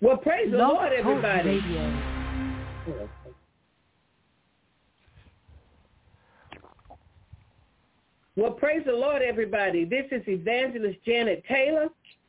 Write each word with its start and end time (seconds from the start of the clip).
Well, 0.00 0.16
praise 0.16 0.50
the 0.50 0.56
Lord, 0.56 0.94
everybody. 0.94 1.60
Radio. 1.60 2.00
Well, 8.36 8.52
praise 8.52 8.82
the 8.86 8.92
Lord, 8.92 9.20
everybody. 9.20 9.84
This 9.84 10.06
is 10.10 10.22
Evangelist 10.26 11.00
Janet 11.04 11.44
Taylor 11.46 11.88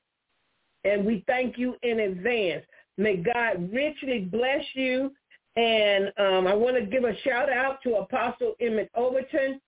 and 0.84 1.06
we 1.06 1.23
thank 1.28 1.58
you 1.58 1.75
in 1.84 2.02
advance. 2.02 2.64
May 2.97 3.17
God 3.17 3.72
richly 3.73 4.22
bless 4.22 4.64
you. 4.73 5.11
And 5.56 6.11
um, 6.17 6.47
I 6.47 6.53
want 6.53 6.78
to 6.78 6.86
give 6.86 7.03
a 7.03 7.17
shout 7.22 7.52
out 7.52 7.81
to 7.84 7.95
Apostle 7.95 8.56
Emmett 8.62 8.89
Overton 8.95 9.59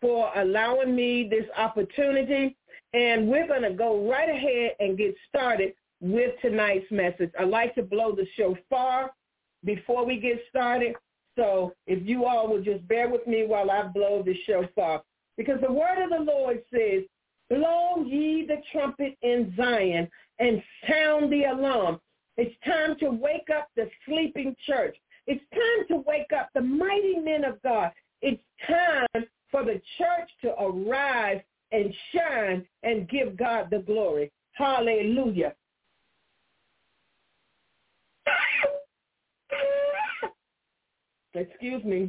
for 0.00 0.30
allowing 0.36 0.94
me 0.94 1.28
this 1.28 1.44
opportunity. 1.56 2.56
And 2.92 3.28
we're 3.28 3.46
going 3.46 3.62
to 3.62 3.72
go 3.72 4.08
right 4.08 4.28
ahead 4.28 4.72
and 4.80 4.98
get 4.98 5.14
started 5.28 5.74
with 6.00 6.32
tonight's 6.42 6.90
message. 6.90 7.30
I'd 7.38 7.48
like 7.48 7.74
to 7.74 7.82
blow 7.82 8.14
the 8.14 8.26
shofar 8.36 9.10
before 9.64 10.04
we 10.04 10.18
get 10.18 10.40
started. 10.48 10.94
So 11.38 11.72
if 11.86 12.04
you 12.04 12.24
all 12.24 12.48
will 12.48 12.62
just 12.62 12.86
bear 12.88 13.08
with 13.08 13.24
me 13.26 13.46
while 13.46 13.70
I 13.70 13.84
blow 13.84 14.24
the 14.26 14.34
shofar. 14.44 15.02
Because 15.36 15.60
the 15.60 15.72
word 15.72 16.02
of 16.02 16.10
the 16.10 16.32
Lord 16.32 16.60
says, 16.74 17.04
blow 17.48 18.04
ye 18.04 18.44
the 18.44 18.60
trumpet 18.72 19.16
in 19.22 19.54
Zion 19.56 20.08
and 20.40 20.60
sound 20.88 21.32
the 21.32 21.44
alarm. 21.44 22.00
It's 22.36 22.54
time 22.64 22.96
to 22.98 23.10
wake 23.10 23.48
up 23.56 23.68
the 23.76 23.88
sleeping 24.04 24.56
church. 24.66 24.96
It's 25.28 25.44
time 25.52 25.86
to 25.88 26.04
wake 26.08 26.32
up 26.36 26.48
the 26.54 26.60
mighty 26.60 27.20
men 27.20 27.44
of 27.44 27.62
God. 27.62 27.92
It's 28.20 28.42
time 28.66 29.24
for 29.50 29.64
the 29.64 29.80
church 29.96 30.30
to 30.42 30.60
arise 30.60 31.40
and 31.70 31.94
shine 32.12 32.66
and 32.82 33.08
give 33.08 33.36
God 33.36 33.68
the 33.70 33.78
glory. 33.78 34.32
Hallelujah. 34.52 35.54
Excuse 41.34 41.84
me. 41.84 42.08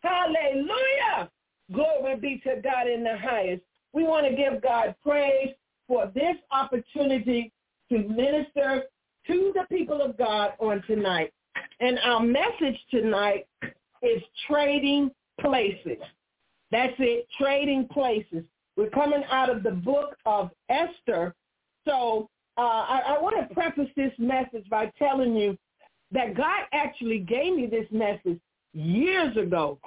Hallelujah. 0.00 1.30
Glory 1.72 2.16
be 2.16 2.42
to 2.44 2.60
God 2.62 2.88
in 2.88 3.04
the 3.04 3.16
highest. 3.16 3.62
We 3.92 4.04
want 4.04 4.26
to 4.26 4.36
give 4.36 4.62
God 4.62 4.94
praise 5.02 5.54
for 5.86 6.10
this 6.14 6.36
opportunity 6.50 7.52
to 7.90 7.98
minister 7.98 8.84
to 9.26 9.52
the 9.54 9.64
people 9.70 10.00
of 10.02 10.16
God 10.18 10.52
on 10.58 10.82
tonight. 10.86 11.32
And 11.80 11.98
our 12.04 12.20
message 12.20 12.78
tonight 12.90 13.46
is 14.02 14.22
trading 14.48 15.10
places. 15.40 15.98
That's 16.70 16.94
it, 16.98 17.26
trading 17.38 17.88
places. 17.92 18.44
We're 18.82 18.90
coming 18.90 19.22
out 19.30 19.48
of 19.48 19.62
the 19.62 19.70
book 19.70 20.16
of 20.26 20.50
Esther. 20.68 21.36
So 21.86 22.28
uh, 22.58 22.60
I, 22.62 23.02
I 23.10 23.22
want 23.22 23.36
to 23.48 23.54
preface 23.54 23.88
this 23.94 24.10
message 24.18 24.68
by 24.68 24.90
telling 24.98 25.36
you 25.36 25.56
that 26.10 26.36
God 26.36 26.64
actually 26.72 27.20
gave 27.20 27.54
me 27.54 27.68
this 27.68 27.86
message 27.92 28.40
years 28.72 29.36
ago, 29.36 29.78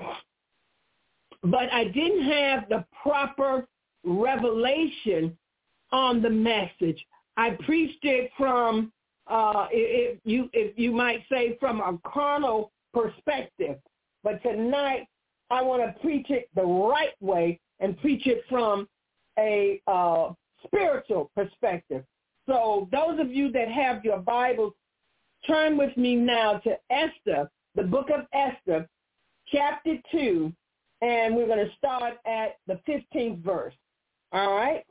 but 1.42 1.74
I 1.74 1.90
didn't 1.90 2.24
have 2.24 2.70
the 2.70 2.86
proper 3.04 3.68
revelation 4.06 5.38
on 5.92 6.22
the 6.22 6.30
message. 6.30 7.06
I 7.36 7.58
preached 7.66 8.04
it 8.04 8.32
from, 8.38 8.94
uh, 9.28 9.68
if 9.72 10.20
you 10.24 10.50
if 10.54 10.80
you 10.80 10.94
might 10.94 11.26
say, 11.30 11.58
from 11.60 11.82
a 11.82 12.00
carnal 12.10 12.72
perspective. 12.94 13.76
But 14.24 14.42
tonight, 14.42 15.06
I 15.50 15.62
want 15.64 15.84
to 15.84 16.00
preach 16.00 16.30
it 16.30 16.48
the 16.56 16.64
right 16.64 17.14
way 17.20 17.60
and 17.80 18.00
preach 18.00 18.26
it 18.28 18.44
from 18.50 18.88
a 19.38 19.82
uh, 19.88 20.32
spiritual 20.66 21.32
perspective. 21.36 22.04
So 22.48 22.88
those 22.92 23.20
of 23.20 23.32
you 23.32 23.52
that 23.52 23.70
have 23.70 24.04
your 24.04 24.20
Bibles, 24.20 24.74
turn 25.48 25.78
with 25.78 25.96
me 25.98 26.16
now 26.16 26.60
to 26.60 26.78
Esther, 26.90 27.50
the 27.76 27.84
book 27.84 28.10
of 28.10 28.26
Esther, 28.34 28.88
chapter 29.52 29.96
2, 30.12 30.52
and 31.02 31.36
we're 31.36 31.48
going 31.48 31.66
to 31.66 31.76
start 31.78 32.16
at 32.26 32.58
the 32.68 32.80
15th 32.88 33.44
verse. 33.44 33.74
All 34.32 34.56
right? 34.56 34.84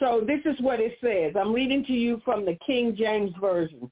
So 0.00 0.24
this 0.26 0.40
is 0.44 0.60
what 0.60 0.80
it 0.80 0.96
says. 1.00 1.34
I'm 1.38 1.52
reading 1.52 1.84
to 1.86 1.92
you 1.92 2.20
from 2.24 2.44
the 2.44 2.58
King 2.66 2.96
James 2.96 3.32
Version. 3.40 3.90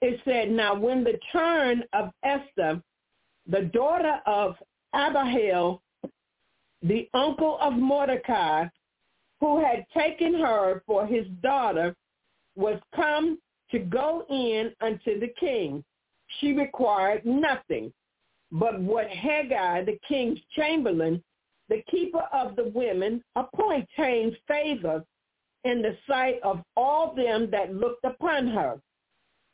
It 0.00 0.20
said, 0.24 0.50
Now 0.50 0.74
when 0.74 1.02
the 1.02 1.18
turn 1.32 1.82
of 1.92 2.10
Esther, 2.22 2.80
the 3.48 3.62
daughter 3.72 4.18
of 4.26 4.54
Abihail, 4.94 5.82
the 6.86 7.08
uncle 7.14 7.58
of 7.60 7.74
Mordecai, 7.74 8.66
who 9.40 9.62
had 9.62 9.86
taken 9.96 10.34
her 10.34 10.82
for 10.86 11.06
his 11.06 11.26
daughter, 11.42 11.94
was 12.54 12.80
come 12.94 13.38
to 13.70 13.78
go 13.78 14.24
in 14.30 14.72
unto 14.80 15.20
the 15.20 15.32
king, 15.38 15.84
she 16.38 16.52
required 16.52 17.24
nothing 17.24 17.92
but 18.52 18.80
what 18.80 19.08
Hegai, 19.08 19.84
the 19.84 19.98
king's 20.06 20.38
chamberlain, 20.54 21.22
the 21.68 21.82
keeper 21.90 22.22
of 22.32 22.56
the 22.56 22.70
women, 22.74 23.22
appointed 23.34 24.36
favor 24.46 25.04
in 25.64 25.82
the 25.82 25.96
sight 26.08 26.36
of 26.44 26.62
all 26.76 27.14
them 27.14 27.50
that 27.50 27.74
looked 27.74 28.04
upon 28.04 28.46
her. 28.46 28.80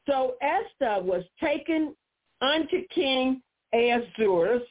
So 0.06 0.34
Esther 0.42 1.02
was 1.02 1.24
taken 1.40 1.96
unto 2.42 2.86
King 2.88 3.42
Ahasuerus 3.72 4.62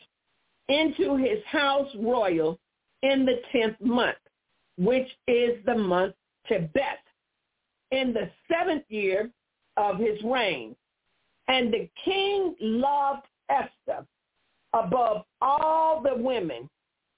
into 0.72 1.18
his 1.18 1.44
house 1.46 1.90
royal 2.00 2.58
in 3.04 3.26
the 3.26 3.42
tenth 3.52 3.80
month, 3.82 4.18
which 4.78 5.08
is 5.28 5.58
the 5.66 5.76
month 5.76 6.16
Tebeth, 6.50 7.04
in 7.92 8.14
the 8.14 8.30
seventh 8.50 8.86
year 8.88 9.30
of 9.78 10.00
his 10.00 10.22
reign. 10.24 10.76
And 11.48 11.74
the 11.74 11.90
king 12.06 12.56
loved 12.62 13.28
Esther 13.50 14.06
above 14.74 15.26
all 15.42 16.02
the 16.02 16.16
women, 16.16 16.70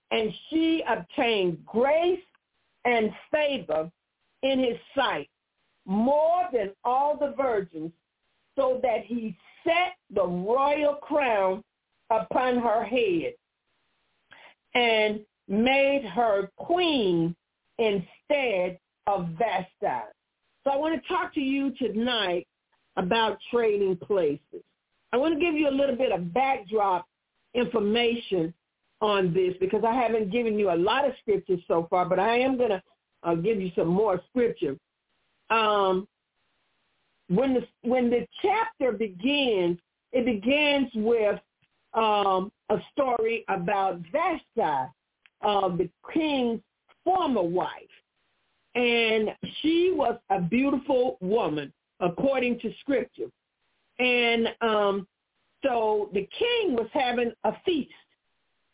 and 0.09 0.33
she 0.49 0.83
obtained 0.87 1.63
grace 1.65 2.19
and 2.85 3.11
favor 3.31 3.91
in 4.41 4.59
his 4.59 4.77
sight 4.95 5.29
more 5.85 6.47
than 6.51 6.71
all 6.83 7.17
the 7.17 7.33
virgins, 7.37 7.91
so 8.55 8.79
that 8.81 9.05
he 9.05 9.37
set 9.63 9.93
the 10.13 10.25
royal 10.25 10.95
crown 10.95 11.63
upon 12.09 12.57
her 12.57 12.83
head 12.83 13.33
and 14.75 15.19
made 15.47 16.05
her 16.05 16.49
queen 16.57 17.35
instead 17.77 18.79
of 19.07 19.29
Vashti. 19.37 20.07
So 20.63 20.71
I 20.71 20.77
want 20.77 21.01
to 21.01 21.07
talk 21.07 21.33
to 21.33 21.41
you 21.41 21.73
tonight 21.77 22.47
about 22.95 23.37
trading 23.51 23.97
places. 23.97 24.63
I 25.11 25.17
want 25.17 25.33
to 25.33 25.39
give 25.39 25.55
you 25.55 25.69
a 25.69 25.71
little 25.71 25.95
bit 25.95 26.11
of 26.11 26.33
backdrop 26.33 27.05
information 27.53 28.53
on 29.01 29.33
this 29.33 29.53
because 29.59 29.83
I 29.85 29.93
haven't 29.93 30.31
given 30.31 30.57
you 30.57 30.71
a 30.71 30.75
lot 30.75 31.05
of 31.05 31.13
scriptures 31.21 31.59
so 31.67 31.87
far, 31.89 32.05
but 32.05 32.19
I 32.19 32.39
am 32.39 32.57
going 32.57 32.69
to 32.69 32.81
uh, 33.23 33.35
give 33.35 33.61
you 33.61 33.71
some 33.75 33.87
more 33.87 34.21
scripture. 34.29 34.77
Um, 35.49 36.07
when 37.27 37.53
the 37.53 37.61
when 37.81 38.09
the 38.09 38.25
chapter 38.41 38.91
begins, 38.91 39.77
it 40.11 40.25
begins 40.25 40.89
with 40.95 41.39
um, 41.93 42.51
a 42.69 42.77
story 42.91 43.45
about 43.49 43.99
Vashti, 44.11 44.91
uh, 45.41 45.67
the 45.69 45.89
king's 46.13 46.61
former 47.03 47.43
wife. 47.43 47.69
and 48.75 49.29
she 49.61 49.93
was 49.95 50.17
a 50.29 50.41
beautiful 50.41 51.17
woman 51.21 51.71
according 51.99 52.59
to 52.59 52.71
scripture. 52.79 53.29
And 53.99 54.47
um, 54.61 55.07
so 55.63 56.09
the 56.13 56.27
king 56.37 56.73
was 56.73 56.89
having 56.93 57.31
a 57.43 57.53
feast, 57.63 57.91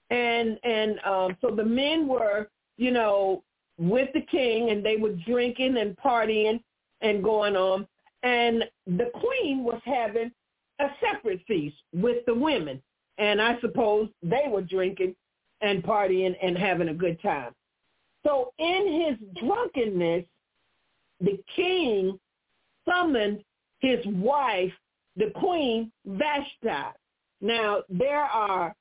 and 0.10 0.58
and 0.64 1.00
um, 1.06 1.38
so 1.42 1.52
the 1.54 1.66
men 1.66 2.08
were, 2.08 2.50
you 2.78 2.92
know, 2.92 3.44
with 3.78 4.10
the 4.14 4.22
king, 4.22 4.70
and 4.70 4.84
they 4.84 4.96
were 4.96 5.14
drinking 5.28 5.78
and 5.78 5.96
partying 5.98 6.62
and 7.02 7.24
going 7.24 7.56
on, 7.58 7.86
and 8.24 8.64
the 8.88 9.12
queen 9.14 9.64
was 9.64 9.82
having 9.84 10.32
a 10.80 10.88
separate 11.02 11.42
feast 11.46 11.76
with 11.94 12.26
the 12.26 12.34
women, 12.34 12.82
and 13.20 13.42
I 13.42 13.60
suppose 13.60 14.10
they 14.24 14.46
were 14.48 14.62
drinking 14.62 15.16
and 15.62 15.84
partying 15.84 16.36
and 16.42 16.58
having 16.58 16.90
a 16.90 16.94
good 16.94 17.22
time. 17.22 17.54
So 18.26 18.54
in 18.58 19.06
his 19.08 19.44
drunkenness, 19.44 20.26
the 21.22 21.40
king 21.56 22.18
summoned 22.88 23.44
his 23.80 24.00
wife, 24.06 24.72
the 25.18 25.32
queen 25.36 25.92
Vashti. 26.06 26.96
Now, 27.42 27.84
there 27.90 28.24
are 28.24 28.74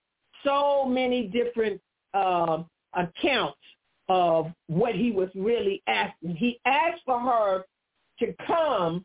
so 0.45 0.85
many 0.85 1.27
different 1.27 1.81
uh, 2.15 2.63
accounts 2.95 3.59
of 4.09 4.47
what 4.69 4.95
he 4.95 5.11
was 5.11 5.29
really 5.35 5.83
asking. 5.87 6.37
He 6.37 6.61
asked 6.65 7.03
for 7.05 7.21
her 7.21 7.65
to 8.21 8.35
come 8.47 9.05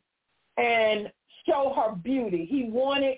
and 0.57 1.11
show 1.45 1.73
her 1.75 1.95
beauty. 1.95 2.47
He 2.49 2.65
wanted 2.65 3.17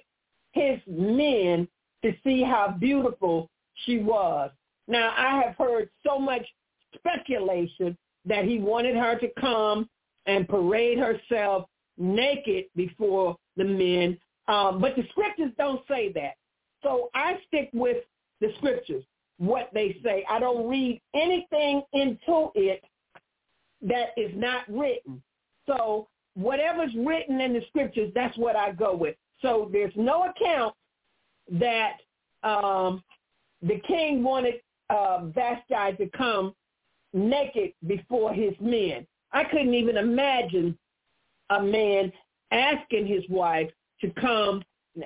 his 0.54 0.80
men 0.88 1.68
to 2.06 2.13
see 2.24 2.44
how 2.44 2.75
beautiful 2.80 3.50
she 3.86 3.98
was. 3.98 4.52
Now, 4.88 5.12
I 5.18 5.42
have 5.42 5.56
heard 5.56 5.90
so 6.06 6.19
much 6.19 6.46
speculation 6.94 7.98
that 8.25 8.46
he 8.46 8.60
wanted 8.60 8.96
her 8.96 9.18
to 9.18 9.28
come 9.40 9.90
and 10.28 10.48
parade 10.48 11.00
herself 11.00 11.66
naked 11.98 12.66
before 12.75 13.36
the 13.57 13.63
men. 13.63 14.19
Um, 14.48 14.80
but 14.80 14.96
the 14.96 15.04
scriptures 15.10 15.52
don't 15.57 15.81
say 15.88 16.12
that. 16.13 16.36
So 16.84 17.10
I 17.16 17.40
stick 17.48 17.72
with 17.74 17.98
the 18.40 18.50
scriptures, 18.60 19.04
what 19.40 19.72
they 19.74 19.98
say. 20.04 20.24
I 20.30 20.40
don't 20.40 20.69
read 20.69 21.01
anything 21.16 21.81
into 21.94 22.51
it 22.54 22.84
that 23.81 24.10
is 24.16 24.31
not 24.36 24.62
written. 24.69 25.24
So 25.66 26.08
whatever's 26.36 26.94
written 26.96 27.42
in 27.42 27.54
the 27.54 27.62
scriptures, 27.69 28.12
that's 28.13 28.38
what 28.38 28.56
I 28.56 28.74
go 28.74 28.96
with. 28.96 29.16
So 29.42 29.69
there's 29.74 29.94
no 29.96 30.25
account 30.30 30.75
that 31.52 31.98
um, 32.44 33.04
the 33.62 33.80
king 33.88 34.24
wanted 34.24 34.56
uh, 34.90 35.26
Vashti 35.26 35.98
to 35.98 36.10
come 36.18 36.54
naked 37.14 37.74
before 37.88 38.34
his 38.34 38.54
men. 38.60 39.06
I 39.32 39.44
couldn't 39.46 39.74
even 39.74 39.98
imagine 39.98 40.78
a 41.50 41.62
man 41.62 42.12
asking 42.52 43.08
his 43.08 43.24
wife 43.30 43.70
to 44.02 44.10
come 44.12 44.64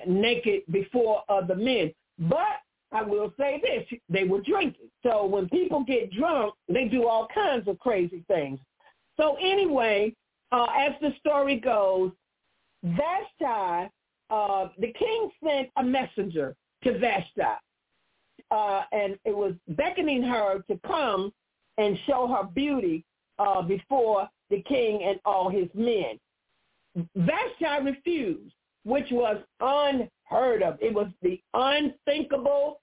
naked 0.07 0.61
before 0.71 1.23
other 1.29 1.55
men. 1.55 1.91
But 2.19 2.59
I 2.91 3.03
will 3.03 3.33
say 3.39 3.61
this, 3.61 3.99
they 4.09 4.23
were 4.23 4.41
drinking. 4.41 4.89
So 5.03 5.25
when 5.25 5.47
people 5.49 5.83
get 5.83 6.11
drunk, 6.11 6.55
they 6.67 6.85
do 6.85 7.07
all 7.07 7.27
kinds 7.33 7.67
of 7.67 7.79
crazy 7.79 8.23
things. 8.27 8.59
So 9.17 9.35
anyway, 9.35 10.13
uh, 10.51 10.67
as 10.77 10.93
the 11.01 11.13
story 11.19 11.59
goes, 11.59 12.11
Vashti, 12.83 13.89
uh, 14.29 14.69
the 14.77 14.93
king 14.93 15.29
sent 15.43 15.69
a 15.77 15.83
messenger 15.83 16.55
to 16.83 16.97
Vashti, 16.99 17.41
uh, 18.51 18.83
and 18.91 19.17
it 19.25 19.35
was 19.35 19.53
beckoning 19.69 20.23
her 20.23 20.59
to 20.69 20.79
come 20.85 21.31
and 21.77 21.97
show 22.05 22.27
her 22.27 22.47
beauty 22.47 23.03
uh, 23.39 23.61
before 23.61 24.27
the 24.49 24.61
king 24.63 25.03
and 25.03 25.19
all 25.25 25.49
his 25.49 25.67
men. 25.73 26.19
Vashti 27.15 27.83
refused, 27.83 28.53
which 28.83 29.07
was 29.11 29.37
unheard 29.61 30.63
of. 30.63 30.77
It 30.81 30.93
was 30.93 31.07
the 31.21 31.39
unthinkable, 31.53 32.81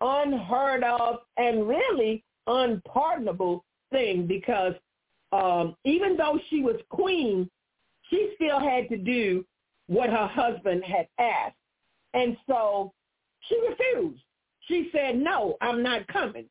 unheard 0.00 0.84
of, 0.84 1.20
and 1.36 1.68
really 1.68 2.22
unpardonable 2.46 3.64
thing 3.90 4.26
because 4.26 4.74
um, 5.32 5.76
even 5.84 6.16
though 6.16 6.38
she 6.48 6.62
was 6.62 6.76
queen, 6.88 7.48
she 8.08 8.32
still 8.34 8.58
had 8.58 8.88
to 8.88 8.96
do 8.96 9.44
what 9.90 10.08
her 10.08 10.28
husband 10.28 10.84
had 10.84 11.08
asked. 11.18 11.56
And 12.14 12.36
so 12.48 12.92
she 13.40 13.60
refused. 13.68 14.22
She 14.60 14.88
said, 14.92 15.16
no, 15.16 15.56
I'm 15.60 15.82
not 15.82 16.06
coming. 16.06 16.46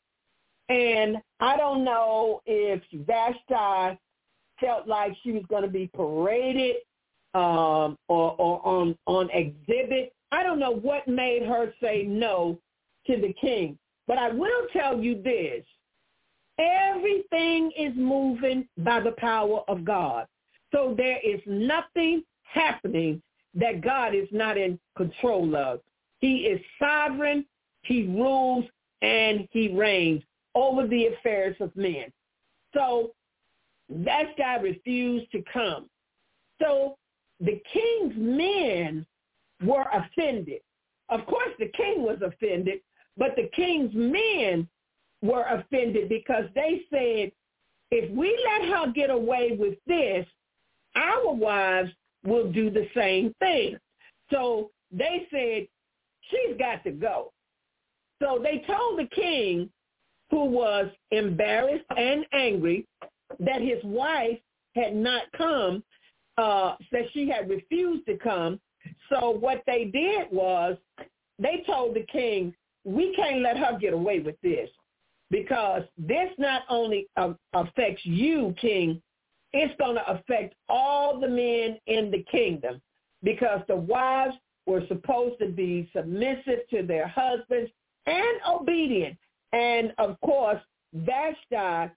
And 0.67 1.17
I 1.39 1.55
don't 1.55 1.85
know 1.85 2.41
if 2.45 2.81
Vashti 2.93 3.97
felt 4.59 4.87
like 4.87 5.15
she 5.23 5.31
was 5.31 5.43
going 5.49 5.63
to 5.63 5.69
be 5.69 5.89
paraded 5.95 6.75
um, 7.33 7.97
or, 8.09 8.35
or 8.37 8.61
on, 8.67 8.97
on 9.07 9.29
exhibit. 9.31 10.13
I 10.33 10.43
don't 10.43 10.59
know 10.59 10.75
what 10.75 11.07
made 11.07 11.43
her 11.43 11.73
say 11.81 12.03
no 12.03 12.59
to 13.07 13.15
the 13.21 13.33
king. 13.39 13.77
But 14.05 14.17
I 14.17 14.31
will 14.31 14.67
tell 14.73 14.99
you 14.99 15.21
this. 15.21 15.63
Everything 16.57 17.71
is 17.77 17.93
moving 17.95 18.67
by 18.79 18.99
the 18.99 19.13
power 19.13 19.61
of 19.69 19.85
God. 19.85 20.27
So 20.73 20.93
there 20.97 21.19
is 21.23 21.39
nothing 21.45 22.23
happening 22.43 23.21
that 23.55 23.81
God 23.81 24.13
is 24.13 24.27
not 24.31 24.57
in 24.57 24.79
control 24.95 25.55
of. 25.55 25.81
He 26.19 26.39
is 26.39 26.61
sovereign. 26.79 27.45
He 27.83 28.03
rules 28.03 28.65
and 29.01 29.47
he 29.51 29.73
reigns 29.73 30.23
over 30.55 30.87
the 30.87 31.07
affairs 31.07 31.55
of 31.59 31.75
men. 31.75 32.11
So 32.73 33.11
that 33.89 34.37
guy 34.37 34.57
refused 34.57 35.31
to 35.31 35.43
come. 35.51 35.89
So 36.61 36.97
the 37.39 37.61
king's 37.71 38.13
men 38.15 39.05
were 39.63 39.85
offended. 39.93 40.61
Of 41.09 41.25
course, 41.25 41.51
the 41.57 41.71
king 41.75 42.03
was 42.03 42.19
offended, 42.21 42.81
but 43.17 43.35
the 43.35 43.49
king's 43.55 43.93
men 43.93 44.67
were 45.21 45.43
offended 45.43 46.09
because 46.09 46.45
they 46.53 46.81
said, 46.89 47.31
if 47.91 48.11
we 48.11 48.37
let 48.45 48.69
her 48.69 48.91
get 48.91 49.09
away 49.09 49.57
with 49.59 49.77
this, 49.87 50.25
our 50.95 51.33
wives 51.33 51.91
will 52.25 52.51
do 52.51 52.69
the 52.69 52.87
same 52.95 53.33
thing. 53.39 53.77
So 54.31 54.71
they 54.91 55.27
said, 55.31 55.67
she's 56.29 56.57
got 56.57 56.83
to 56.83 56.91
go. 56.91 57.31
So 58.21 58.39
they 58.41 58.63
told 58.67 58.99
the 58.99 59.07
king 59.07 59.69
who 60.29 60.45
was 60.45 60.87
embarrassed 61.11 61.85
and 61.95 62.25
angry 62.33 62.85
that 63.39 63.61
his 63.61 63.83
wife 63.83 64.37
had 64.75 64.95
not 64.95 65.23
come, 65.35 65.83
uh, 66.37 66.75
that 66.91 67.05
she 67.13 67.29
had 67.29 67.49
refused 67.49 68.05
to 68.05 68.17
come. 68.17 68.59
So 69.09 69.31
what 69.31 69.63
they 69.65 69.85
did 69.85 70.31
was 70.31 70.77
they 71.39 71.63
told 71.65 71.95
the 71.95 72.05
king, 72.11 72.53
we 72.83 73.13
can't 73.15 73.41
let 73.41 73.57
her 73.57 73.77
get 73.79 73.93
away 73.93 74.19
with 74.19 74.39
this 74.41 74.69
because 75.31 75.83
this 75.97 76.29
not 76.37 76.63
only 76.69 77.07
uh, 77.17 77.33
affects 77.53 78.05
you, 78.05 78.53
king, 78.59 79.01
it's 79.53 79.73
going 79.79 79.95
to 79.95 80.11
affect 80.11 80.55
all 80.67 81.19
the 81.19 81.27
men 81.27 81.79
in 81.87 82.11
the 82.11 82.23
kingdom 82.31 82.81
because 83.23 83.61
the 83.67 83.75
wives 83.75 84.35
were 84.65 84.83
supposed 84.87 85.39
to 85.39 85.47
be 85.47 85.89
submissive 85.95 86.59
to 86.69 86.83
their 86.83 87.07
husbands 87.07 87.71
and 88.05 88.39
obedient. 88.47 89.17
And 89.51 89.93
of 89.97 90.19
course, 90.21 90.61
Vashti 90.93 91.91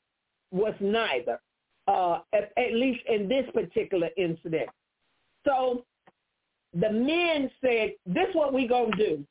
was 0.50 0.74
neither, 0.80 1.40
uh, 1.88 2.20
at, 2.32 2.52
at 2.56 2.72
least 2.72 3.00
in 3.06 3.28
this 3.28 3.44
particular 3.52 4.08
incident. 4.16 4.68
So 5.46 5.84
the 6.72 6.90
men 6.90 7.50
said, 7.60 7.92
this 8.06 8.28
is 8.28 8.34
what 8.34 8.52
we're 8.52 8.68
going 8.68 8.92
to 8.92 8.96
do. 8.96 9.26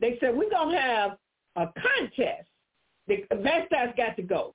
They 0.00 0.16
said, 0.20 0.36
we're 0.36 0.50
going 0.50 0.74
to 0.74 0.80
have 0.80 1.18
a 1.56 1.66
contest. 1.80 2.48
The, 3.08 3.24
Vashti's 3.30 3.94
got 3.96 4.16
to 4.16 4.22
go. 4.22 4.54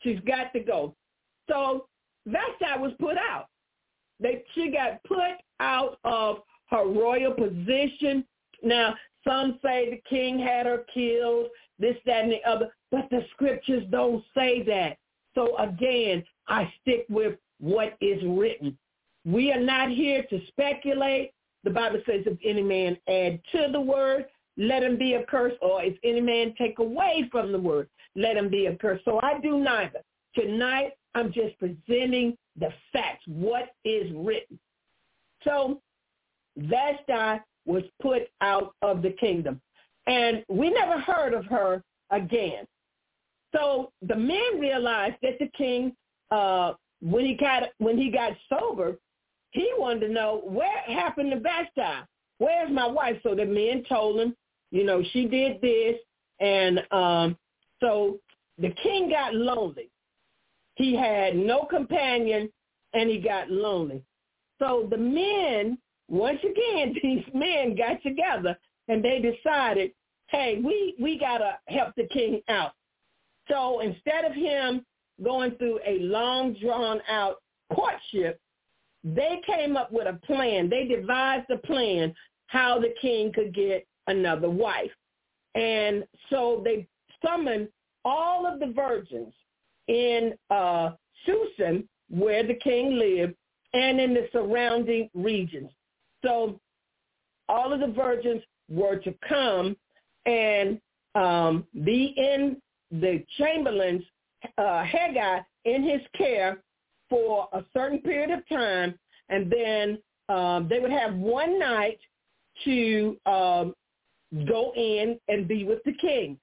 She's 0.00 0.20
got 0.20 0.52
to 0.52 0.60
go. 0.60 0.94
So 1.48 1.86
Vashti 2.28 2.80
was 2.80 2.92
put 3.00 3.16
out. 3.16 3.46
They, 4.20 4.44
she 4.54 4.70
got 4.70 5.02
put 5.04 5.38
out 5.60 5.98
of 6.04 6.38
her 6.70 6.86
royal 6.86 7.32
position. 7.32 8.24
Now, 8.62 8.94
some 9.26 9.58
say 9.62 9.90
the 9.90 10.02
king 10.08 10.38
had 10.38 10.66
her 10.66 10.84
killed 10.92 11.48
this, 11.78 11.96
that, 12.06 12.24
and 12.24 12.32
the 12.32 12.48
other. 12.48 12.70
But 12.90 13.08
the 13.10 13.24
scriptures 13.32 13.84
don't 13.90 14.24
say 14.34 14.62
that. 14.64 14.98
So 15.34 15.56
again, 15.58 16.24
I 16.48 16.72
stick 16.80 17.06
with 17.08 17.38
what 17.60 17.96
is 18.00 18.22
written. 18.24 18.76
We 19.24 19.52
are 19.52 19.60
not 19.60 19.90
here 19.90 20.24
to 20.30 20.40
speculate. 20.48 21.32
The 21.64 21.70
Bible 21.70 22.00
says 22.06 22.22
if 22.26 22.38
any 22.44 22.62
man 22.62 22.96
add 23.08 23.40
to 23.52 23.68
the 23.72 23.80
word, 23.80 24.26
let 24.56 24.82
him 24.82 24.98
be 24.98 25.14
a 25.14 25.24
curse, 25.24 25.52
or 25.62 25.84
if 25.84 25.96
any 26.02 26.20
man 26.20 26.54
take 26.58 26.78
away 26.80 27.28
from 27.30 27.52
the 27.52 27.58
word, 27.58 27.88
let 28.16 28.36
him 28.36 28.48
be 28.48 28.66
a 28.66 28.76
curse. 28.76 29.00
So 29.04 29.20
I 29.22 29.38
do 29.40 29.58
neither. 29.60 30.00
Tonight, 30.34 30.92
I'm 31.14 31.32
just 31.32 31.58
presenting 31.58 32.36
the 32.58 32.68
facts, 32.92 33.24
what 33.26 33.70
is 33.84 34.12
written. 34.14 34.58
So 35.44 35.80
Vashti 36.56 37.42
was 37.66 37.82
put 38.00 38.22
out 38.40 38.74
of 38.82 39.02
the 39.02 39.10
kingdom. 39.10 39.60
And 40.06 40.44
we 40.48 40.70
never 40.70 40.98
heard 40.98 41.34
of 41.34 41.44
her 41.46 41.82
again. 42.10 42.66
So 43.54 43.92
the 44.02 44.16
men 44.16 44.58
realized 44.58 45.16
that 45.22 45.38
the 45.38 45.50
king 45.56 45.94
uh, 46.30 46.74
when 47.00 47.24
he 47.24 47.34
got 47.34 47.64
when 47.78 47.96
he 47.96 48.10
got 48.10 48.32
sober, 48.48 48.96
he 49.50 49.70
wanted 49.78 50.06
to 50.08 50.12
know 50.12 50.42
what 50.44 50.84
happened 50.86 51.30
to 51.30 51.40
Vashti. 51.40 52.06
Where's 52.38 52.70
my 52.70 52.86
wife? 52.86 53.16
So 53.22 53.34
the 53.34 53.46
men 53.46 53.84
told 53.88 54.20
him, 54.20 54.34
you 54.70 54.84
know, 54.84 55.02
she 55.12 55.26
did 55.26 55.60
this, 55.60 55.96
and 56.40 56.80
um, 56.90 57.36
so 57.80 58.18
the 58.58 58.70
king 58.82 59.10
got 59.10 59.34
lonely. 59.34 59.90
He 60.78 60.94
had 60.94 61.34
no 61.36 61.64
companion, 61.64 62.50
and 62.94 63.10
he 63.10 63.18
got 63.18 63.50
lonely. 63.50 64.02
So 64.60 64.86
the 64.90 64.96
men, 64.96 65.76
once 66.08 66.38
again, 66.40 66.94
these 67.02 67.24
men 67.34 67.76
got 67.76 68.02
together 68.02 68.56
and 68.86 69.04
they 69.04 69.20
decided, 69.20 69.90
hey, 70.28 70.60
we 70.64 70.94
we 71.00 71.18
gotta 71.18 71.58
help 71.66 71.94
the 71.96 72.06
king 72.06 72.40
out. 72.48 72.72
So 73.48 73.80
instead 73.80 74.24
of 74.24 74.32
him 74.32 74.84
going 75.22 75.52
through 75.56 75.80
a 75.86 75.98
long 75.98 76.54
drawn 76.54 77.00
out 77.08 77.36
courtship, 77.72 78.40
they 79.02 79.40
came 79.46 79.76
up 79.76 79.92
with 79.92 80.06
a 80.06 80.18
plan. 80.26 80.70
They 80.70 80.84
devised 80.84 81.50
a 81.50 81.58
plan 81.58 82.14
how 82.46 82.78
the 82.78 82.94
king 83.00 83.32
could 83.32 83.52
get 83.54 83.86
another 84.06 84.48
wife. 84.48 84.90
And 85.54 86.04
so 86.30 86.62
they 86.64 86.86
summoned 87.24 87.68
all 88.04 88.46
of 88.46 88.60
the 88.60 88.72
virgins 88.72 89.34
in 89.88 90.34
uh, 90.50 90.90
Susan, 91.26 91.88
where 92.10 92.46
the 92.46 92.54
king 92.54 92.96
lived, 92.98 93.34
and 93.74 94.00
in 94.00 94.14
the 94.14 94.28
surrounding 94.32 95.10
regions. 95.14 95.70
So 96.24 96.58
all 97.48 97.72
of 97.72 97.80
the 97.80 97.88
virgins 97.88 98.42
were 98.70 98.96
to 98.96 99.14
come 99.28 99.76
and 100.26 100.80
um, 101.14 101.66
be 101.84 102.14
in 102.16 102.60
the 102.90 103.24
chamberlain's 103.36 104.04
uh, 104.56 104.84
Hegai 104.84 105.44
in 105.64 105.82
his 105.82 106.00
care 106.16 106.62
for 107.10 107.48
a 107.52 107.64
certain 107.72 107.98
period 108.00 108.30
of 108.30 108.46
time, 108.48 108.98
and 109.28 109.50
then 109.50 109.98
um, 110.28 110.68
they 110.68 110.78
would 110.78 110.90
have 110.90 111.14
one 111.14 111.58
night 111.58 111.98
to 112.64 113.16
um, 113.26 113.74
go 114.46 114.72
in 114.76 115.18
and 115.28 115.48
be 115.48 115.64
with 115.64 115.82
the 115.84 115.94
king. 115.94 116.38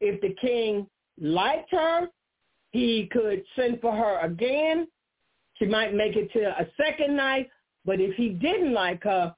If 0.00 0.20
the 0.20 0.34
king 0.40 0.86
liked 1.20 1.70
her, 1.70 2.08
he 2.70 3.08
could 3.12 3.42
send 3.56 3.80
for 3.80 3.92
her 3.92 4.20
again. 4.20 4.86
She 5.54 5.66
might 5.66 5.94
make 5.94 6.16
it 6.16 6.32
to 6.32 6.48
a 6.58 6.66
second 6.76 7.16
night, 7.16 7.50
but 7.84 8.00
if 8.00 8.14
he 8.16 8.30
didn't 8.30 8.72
like 8.72 9.02
her, 9.04 9.34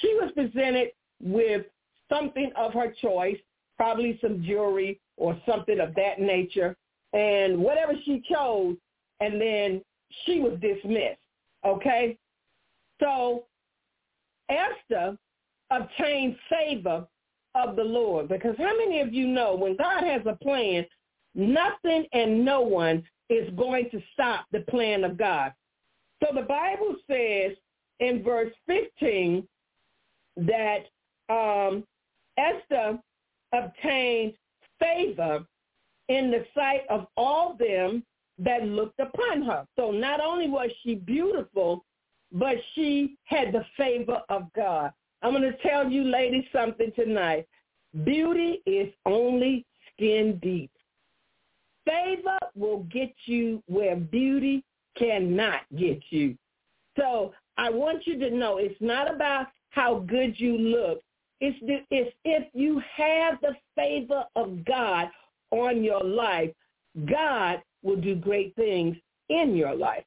she 0.00 0.14
was 0.20 0.32
presented 0.34 0.90
with 1.22 1.66
something 2.08 2.50
of 2.56 2.72
her 2.72 2.92
choice, 3.00 3.36
probably 3.76 4.18
some 4.20 4.42
jewelry 4.44 5.00
or 5.16 5.38
something 5.46 5.80
of 5.80 5.94
that 5.94 6.20
nature, 6.20 6.76
and 7.12 7.58
whatever 7.58 7.92
she 8.04 8.22
chose, 8.30 8.76
and 9.20 9.40
then 9.40 9.82
she 10.24 10.40
was 10.40 10.58
dismissed. 10.60 11.20
Okay? 11.64 12.18
So 13.00 13.44
Esther 14.48 15.16
obtained 15.70 16.36
favor 16.48 17.06
of 17.54 17.76
the 17.76 17.82
Lord 17.82 18.28
because 18.28 18.54
how 18.58 18.76
many 18.76 19.00
of 19.00 19.12
you 19.12 19.26
know 19.26 19.54
when 19.54 19.76
God 19.76 20.04
has 20.04 20.22
a 20.26 20.36
plan, 20.36 20.86
nothing 21.36 22.06
and 22.12 22.44
no 22.44 22.60
one 22.60 23.04
is 23.30 23.48
going 23.56 23.90
to 23.90 24.00
stop 24.12 24.46
the 24.52 24.60
plan 24.60 25.04
of 25.04 25.16
God. 25.16 25.52
So 26.22 26.34
the 26.34 26.46
Bible 26.46 26.96
says 27.08 27.56
in 28.00 28.22
verse 28.22 28.52
15 28.66 29.46
that 30.38 30.86
um, 31.28 31.84
Esther 32.38 32.98
obtained 33.52 34.34
favor 34.80 35.44
in 36.08 36.30
the 36.30 36.44
sight 36.54 36.82
of 36.88 37.06
all 37.16 37.56
them 37.58 38.04
that 38.38 38.64
looked 38.64 39.00
upon 39.00 39.42
her. 39.42 39.66
So 39.76 39.90
not 39.90 40.20
only 40.20 40.48
was 40.48 40.70
she 40.82 40.94
beautiful, 40.94 41.84
but 42.32 42.56
she 42.74 43.16
had 43.24 43.52
the 43.52 43.64
favor 43.76 44.20
of 44.28 44.52
God. 44.54 44.92
I'm 45.22 45.32
going 45.32 45.42
to 45.42 45.56
tell 45.68 45.90
you 45.90 46.04
ladies 46.04 46.44
something 46.52 46.92
tonight. 46.94 47.46
Beauty 48.04 48.62
is 48.66 48.92
only 49.06 49.64
skin 49.92 50.38
deep. 50.42 50.70
Favor 51.86 52.38
will 52.54 52.82
get 52.84 53.12
you 53.26 53.62
where 53.66 53.96
beauty 53.96 54.64
cannot 54.98 55.60
get 55.78 56.00
you. 56.10 56.36
So 56.98 57.32
I 57.56 57.70
want 57.70 58.06
you 58.06 58.18
to 58.18 58.30
know 58.30 58.58
it's 58.58 58.80
not 58.80 59.12
about 59.12 59.46
how 59.70 60.00
good 60.00 60.38
you 60.38 60.58
look. 60.58 61.00
It's, 61.40 61.58
the, 61.60 61.84
it's 61.90 62.14
if 62.24 62.48
you 62.54 62.82
have 62.96 63.38
the 63.40 63.54
favor 63.74 64.24
of 64.36 64.64
God 64.64 65.08
on 65.50 65.84
your 65.84 66.02
life, 66.02 66.50
God 67.08 67.62
will 67.82 67.96
do 67.96 68.14
great 68.14 68.54
things 68.56 68.96
in 69.28 69.54
your 69.54 69.74
life. 69.74 70.04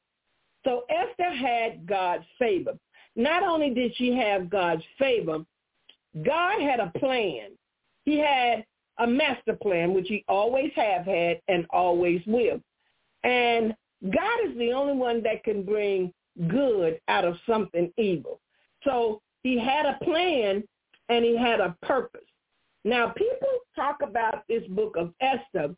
So 0.65 0.83
Esther 0.89 1.31
had 1.31 1.85
God's 1.85 2.25
favor. 2.37 2.73
Not 3.15 3.43
only 3.43 3.69
did 3.69 3.95
she 3.95 4.13
have 4.15 4.49
God's 4.49 4.83
favor, 4.97 5.39
God 6.25 6.61
had 6.61 6.79
a 6.79 6.91
plan. 6.99 7.51
He 8.05 8.17
had 8.17 8.65
a 8.99 9.07
master 9.07 9.55
plan, 9.55 9.93
which 9.93 10.07
he 10.07 10.23
always 10.27 10.71
have 10.75 11.05
had 11.05 11.41
and 11.47 11.65
always 11.71 12.21
will. 12.27 12.61
And 13.23 13.73
God 14.03 14.39
is 14.45 14.57
the 14.57 14.71
only 14.71 14.93
one 14.93 15.23
that 15.23 15.43
can 15.43 15.63
bring 15.63 16.13
good 16.47 16.99
out 17.07 17.25
of 17.25 17.37
something 17.47 17.91
evil. 17.97 18.39
So 18.83 19.21
he 19.43 19.59
had 19.59 19.85
a 19.85 20.03
plan 20.03 20.63
and 21.09 21.25
he 21.25 21.37
had 21.37 21.59
a 21.59 21.75
purpose. 21.81 22.21
Now, 22.85 23.09
people 23.09 23.47
talk 23.75 23.97
about 24.01 24.43
this 24.47 24.63
book 24.69 24.95
of 24.97 25.13
Esther 25.19 25.75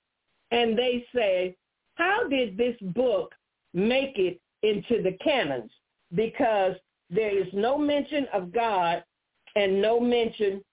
and 0.52 0.78
they 0.78 1.06
say, 1.16 1.56
how 1.96 2.28
did 2.28 2.58
this 2.58 2.76
book 2.82 3.34
make 3.74 4.18
it 4.18 4.40
into 4.64 5.02
the 5.02 5.18
canons? 5.24 5.72
Because 6.14 6.76
there 7.10 7.38
is 7.38 7.48
no 7.54 7.78
mention 7.78 8.28
of 8.34 8.52
God 8.52 9.04
and 9.56 9.82
no 9.82 10.00
mention 10.00 10.64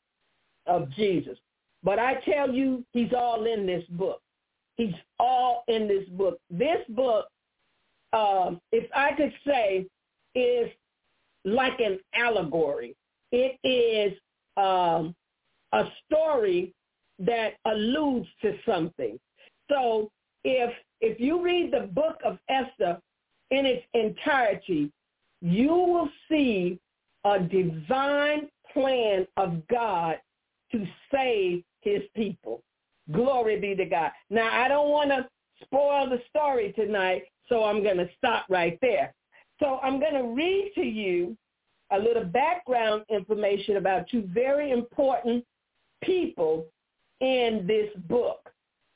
of 0.66 0.90
Jesus. 0.92 1.38
But 1.82 1.98
I 1.98 2.14
tell 2.20 2.52
you, 2.52 2.84
he's 2.92 3.12
all 3.16 3.46
in 3.46 3.66
this 3.66 3.84
book. 3.90 4.20
He's 4.76 4.94
all 5.18 5.64
in 5.68 5.88
this 5.88 6.08
book. 6.10 6.38
This 6.50 6.78
book, 6.90 7.26
um, 8.12 8.60
if 8.72 8.88
I 8.94 9.12
could 9.16 9.32
say, 9.46 9.86
is 10.34 10.70
like 11.44 11.78
an 11.80 11.98
allegory. 12.14 12.96
It 13.32 13.58
is 13.64 14.18
um, 14.56 15.14
a 15.72 15.84
story 16.06 16.74
that 17.18 17.54
alludes 17.64 18.28
to 18.42 18.54
something. 18.66 19.18
So 19.70 20.10
if 20.44 20.72
if 21.00 21.20
you 21.20 21.42
read 21.42 21.72
the 21.72 21.86
book 21.88 22.18
of 22.24 22.38
Esther 22.48 22.98
in 23.50 23.66
its 23.66 23.84
entirety, 23.94 24.90
you 25.40 25.68
will 25.68 26.08
see 26.28 26.78
a 27.24 27.38
divine 27.38 28.48
plan 28.72 29.26
of 29.36 29.66
God 29.68 30.18
to 30.72 30.86
save 31.12 31.62
his 31.80 32.02
people. 32.14 32.62
Glory 33.12 33.58
be 33.58 33.74
to 33.74 33.84
God. 33.84 34.10
Now, 34.30 34.50
I 34.52 34.68
don't 34.68 34.90
want 34.90 35.10
to 35.10 35.28
spoil 35.62 36.08
the 36.08 36.20
story 36.28 36.72
tonight, 36.72 37.22
so 37.48 37.64
I'm 37.64 37.82
going 37.82 37.96
to 37.96 38.08
stop 38.16 38.46
right 38.48 38.78
there. 38.82 39.14
So 39.60 39.80
I'm 39.82 39.98
going 39.98 40.14
to 40.14 40.34
read 40.34 40.72
to 40.76 40.82
you 40.82 41.36
a 41.90 41.98
little 41.98 42.24
background 42.24 43.04
information 43.08 43.76
about 43.76 44.08
two 44.08 44.28
very 44.32 44.70
important 44.70 45.44
people 46.02 46.66
in 47.20 47.64
this 47.66 47.88
book, 48.08 48.50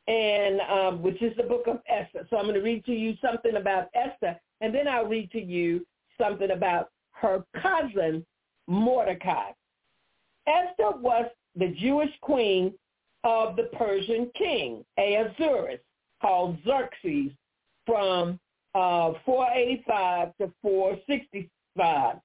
and 0.06 0.60
um, 0.60 1.02
which 1.02 1.20
is 1.22 1.36
the 1.36 1.42
book 1.42 1.66
of 1.66 1.80
Esther. 1.88 2.26
So 2.30 2.36
I'm 2.36 2.44
going 2.44 2.54
to 2.54 2.62
read 2.62 2.84
to 2.84 2.92
you 2.92 3.14
something 3.24 3.56
about 3.56 3.88
Esther, 3.94 4.38
and 4.60 4.74
then 4.74 4.86
I'll 4.86 5.06
read 5.06 5.30
to 5.32 5.42
you 5.42 5.86
something 6.20 6.50
about 6.50 6.90
her 7.12 7.44
cousin 7.60 8.24
Mordecai. 8.66 9.50
Esther 10.46 10.96
was 10.98 11.26
the 11.56 11.74
Jewish 11.78 12.10
queen 12.20 12.72
of 13.24 13.56
the 13.56 13.64
Persian 13.76 14.30
king, 14.36 14.84
Ahasuerus, 14.98 15.80
called 16.20 16.58
Xerxes, 16.64 17.32
from 17.86 18.38
uh, 18.74 19.12
485 19.24 20.28
to 20.40 20.52
465. 20.62 22.16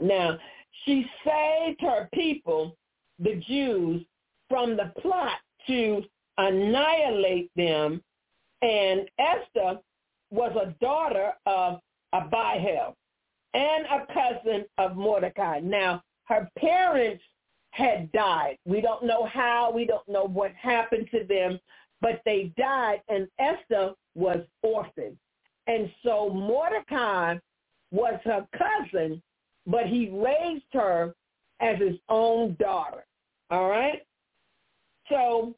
Now, 0.00 0.38
she 0.84 1.04
saved 1.24 1.80
her 1.80 2.08
people, 2.14 2.76
the 3.18 3.36
Jews, 3.46 4.04
from 4.48 4.76
the 4.76 4.92
plot 5.00 5.38
to 5.66 6.02
annihilate 6.38 7.50
them. 7.56 8.02
And 8.62 9.08
Esther 9.18 9.78
was 10.30 10.52
a 10.56 10.74
daughter 10.82 11.32
of 11.46 11.80
Abihail 12.12 12.96
and 13.54 13.84
a 13.86 14.06
cousin 14.12 14.64
of 14.78 14.96
Mordecai. 14.96 15.60
Now, 15.60 16.02
her 16.24 16.48
parents 16.58 17.22
had 17.70 18.10
died. 18.12 18.58
We 18.64 18.80
don't 18.80 19.04
know 19.04 19.26
how. 19.26 19.70
We 19.70 19.84
don't 19.84 20.08
know 20.08 20.24
what 20.24 20.52
happened 20.54 21.08
to 21.12 21.24
them, 21.24 21.58
but 22.00 22.20
they 22.24 22.52
died, 22.56 23.02
and 23.08 23.28
Esther 23.38 23.92
was 24.14 24.40
orphaned. 24.62 25.16
And 25.66 25.90
so 26.02 26.30
Mordecai 26.30 27.36
was 27.90 28.18
her 28.24 28.46
cousin, 28.56 29.22
but 29.66 29.86
he 29.86 30.10
raised 30.10 30.64
her 30.72 31.14
as 31.60 31.78
his 31.78 31.96
own 32.08 32.56
daughter. 32.58 33.04
All 33.50 33.68
right? 33.68 34.02
So 35.08 35.54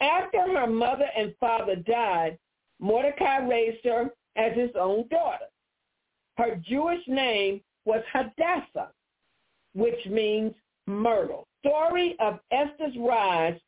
after 0.00 0.40
her 0.40 0.66
mother 0.66 1.08
and 1.16 1.34
father 1.38 1.76
died, 1.76 2.38
Mordecai 2.80 3.38
raised 3.38 3.84
her 3.84 4.10
as 4.36 4.56
his 4.56 4.70
own 4.78 5.06
daughter. 5.08 5.46
Her 6.36 6.56
Jewish 6.56 7.06
name 7.06 7.60
was 7.84 8.02
Hadassah, 8.12 8.90
which 9.74 10.06
means 10.06 10.54
myrtle. 10.86 11.46
Story 11.64 12.16
of 12.20 12.40
Esther's 12.50 12.96
rise 12.98 13.58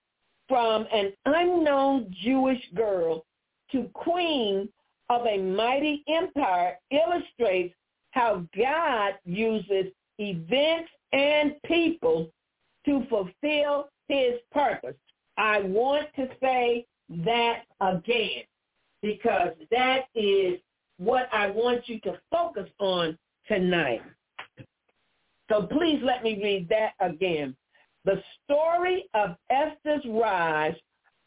from 0.48 0.86
an 0.92 1.12
unknown 1.26 2.14
Jewish 2.22 2.62
girl 2.74 3.24
to 3.70 3.88
queen 3.94 4.68
of 5.10 5.26
a 5.26 5.38
mighty 5.38 6.02
empire 6.08 6.78
illustrates 6.90 7.74
how 8.12 8.46
God 8.56 9.14
uses 9.24 9.86
events 10.18 10.90
and 11.12 11.54
people 11.64 12.30
to 12.86 13.04
fulfill 13.08 13.88
his 14.08 14.34
purpose. 14.52 14.96
I 15.36 15.60
want 15.60 16.08
to 16.16 16.28
say 16.40 16.86
that 17.24 17.62
again 17.80 18.44
because 19.02 19.52
that 19.70 20.04
is 20.14 20.58
what 20.98 21.28
I 21.32 21.48
want 21.50 21.88
you 21.88 22.00
to 22.00 22.18
focus 22.30 22.68
on 22.78 23.18
tonight. 23.48 24.02
So 25.52 25.66
please 25.66 26.00
let 26.02 26.24
me 26.24 26.40
read 26.42 26.66
that 26.70 26.92
again. 27.00 27.54
The 28.06 28.22
story 28.42 29.04
of 29.12 29.36
Esther's 29.50 30.02
rise 30.08 30.74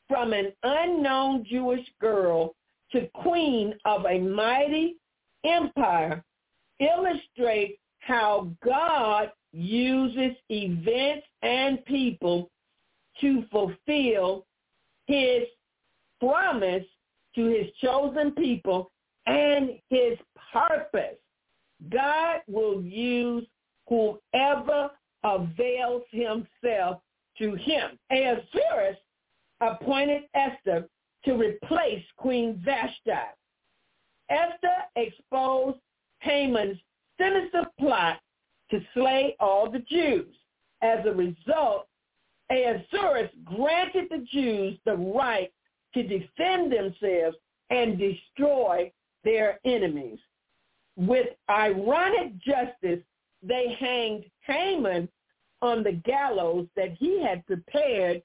from 0.10 0.34
an 0.34 0.52
unknown 0.64 1.46
Jewish 1.48 1.86
girl 2.02 2.56
to 2.92 3.08
queen 3.14 3.76
of 3.86 4.06
a 4.06 4.18
mighty 4.18 4.96
empire 5.46 6.24
illustrates 6.80 7.78
how 8.00 8.50
God 8.66 9.32
uses 9.54 10.36
events 10.50 11.28
and 11.44 11.86
people 11.86 12.50
to 13.22 13.44
fulfill 13.52 14.48
his 15.06 15.44
promise 16.20 16.84
to 17.36 17.46
his 17.46 17.68
chosen 17.80 18.32
people 18.32 18.92
and 19.28 19.74
his 19.90 20.18
purpose. 20.52 21.18
God 21.92 22.40
will 22.48 22.82
use 22.82 23.46
whoever 23.88 24.92
avails 25.24 26.04
himself 26.12 27.02
to 27.38 27.56
him. 27.56 27.98
Ahasuerus 28.12 28.98
appointed 29.62 30.24
Esther 30.34 30.88
to 31.26 31.34
replace 31.34 32.04
Queen 32.18 32.62
Vashti. 32.64 33.12
Esther 34.30 34.78
exposed 34.96 35.78
Haman's 36.20 36.78
sinister 37.20 37.66
plot 37.80 38.20
to 38.72 38.80
slay 38.94 39.36
all 39.40 39.70
the 39.70 39.84
Jews. 39.90 40.34
As 40.82 41.00
a 41.06 41.12
result, 41.12 41.88
Ahasuerus 42.52 43.32
granted 43.44 44.06
the 44.10 44.26
Jews 44.32 44.78
the 44.86 44.96
right 44.96 45.52
to 45.94 46.04
defend 46.04 46.72
themselves 46.72 47.38
and 47.70 47.98
destroy 47.98 48.92
their 49.24 49.60
enemies. 49.66 50.20
With 50.98 51.28
ironic 51.50 52.38
justice, 52.40 53.04
they 53.48 53.76
hanged 53.80 54.26
Haman 54.42 55.10
on 55.62 55.84
the 55.84 55.94
gallows 55.94 56.68
that 56.76 56.94
he 56.94 57.22
had 57.22 57.46
prepared 57.46 58.22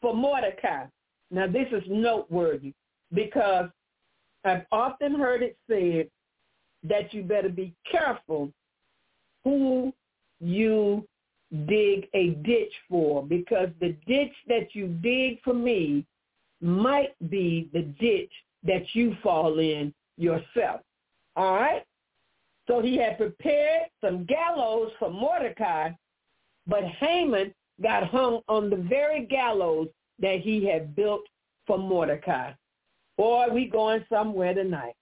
for 0.00 0.14
Mordecai. 0.14 0.86
Now 1.30 1.46
this 1.46 1.68
is 1.72 1.82
noteworthy 1.88 2.74
because 3.12 3.70
I've 4.44 4.66
often 4.70 5.14
heard 5.14 5.42
it 5.42 5.56
said 5.68 6.10
that 6.82 7.14
you 7.14 7.22
better 7.22 7.48
be 7.48 7.74
careful 7.90 8.52
who 9.42 9.92
you 10.40 11.06
dig 11.66 12.08
a 12.14 12.30
ditch 12.44 12.72
for 12.88 13.22
because 13.22 13.68
the 13.80 13.96
ditch 14.06 14.32
that 14.48 14.74
you 14.74 14.88
dig 15.02 15.40
for 15.42 15.54
me 15.54 16.04
might 16.60 17.14
be 17.30 17.68
the 17.72 17.82
ditch 17.82 18.32
that 18.64 18.82
you 18.94 19.16
fall 19.22 19.58
in 19.58 19.94
yourself. 20.16 20.80
All 21.36 21.54
right? 21.54 21.84
So 22.66 22.80
he 22.80 22.96
had 22.96 23.18
prepared 23.18 23.82
some 24.00 24.24
gallows 24.24 24.90
for 24.98 25.10
Mordecai, 25.10 25.90
but 26.66 26.84
Haman 26.84 27.54
got 27.82 28.04
hung 28.04 28.40
on 28.48 28.70
the 28.70 28.76
very 28.76 29.26
gallows 29.26 29.88
that 30.20 30.40
he 30.40 30.64
had 30.64 30.94
built 30.94 31.22
for 31.66 31.78
Mordecai. 31.78 32.52
Boy, 33.16 33.46
we 33.52 33.66
going 33.66 34.04
somewhere 34.08 34.54
tonight. 34.54 34.94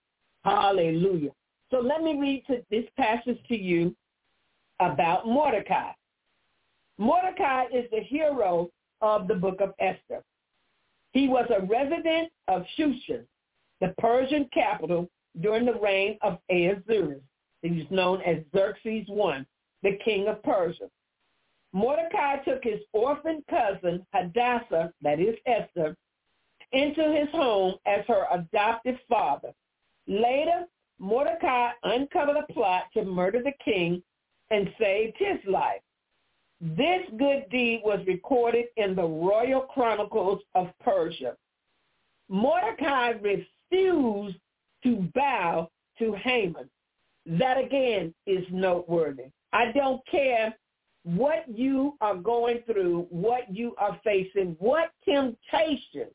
Hallelujah. 0.45 1.31
So 1.71 1.79
let 1.79 2.03
me 2.03 2.19
read 2.19 2.45
to 2.49 2.63
this 2.71 2.85
passage 2.97 3.39
to 3.49 3.57
you 3.57 3.95
about 4.81 5.27
Mordecai. 5.27 5.93
Mordecai 6.99 7.65
is 7.73 7.89
the 7.91 8.01
hero 8.01 8.71
of 9.01 9.29
the 9.29 9.35
book 9.35 9.61
of 9.61 9.73
Esther. 9.79 10.23
He 11.13 11.29
was 11.29 11.49
a 11.51 11.65
resident 11.67 12.31
of 12.49 12.65
Shushan, 12.79 13.25
the 13.81 13.95
Persian 13.99 14.49
capital 14.53 15.09
during 15.41 15.65
the 15.65 15.75
reign 15.75 16.19
of 16.23 16.39
Ahasuerus. 16.51 17.23
He 17.63 17.71
was 17.71 17.91
known 17.91 18.21
as 18.23 18.39
Xerxes 18.55 19.07
I, 19.11 19.45
the 19.83 19.99
king 20.05 20.29
of 20.29 20.43
Persia. 20.43 20.91
Mordecai 21.73 22.37
took 22.39 22.63
his 22.63 22.81
orphan 22.93 23.43
cousin, 23.49 24.05
Hadassah, 24.13 24.93
that 25.03 25.21
is 25.21 25.37
Esther, 25.47 25.97
into 26.73 27.13
his 27.13 27.29
home 27.31 27.75
as 27.87 28.05
her 28.09 28.27
adoptive 28.33 28.99
father. 29.09 29.53
Later, 30.07 30.67
Mordecai 30.99 31.71
uncovered 31.85 32.37
a 32.37 32.53
plot 32.53 32.85
to 32.95 33.05
murder 33.05 33.43
the 33.43 33.53
king 33.65 34.03
and 34.51 34.73
saved 34.79 35.17
his 35.19 35.39
life. 35.47 35.81
This 36.61 37.03
good 37.19 37.47
deed 37.51 37.83
was 37.85 38.07
recorded 38.07 38.67
in 38.77 38.95
the 38.95 39.03
Royal 39.03 39.63
Chronicles 39.63 40.41
of 40.55 40.69
Persia. 40.81 41.37
Mordecai 42.29 43.13
refused 43.21 44.37
to 44.85 45.09
bow 45.15 45.71
to 45.99 46.13
Haman. 46.15 46.71
That 47.27 47.59
again 47.59 48.15
is 48.27 48.45
noteworthy. 48.51 49.27
I 49.53 49.73
don't 49.73 50.01
care 50.11 50.55
what 51.05 51.45
you 51.49 51.97
are 52.01 52.17
going 52.17 52.61
through, 52.67 53.07
what 53.11 53.55
you 53.55 53.75
are 53.79 53.99
facing, 54.05 54.57
what 54.59 54.91
temptation 55.05 56.09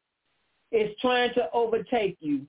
is 0.72 0.92
trying 1.02 1.34
to 1.34 1.50
overtake 1.54 2.18
you. 2.20 2.46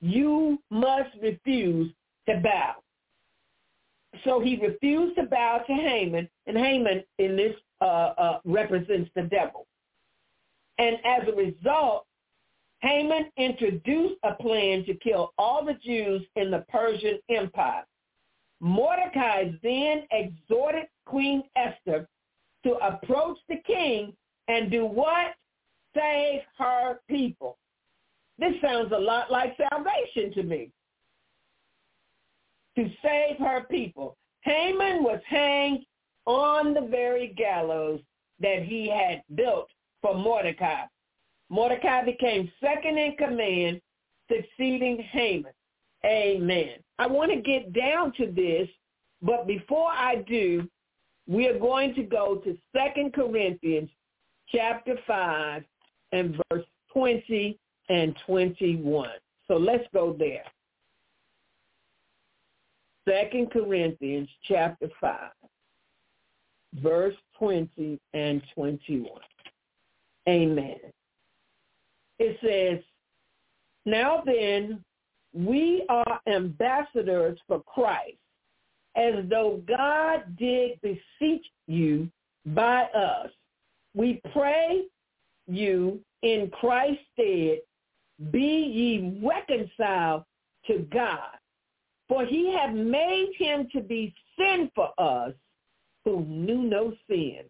You 0.00 0.58
must 0.70 1.10
refuse 1.22 1.92
to 2.28 2.40
bow. 2.42 2.74
So 4.24 4.40
he 4.40 4.58
refused 4.58 5.16
to 5.16 5.24
bow 5.24 5.64
to 5.66 5.72
Haman, 5.72 6.28
and 6.46 6.56
Haman 6.56 7.02
in 7.18 7.36
this 7.36 7.54
uh, 7.80 7.84
uh, 7.84 8.38
represents 8.44 9.10
the 9.14 9.22
devil. 9.22 9.66
And 10.78 10.96
as 11.04 11.28
a 11.28 11.32
result, 11.32 12.06
Haman 12.80 13.30
introduced 13.36 14.16
a 14.24 14.34
plan 14.34 14.84
to 14.86 14.94
kill 14.94 15.32
all 15.38 15.64
the 15.64 15.74
Jews 15.74 16.22
in 16.36 16.50
the 16.50 16.64
Persian 16.68 17.18
Empire. 17.30 17.84
Mordecai 18.62 19.50
then 19.60 20.04
exhorted 20.12 20.86
Queen 21.04 21.42
Esther 21.56 22.08
to 22.64 22.74
approach 22.74 23.36
the 23.48 23.56
king 23.66 24.14
and 24.46 24.70
do 24.70 24.86
what? 24.86 25.34
Save 25.96 26.42
her 26.58 27.00
people. 27.08 27.58
This 28.38 28.54
sounds 28.62 28.92
a 28.92 28.98
lot 28.98 29.32
like 29.32 29.56
salvation 29.56 30.32
to 30.34 30.44
me. 30.44 30.70
To 32.76 32.88
save 33.02 33.36
her 33.38 33.66
people. 33.68 34.16
Haman 34.42 35.02
was 35.02 35.20
hanged 35.26 35.84
on 36.24 36.72
the 36.72 36.86
very 36.88 37.34
gallows 37.36 38.00
that 38.38 38.62
he 38.62 38.88
had 38.88 39.24
built 39.34 39.68
for 40.00 40.14
Mordecai. 40.14 40.84
Mordecai 41.50 42.04
became 42.04 42.50
second 42.60 42.96
in 42.96 43.16
command, 43.16 43.80
succeeding 44.30 45.02
Haman. 45.10 45.52
Amen. 46.04 46.74
I 46.98 47.06
want 47.06 47.30
to 47.32 47.40
get 47.40 47.72
down 47.72 48.12
to 48.14 48.26
this, 48.26 48.68
but 49.22 49.46
before 49.46 49.90
I 49.90 50.16
do, 50.16 50.68
we 51.28 51.46
are 51.46 51.58
going 51.58 51.94
to 51.94 52.02
go 52.02 52.36
to 52.36 52.56
Second 52.76 53.12
Corinthians 53.12 53.88
chapter 54.48 54.96
5 55.06 55.62
and 56.12 56.40
verse 56.50 56.64
20 56.92 57.58
and 57.88 58.16
21. 58.26 59.08
So 59.48 59.56
let's 59.56 59.84
go 59.94 60.14
there. 60.18 60.44
Second 63.08 63.50
Corinthians 63.50 64.28
chapter 64.46 64.88
5, 65.00 65.18
verse 66.74 67.14
20 67.38 67.98
and 68.14 68.42
21. 68.54 69.10
Amen. 70.28 70.78
It 72.18 72.38
says, 72.42 72.84
Now 73.84 74.22
then, 74.24 74.84
we 75.34 75.84
are 75.88 76.20
ambassadors 76.26 77.38
for 77.46 77.62
Christ, 77.62 78.18
as 78.96 79.24
though 79.30 79.62
God 79.66 80.36
did 80.38 80.78
beseech 80.82 81.46
you 81.66 82.08
by 82.46 82.84
us. 82.94 83.30
We 83.94 84.20
pray 84.32 84.82
you 85.46 86.00
in 86.22 86.50
Christ's 86.50 87.02
stead, 87.14 87.60
be 88.30 88.40
ye 88.40 89.20
reconciled 89.24 90.24
to 90.66 90.86
God. 90.92 91.38
For 92.08 92.24
he 92.24 92.52
hath 92.52 92.74
made 92.74 93.32
him 93.38 93.68
to 93.72 93.80
be 93.80 94.14
sin 94.38 94.70
for 94.74 94.90
us 94.98 95.32
who 96.04 96.24
knew 96.26 96.62
no 96.62 96.92
sin, 97.08 97.40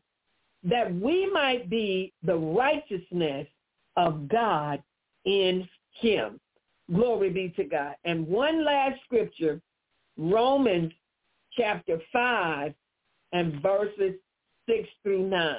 that 0.62 0.94
we 0.94 1.28
might 1.32 1.68
be 1.68 2.12
the 2.22 2.36
righteousness 2.36 3.48
of 3.96 4.28
God 4.28 4.82
in 5.24 5.68
him. 5.92 6.38
Glory 6.90 7.30
be 7.30 7.52
to 7.56 7.64
God. 7.64 7.94
And 8.04 8.26
one 8.26 8.64
last 8.64 9.00
scripture, 9.04 9.60
Romans 10.16 10.92
chapter 11.56 11.98
5 12.12 12.74
and 13.32 13.62
verses 13.62 14.14
6 14.68 14.88
through 15.02 15.28
9. 15.28 15.56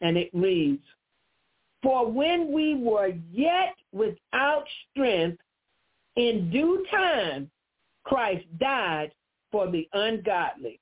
And 0.00 0.16
it 0.16 0.30
reads, 0.32 0.82
For 1.82 2.10
when 2.10 2.52
we 2.52 2.74
were 2.74 3.12
yet 3.30 3.74
without 3.92 4.64
strength, 4.90 5.38
in 6.16 6.50
due 6.50 6.84
time 6.90 7.50
Christ 8.04 8.44
died 8.58 9.12
for 9.50 9.70
the 9.70 9.88
ungodly. 9.92 10.80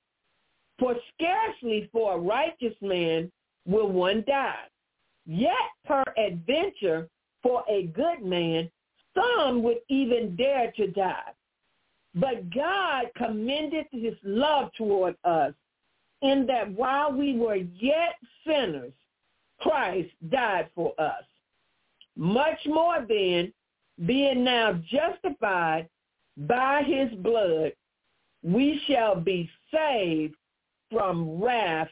For 0.79 0.97
scarcely 1.15 1.89
for 1.93 2.15
a 2.15 2.19
righteous 2.19 2.75
man 2.81 3.31
will 3.67 3.89
one 3.89 4.25
die. 4.27 4.65
Yet 5.27 5.53
peradventure 5.87 7.09
for 7.43 7.63
a 7.69 7.87
good 7.87 8.23
man, 8.25 8.71
some 9.15 9.63
would 9.63 9.79
even 9.89 10.37
dare 10.37 10.73
to 10.77 10.87
die. 10.89 11.33
But 12.15 12.51
God 12.51 13.07
commended 13.17 13.87
his 13.91 14.15
love 14.23 14.71
toward 14.77 15.17
us 15.25 15.55
in 16.21 16.47
that 16.47 16.71
while 16.73 17.13
we 17.13 17.37
were 17.37 17.57
yet 17.57 18.17
sinners, 18.47 18.93
Christ 19.61 20.11
died 20.31 20.69
for 20.75 20.93
us. 20.99 21.25
Much 22.17 22.59
more 22.67 23.05
then, 23.09 23.53
being 24.07 24.45
now 24.45 24.81
justified 24.91 25.89
by 26.37 26.83
his 26.83 27.11
blood, 27.21 27.73
we 28.43 28.81
shall 28.87 29.15
be 29.15 29.49
saved 29.73 30.35
from 30.91 31.43
wrath 31.43 31.89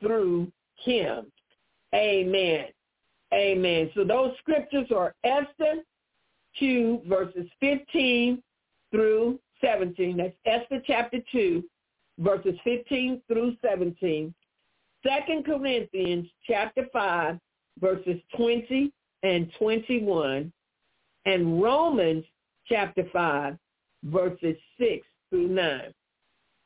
through 0.00 0.50
him. 0.76 1.26
Amen. 1.94 2.66
Amen. 3.32 3.90
So 3.94 4.04
those 4.04 4.32
scriptures 4.38 4.88
are 4.94 5.14
Esther 5.24 5.82
2 6.58 7.02
verses 7.06 7.46
15 7.60 8.42
through 8.90 9.38
17. 9.60 10.16
That's 10.16 10.34
Esther 10.46 10.82
chapter 10.86 11.18
2 11.32 11.62
verses 12.18 12.54
15 12.64 13.22
through 13.28 13.56
17. 13.64 14.34
Second 15.06 15.44
Corinthians 15.44 16.28
chapter 16.46 16.86
5 16.92 17.38
verses 17.80 18.20
20 18.36 18.92
and 19.22 19.52
21 19.58 20.52
and 21.26 21.62
Romans 21.62 22.24
chapter 22.66 23.04
5 23.12 23.56
verses 24.04 24.56
6 24.78 25.06
through 25.30 25.48
9. 25.48 25.92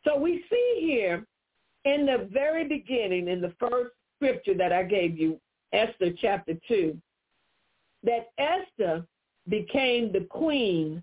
So 0.04 0.18
we 0.18 0.44
see 0.50 0.78
here 0.80 1.24
in 1.84 2.06
the 2.06 2.28
very 2.32 2.66
beginning, 2.66 3.28
in 3.28 3.40
the 3.40 3.54
first 3.58 3.92
scripture 4.16 4.54
that 4.54 4.72
I 4.72 4.82
gave 4.82 5.18
you, 5.18 5.40
Esther 5.72 6.12
chapter 6.20 6.54
2, 6.66 6.96
that 8.04 8.28
Esther 8.38 9.04
became 9.48 10.12
the 10.12 10.26
queen 10.30 11.02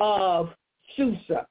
of 0.00 0.50
Susa, 0.96 1.46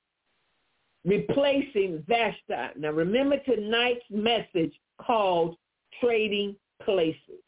replacing 1.05 2.03
Vashti. 2.07 2.79
Now 2.79 2.91
remember 2.91 3.37
tonight's 3.39 4.05
message 4.09 4.73
called 5.01 5.55
Trading 5.99 6.55
Places. 6.83 7.41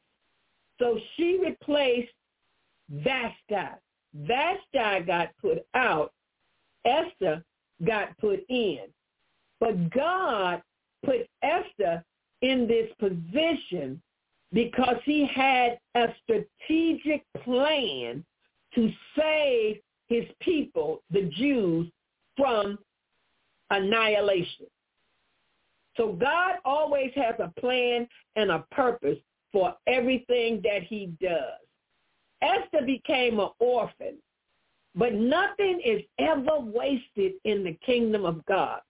So 0.80 1.00
she 1.16 1.40
replaced 1.44 2.12
Vashti. 2.90 3.76
Vashti 4.14 5.06
got 5.06 5.30
put 5.42 5.66
out. 5.74 6.12
Esther 6.86 7.44
got 7.86 8.18
put 8.20 8.42
in. 8.50 8.80
But 9.60 9.90
God 9.90 10.62
put 11.04 11.28
Esther 11.42 12.04
in 12.42 12.68
this 12.68 12.90
position 13.00 14.02
because 14.54 14.98
he 15.04 15.26
had 15.26 15.80
a 15.96 16.08
strategic 16.24 17.24
plan 17.44 18.24
to 18.76 18.92
save 19.18 19.80
his 20.08 20.26
people, 20.40 21.02
the 21.12 21.24
Jews, 21.36 21.88
from 22.38 22.78
annihilation. 23.72 24.68
So 25.98 26.14
God 26.14 26.56
always 26.66 27.12
has 27.16 27.36
a 27.40 27.54
plan 27.60 28.08
and 28.36 28.52
a 28.52 28.66
purpose 28.72 29.18
for 29.52 29.74
everything 29.88 30.62
that 30.64 30.84
he 30.84 31.14
does. 31.22 31.60
Esther 32.42 32.86
became 32.86 33.40
an 33.40 33.50
orphan, 33.60 34.16
but 34.94 35.14
nothing 35.14 35.82
is 35.84 36.02
ever 36.20 36.60
wasted 36.60 37.34
in 37.46 37.64
the 37.64 37.78
kingdom 37.86 38.26
of 38.26 38.46
God. 38.46 38.82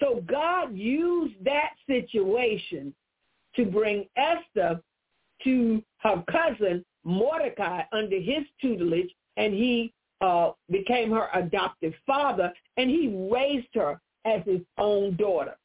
So 0.00 0.22
God 0.26 0.76
used 0.76 1.34
that 1.44 1.70
situation 1.86 2.92
to 3.54 3.64
bring 3.64 4.06
Esther 4.16 4.80
to 5.44 5.82
her 5.98 6.24
cousin 6.30 6.84
Mordecai 7.04 7.82
under 7.92 8.18
his 8.18 8.44
tutelage, 8.60 9.10
and 9.36 9.52
he 9.52 9.92
uh, 10.20 10.52
became 10.70 11.10
her 11.10 11.28
adoptive 11.34 11.94
father, 12.06 12.52
and 12.76 12.88
he 12.88 13.28
raised 13.32 13.74
her 13.74 14.00
as 14.24 14.42
his 14.46 14.60
own 14.78 15.16
daughter. 15.16 15.56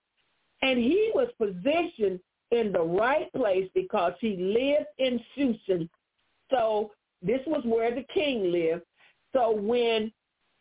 And 0.61 0.79
he 0.79 1.11
was 1.13 1.27
positioned 1.37 2.19
in 2.51 2.71
the 2.71 2.81
right 2.81 3.31
place 3.33 3.69
because 3.75 4.13
he 4.19 4.35
lived 4.37 4.87
in 4.97 5.19
Susan. 5.35 5.89
So 6.49 6.91
this 7.21 7.41
was 7.45 7.61
where 7.65 7.93
the 7.93 8.05
king 8.13 8.51
lived. 8.51 8.83
So 9.33 9.51
when 9.51 10.11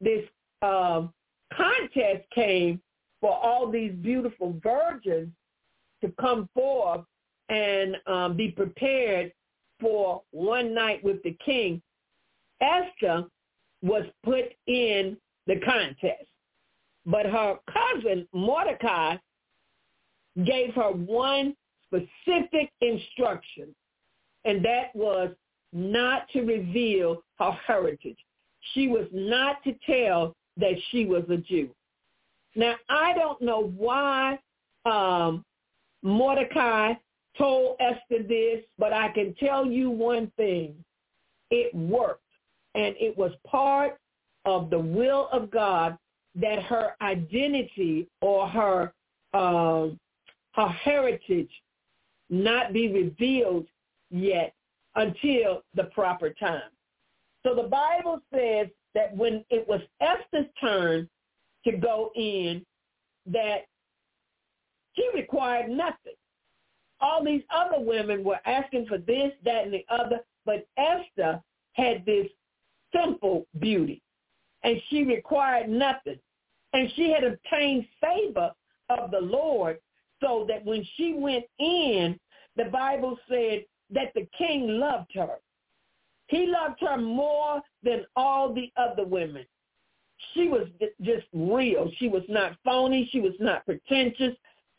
this 0.00 0.24
um, 0.62 1.12
contest 1.56 2.28
came 2.34 2.80
for 3.20 3.32
all 3.32 3.70
these 3.70 3.92
beautiful 3.92 4.60
virgins 4.62 5.30
to 6.02 6.12
come 6.20 6.48
forth 6.52 7.04
and 7.48 7.96
um, 8.06 8.36
be 8.36 8.50
prepared 8.50 9.32
for 9.80 10.22
one 10.30 10.74
night 10.74 11.02
with 11.04 11.22
the 11.22 11.36
king, 11.44 11.82
Esther 12.60 13.24
was 13.82 14.04
put 14.24 14.44
in 14.66 15.16
the 15.46 15.60
contest. 15.64 16.26
But 17.04 17.26
her 17.26 17.56
cousin, 17.72 18.26
Mordecai, 18.32 19.16
gave 20.44 20.74
her 20.74 20.90
one 20.90 21.54
specific 21.86 22.70
instruction, 22.80 23.74
and 24.44 24.64
that 24.64 24.94
was 24.94 25.30
not 25.72 26.28
to 26.30 26.42
reveal 26.42 27.22
her 27.38 27.52
heritage. 27.66 28.18
She 28.74 28.88
was 28.88 29.06
not 29.12 29.62
to 29.64 29.74
tell 29.86 30.34
that 30.56 30.74
she 30.90 31.04
was 31.04 31.22
a 31.30 31.36
Jew. 31.36 31.70
Now, 32.54 32.74
I 32.88 33.12
don't 33.14 33.40
know 33.40 33.72
why 33.76 34.38
um, 34.84 35.44
Mordecai 36.02 36.94
told 37.38 37.76
Esther 37.80 38.22
this, 38.22 38.64
but 38.78 38.92
I 38.92 39.08
can 39.08 39.34
tell 39.34 39.66
you 39.66 39.90
one 39.90 40.30
thing. 40.36 40.74
It 41.50 41.74
worked. 41.74 42.22
And 42.74 42.94
it 42.98 43.16
was 43.16 43.32
part 43.46 43.98
of 44.44 44.70
the 44.70 44.78
will 44.78 45.28
of 45.32 45.50
God 45.50 45.96
that 46.34 46.62
her 46.62 46.94
identity 47.00 48.08
or 48.20 48.48
her 48.48 48.92
uh, 49.32 49.88
her 50.52 50.68
heritage 50.68 51.50
not 52.30 52.72
be 52.72 52.90
revealed 52.92 53.66
yet 54.10 54.54
until 54.94 55.62
the 55.74 55.84
proper 55.84 56.30
time. 56.30 56.70
So 57.44 57.54
the 57.54 57.68
Bible 57.68 58.20
says 58.34 58.68
that 58.94 59.14
when 59.14 59.44
it 59.50 59.68
was 59.68 59.80
Esther's 60.00 60.50
turn 60.60 61.08
to 61.64 61.76
go 61.76 62.10
in, 62.16 62.64
that 63.26 63.66
she 64.94 65.08
required 65.14 65.68
nothing 65.68 66.14
all 67.06 67.24
these 67.24 67.42
other 67.54 67.80
women 67.80 68.24
were 68.24 68.40
asking 68.46 68.86
for 68.86 68.98
this, 68.98 69.32
that, 69.44 69.64
and 69.64 69.72
the 69.72 69.84
other, 69.88 70.20
but 70.44 70.66
Esther 70.76 71.40
had 71.72 72.04
this 72.04 72.26
simple 72.94 73.46
beauty, 73.60 74.02
and 74.64 74.80
she 74.88 75.04
required 75.04 75.68
nothing. 75.68 76.18
And 76.72 76.90
she 76.96 77.10
had 77.10 77.24
obtained 77.24 77.86
favor 78.00 78.50
of 78.90 79.10
the 79.10 79.20
Lord 79.20 79.78
so 80.20 80.44
that 80.48 80.64
when 80.64 80.84
she 80.96 81.14
went 81.14 81.44
in, 81.58 82.18
the 82.56 82.64
Bible 82.64 83.18
said 83.28 83.64
that 83.90 84.12
the 84.14 84.26
king 84.36 84.80
loved 84.80 85.12
her. 85.14 85.36
He 86.28 86.46
loved 86.46 86.80
her 86.80 86.96
more 86.96 87.62
than 87.82 88.04
all 88.16 88.52
the 88.52 88.72
other 88.76 89.04
women. 89.04 89.46
She 90.34 90.48
was 90.48 90.66
just 91.02 91.26
real. 91.32 91.90
She 91.98 92.08
was 92.08 92.24
not 92.28 92.56
phony. 92.64 93.08
She 93.12 93.20
was 93.20 93.34
not 93.38 93.64
pretentious. 93.64 94.34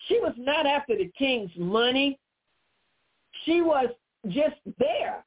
She 0.07 0.19
was 0.19 0.33
not 0.37 0.65
after 0.65 0.95
the 0.95 1.11
king's 1.17 1.51
money. 1.57 2.19
She 3.45 3.61
was 3.61 3.87
just 4.27 4.55
there. 4.77 5.25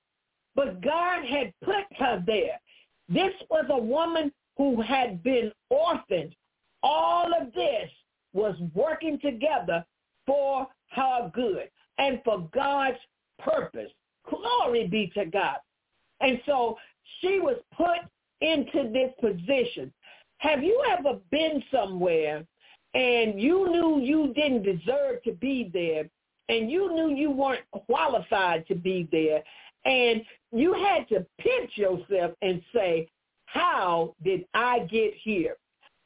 But 0.54 0.82
God 0.82 1.24
had 1.24 1.52
put 1.64 1.84
her 1.98 2.22
there. 2.26 2.60
This 3.08 3.32
was 3.50 3.66
a 3.70 3.78
woman 3.78 4.32
who 4.56 4.80
had 4.80 5.22
been 5.22 5.52
orphaned. 5.70 6.34
All 6.82 7.30
of 7.34 7.52
this 7.54 7.90
was 8.32 8.56
working 8.74 9.18
together 9.20 9.84
for 10.26 10.66
her 10.90 11.30
good 11.34 11.70
and 11.98 12.20
for 12.24 12.48
God's 12.52 12.98
purpose. 13.38 13.90
Glory 14.28 14.86
be 14.86 15.10
to 15.14 15.24
God. 15.26 15.56
And 16.20 16.40
so 16.46 16.76
she 17.20 17.40
was 17.40 17.56
put 17.76 17.98
into 18.40 18.90
this 18.92 19.12
position. 19.20 19.92
Have 20.38 20.62
you 20.62 20.82
ever 20.98 21.18
been 21.30 21.62
somewhere 21.70 22.44
and 22.94 23.40
you 23.40 23.70
knew 23.70 24.00
you 24.00 24.32
didn't 24.34 24.62
deserve 24.62 25.22
to 25.24 25.32
be 25.32 25.70
there 25.72 26.08
and 26.48 26.70
you 26.70 26.92
knew 26.94 27.14
you 27.14 27.30
weren't 27.30 27.64
qualified 27.70 28.66
to 28.66 28.74
be 28.74 29.08
there 29.12 29.42
and 29.84 30.22
you 30.52 30.72
had 30.72 31.08
to 31.08 31.24
pinch 31.38 31.70
yourself 31.76 32.32
and 32.42 32.60
say, 32.74 33.08
how 33.46 34.14
did 34.24 34.44
I 34.54 34.80
get 34.90 35.14
here? 35.22 35.56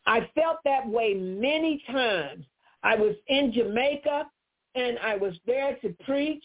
I 0.07 0.29
felt 0.35 0.59
that 0.65 0.87
way 0.87 1.15
many 1.15 1.83
times. 1.91 2.45
I 2.83 2.95
was 2.95 3.17
in 3.29 3.53
Jamaica 3.53 4.27
and 4.75 4.99
I 4.99 5.17
was 5.17 5.35
there 5.47 5.77
to 5.77 5.95
preach 6.05 6.45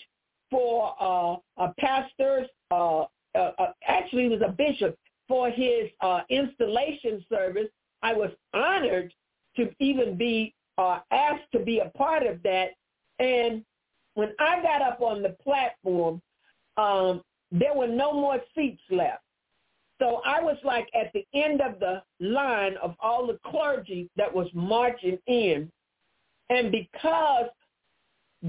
for 0.50 0.96
uh, 1.00 1.36
a 1.58 1.74
pastor's, 1.78 2.48
uh, 2.72 3.02
uh, 3.02 3.06
uh, 3.36 3.72
actually 3.88 4.26
it 4.26 4.32
was 4.32 4.42
a 4.42 4.52
bishop, 4.52 4.98
for 5.28 5.50
his 5.50 5.90
uh, 6.02 6.22
installation 6.30 7.24
service. 7.30 7.68
I 8.02 8.14
was 8.14 8.32
honored 8.54 9.14
to 9.56 9.70
even 9.80 10.18
be 10.18 10.54
uh, 10.78 11.00
asked 11.12 11.52
to 11.52 11.60
be 11.60 11.80
a 11.80 11.90
part 11.98 12.26
of 12.26 12.42
that. 12.44 12.70
And 13.20 13.64
when 14.14 14.34
I 14.40 14.62
got 14.62 14.82
up 14.82 15.02
on 15.02 15.22
the 15.22 15.36
platform, 15.44 16.22
um, 16.78 17.22
there 17.52 17.74
were 17.74 17.88
no 17.88 18.14
more 18.14 18.40
seats 18.56 18.82
left. 18.90 19.24
So 20.00 20.22
I 20.26 20.42
was 20.42 20.56
like 20.64 20.88
at 20.94 21.12
the 21.14 21.26
end 21.34 21.62
of 21.62 21.80
the 21.80 22.02
line 22.22 22.78
of 22.82 22.96
all 23.02 23.28
the 23.28 23.40
clergy 23.46 24.10
that 24.16 24.34
was 24.34 24.48
marching 24.54 25.20
in. 25.28 25.70
And 26.50 26.72
because 26.72 27.50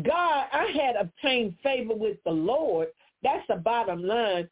God, 0.04 0.46
I 0.52 0.70
had 0.72 0.94
obtained 0.94 1.56
favor 1.62 1.94
with 1.94 2.18
the 2.24 2.30
Lord, 2.30 2.88
that's 3.22 3.46
the 3.48 3.56
bottom 3.56 4.04
line. 4.04 4.48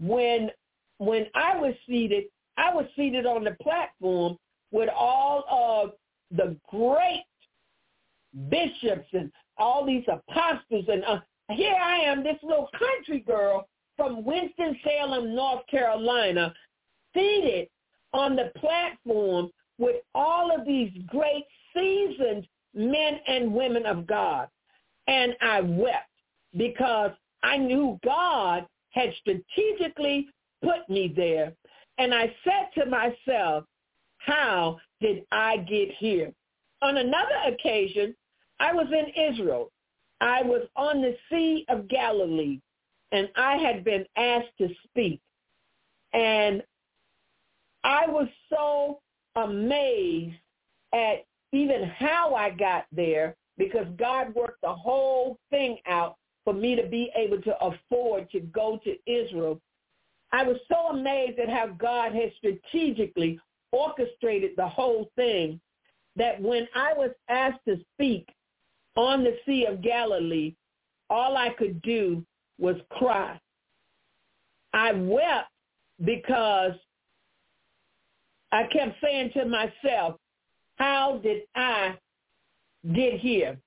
When 0.00 0.50
when 0.98 1.26
I 1.34 1.56
was 1.56 1.74
seated, 1.86 2.24
I 2.56 2.74
was 2.74 2.86
seated 2.96 3.26
on 3.26 3.44
the 3.44 3.56
platform 3.62 4.36
with 4.72 4.88
all 4.88 5.44
of 5.48 5.92
the 6.36 6.56
great 6.68 7.24
bishops 8.48 9.06
and 9.12 9.30
all 9.58 9.86
these 9.86 10.04
apostles. 10.08 10.86
And 10.88 11.04
uh, 11.04 11.20
here 11.50 11.76
I 11.80 11.98
am, 11.98 12.24
this 12.24 12.38
little 12.42 12.70
country 12.78 13.20
girl 13.20 13.68
from 13.96 14.24
Winston-Salem, 14.24 15.34
North 15.34 15.66
Carolina, 15.70 16.52
seated 17.14 17.68
on 18.12 18.34
the 18.34 18.50
platform 18.56 19.50
with 19.78 19.96
all 20.14 20.54
of 20.54 20.66
these 20.66 20.90
great 21.06 21.44
seasoned 21.74 22.46
men 22.74 23.20
and 23.26 23.52
women 23.52 23.86
of 23.86 24.06
God. 24.06 24.48
And 25.06 25.34
I 25.42 25.60
wept 25.60 26.08
because 26.56 27.10
I 27.42 27.58
knew 27.58 27.98
God 28.04 28.66
had 28.90 29.12
strategically 29.20 30.28
put 30.62 30.88
me 30.88 31.12
there. 31.14 31.52
And 31.98 32.14
I 32.14 32.34
said 32.44 32.82
to 32.82 32.88
myself, 32.88 33.64
how 34.24 34.78
did 35.00 35.24
I 35.32 35.58
get 35.58 35.90
here? 35.98 36.32
On 36.82 36.96
another 36.96 37.36
occasion, 37.46 38.14
I 38.60 38.72
was 38.72 38.86
in 38.92 39.32
Israel. 39.32 39.70
I 40.20 40.42
was 40.42 40.62
on 40.76 41.00
the 41.02 41.16
Sea 41.30 41.64
of 41.68 41.88
Galilee, 41.88 42.60
and 43.10 43.28
I 43.36 43.56
had 43.56 43.84
been 43.84 44.04
asked 44.16 44.56
to 44.58 44.68
speak. 44.84 45.20
And 46.12 46.62
I 47.84 48.06
was 48.06 48.28
so 48.48 49.00
amazed 49.34 50.36
at 50.92 51.24
even 51.52 51.84
how 51.84 52.34
I 52.34 52.50
got 52.50 52.86
there 52.92 53.36
because 53.58 53.86
God 53.96 54.34
worked 54.34 54.60
the 54.62 54.74
whole 54.74 55.38
thing 55.50 55.78
out 55.86 56.16
for 56.44 56.54
me 56.54 56.76
to 56.76 56.86
be 56.86 57.10
able 57.16 57.40
to 57.42 57.56
afford 57.60 58.30
to 58.30 58.40
go 58.40 58.80
to 58.84 58.96
Israel. 59.06 59.60
I 60.32 60.44
was 60.44 60.56
so 60.68 60.88
amazed 60.88 61.38
at 61.38 61.48
how 61.48 61.68
God 61.68 62.14
had 62.14 62.32
strategically 62.38 63.38
orchestrated 63.72 64.52
the 64.56 64.68
whole 64.68 65.10
thing 65.16 65.60
that 66.16 66.40
when 66.40 66.68
I 66.74 66.92
was 66.92 67.10
asked 67.28 67.64
to 67.66 67.78
speak 67.94 68.28
on 68.96 69.24
the 69.24 69.36
Sea 69.46 69.66
of 69.66 69.82
Galilee, 69.82 70.54
all 71.10 71.36
I 71.36 71.50
could 71.50 71.80
do 71.82 72.24
was 72.58 72.76
cry. 72.90 73.40
I 74.74 74.92
wept 74.92 75.48
because 76.04 76.72
I 78.52 78.64
kept 78.64 78.96
saying 79.02 79.30
to 79.34 79.46
myself, 79.46 80.16
how 80.76 81.20
did 81.22 81.42
I 81.54 81.96
get 82.94 83.20
here? 83.20 83.58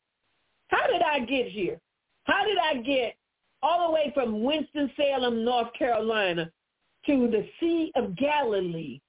How 0.67 0.87
did 0.87 1.01
I 1.01 1.19
get 1.19 1.47
here? 1.49 1.79
How 2.25 2.43
did 2.45 2.57
I 2.57 2.81
get 2.81 3.15
all 3.61 3.87
the 3.87 3.93
way 3.93 4.11
from 4.13 4.43
Winston-Salem, 4.43 5.43
North 5.43 5.73
Carolina 5.73 6.51
to 7.05 7.27
the 7.27 7.47
Sea 7.59 7.91
of 7.95 8.15
Galilee 8.15 8.99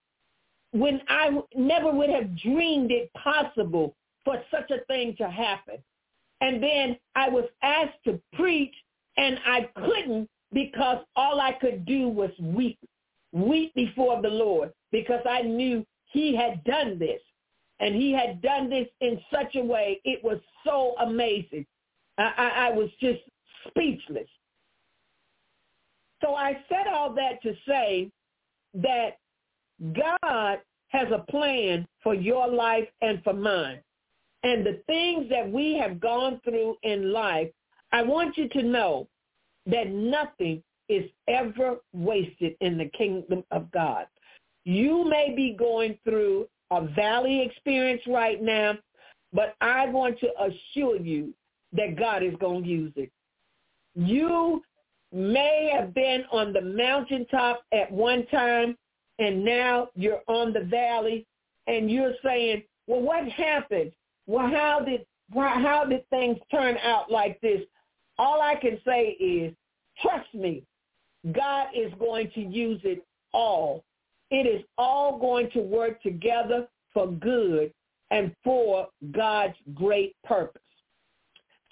when 0.73 1.01
I 1.09 1.31
never 1.55 1.91
would 1.91 2.11
have 2.11 2.37
dreamed 2.39 2.91
it 2.91 3.11
possible 3.15 3.95
for 4.25 4.43
such 4.51 4.71
a 4.71 4.85
thing 4.87 5.15
to 5.19 5.31
happen. 5.31 5.77
And 6.41 6.63
then 6.63 6.97
I 7.15 7.29
was 7.29 7.45
asked 7.63 8.03
to 8.05 8.21
preach 8.35 8.75
and 9.17 9.39
I 9.47 9.69
couldn't 9.77 10.29
because 10.53 10.99
all 11.15 11.41
I 11.41 11.53
could 11.53 11.87
do 11.87 12.09
was 12.09 12.31
weep, 12.41 12.79
weep 13.33 13.75
before 13.75 14.21
the 14.21 14.29
Lord 14.29 14.73
because 14.93 15.23
I 15.29 15.43
knew 15.43 15.87
he 16.07 16.37
had 16.37 16.63
done 16.65 16.99
this. 16.99 17.21
And 17.79 17.95
he 17.95 18.13
had 18.13 18.41
done 18.41 18.71
this 18.71 18.87
in 19.01 19.21
such 19.33 19.55
a 19.55 19.63
way, 19.63 20.01
it 20.05 20.25
was 20.25 20.39
so 20.65 20.95
amazing. 20.99 21.67
I, 22.17 22.33
I, 22.37 22.69
I 22.69 22.71
was 22.71 22.89
just 23.01 23.21
speechless. 23.69 24.29
So 26.23 26.35
I 26.35 26.59
said 26.69 26.87
all 26.91 27.13
that 27.15 27.43
to 27.43 27.55
say 27.69 28.11
that 28.75 29.19
God 29.93 30.61
has 30.89 31.09
a 31.13 31.31
plan 31.31 31.87
for 32.03 32.15
your 32.15 32.49
life 32.49 32.89
and 33.03 33.23
for 33.23 33.33
mine. 33.33 33.81
And 34.43 34.65
the 34.65 34.81
things 34.87 35.29
that 35.31 35.51
we 35.51 35.75
have 35.75 36.01
gone 36.01 36.41
through 36.45 36.77
in 36.83 37.13
life, 37.13 37.49
I 37.93 38.03
want 38.03 38.37
you 38.37 38.49
to 38.51 38.63
know 38.63 39.09
that 39.67 39.89
nothing 39.89 40.63
is 40.89 41.05
ever 41.29 41.77
wasted 41.93 42.55
in 42.61 42.79
the 42.79 42.91
kingdom 42.97 43.43
of 43.51 43.71
God. 43.73 44.07
You 44.65 45.05
may 45.05 45.33
be 45.35 45.57
going 45.59 45.99
through 46.05 46.47
a 46.71 46.87
valley 46.87 47.43
experience 47.43 48.03
right 48.07 48.41
now, 48.43 48.75
but 49.33 49.57
I 49.61 49.87
want 49.87 50.19
to 50.21 50.29
assure 50.41 50.97
you 50.97 51.35
that 51.73 51.99
God 51.99 52.23
is 52.23 52.35
going 52.41 52.63
to 52.63 52.69
use 52.69 52.93
it. 52.97 53.11
You 53.95 54.63
may 55.13 55.71
have 55.75 55.95
been 55.95 56.25
on 56.31 56.53
the 56.53 56.61
mountaintop 56.61 57.65
at 57.73 57.91
one 57.91 58.27
time 58.27 58.77
and 59.19 59.45
now 59.45 59.89
you're 59.95 60.23
on 60.27 60.53
the 60.53 60.61
valley 60.61 61.27
and 61.67 61.91
you're 61.91 62.15
saying, 62.25 62.63
well, 62.87 63.01
what 63.01 63.29
happened? 63.29 63.93
Well, 64.27 64.49
how 64.49 64.81
did, 64.81 65.07
how 65.35 65.85
did 65.89 66.09
things 66.11 66.39
turn 66.51 66.77
out 66.79 67.11
like 67.11 67.41
this? 67.41 67.63
All 68.19 68.41
I 68.41 68.55
can 68.57 68.79
say 68.85 69.17
is, 69.21 69.55
trust 70.01 70.33
me, 70.35 70.63
God 71.33 71.69
is 71.75 71.93
going 71.99 72.31
to 72.35 72.41
use 72.41 72.81
it 72.85 73.05
all. 73.33 73.85
It 74.31 74.47
is 74.47 74.63
all 74.79 75.19
going 75.19 75.51
to 75.53 75.61
work 75.61 76.03
together 76.03 76.69
for 76.93 77.09
good 77.09 77.73
and 78.11 78.35
for 78.45 78.89
God's 79.13 79.57
great 79.75 80.15
purpose. 80.25 80.63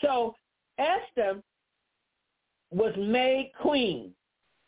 So 0.00 0.34
Esther 0.78 1.40
was 2.70 2.92
made 2.98 3.52
queen 3.60 4.12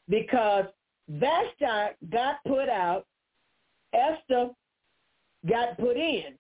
because 0.08 0.66
Vashti 1.08 1.96
got 2.10 2.36
put 2.46 2.68
out, 2.68 3.06
Esther 3.94 4.50
got 5.48 5.78
put 5.78 5.96
in. 5.96 6.34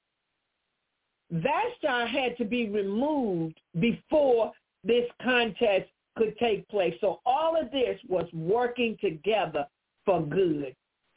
Vashti 1.30 2.10
had 2.10 2.36
to 2.38 2.44
be 2.44 2.68
removed 2.68 3.58
before 3.80 4.52
this 4.84 5.04
contest 5.22 5.88
could 6.16 6.36
take 6.38 6.66
place. 6.68 6.94
So 7.00 7.20
all 7.26 7.60
of 7.60 7.70
this 7.70 7.98
was 8.08 8.26
working 8.32 8.96
together 9.00 9.66
for 10.04 10.22
good. 10.22 10.74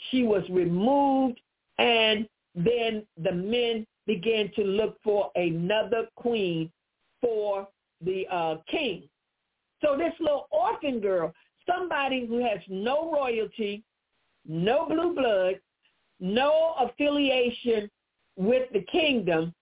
She 0.10 0.24
was 0.24 0.44
removed 0.50 1.40
and 1.78 2.28
then 2.56 3.06
the 3.24 3.32
men 3.32 3.86
began 4.06 4.52
to 4.56 4.64
look 4.64 4.98
for 5.04 5.32
another 5.36 6.08
queen 6.16 6.72
for 7.22 7.68
the 8.04 8.26
uh, 8.32 8.56
king. 8.70 9.04
So 9.84 9.96
this 9.98 10.14
little 10.20 10.48
orphan 10.52 11.00
girl, 11.00 11.34
somebody 11.70 12.26
who 12.26 12.40
has 12.44 12.60
no 12.68 13.12
royalty, 13.12 13.84
no 14.48 14.86
blue 14.86 15.14
blood, 15.16 15.60
no 16.20 16.76
affiliation 16.80 17.90
with 18.36 18.72
the 18.74 18.82
kingdom, 18.92 19.54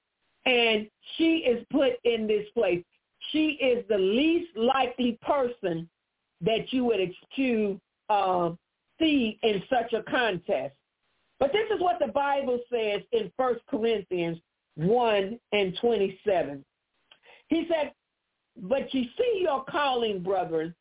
and 0.46 0.88
she 1.18 1.38
is 1.38 1.66
put 1.72 1.94
in 2.04 2.28
this 2.28 2.48
place. 2.54 2.84
She 3.32 3.58
is 3.62 3.84
the 3.90 3.98
least 3.98 4.56
likely 4.56 5.18
person 5.22 5.90
that 6.42 6.72
you 6.72 6.86
would 6.86 7.00
expect 7.00 7.36
to 7.36 7.82
uh, 8.10 8.52
see 9.00 9.40
in 9.44 9.62
such 9.70 9.94
a 9.94 10.04
contest. 10.04 10.76
But 11.40 11.52
this 11.52 11.70
is 11.74 11.82
what 11.82 12.00
the 12.00 12.12
Bible 12.12 12.60
says 12.72 13.02
in 13.12 13.32
1 13.36 13.56
Corinthians 13.70 14.40
1 14.76 15.40
and 15.52 15.78
27. 15.82 16.64
He 17.48 17.68
said, 17.70 17.92
but 18.62 18.94
you 18.94 19.04
see 19.18 19.40
your 19.42 19.64
calling, 19.66 20.22
brethren, 20.22 20.74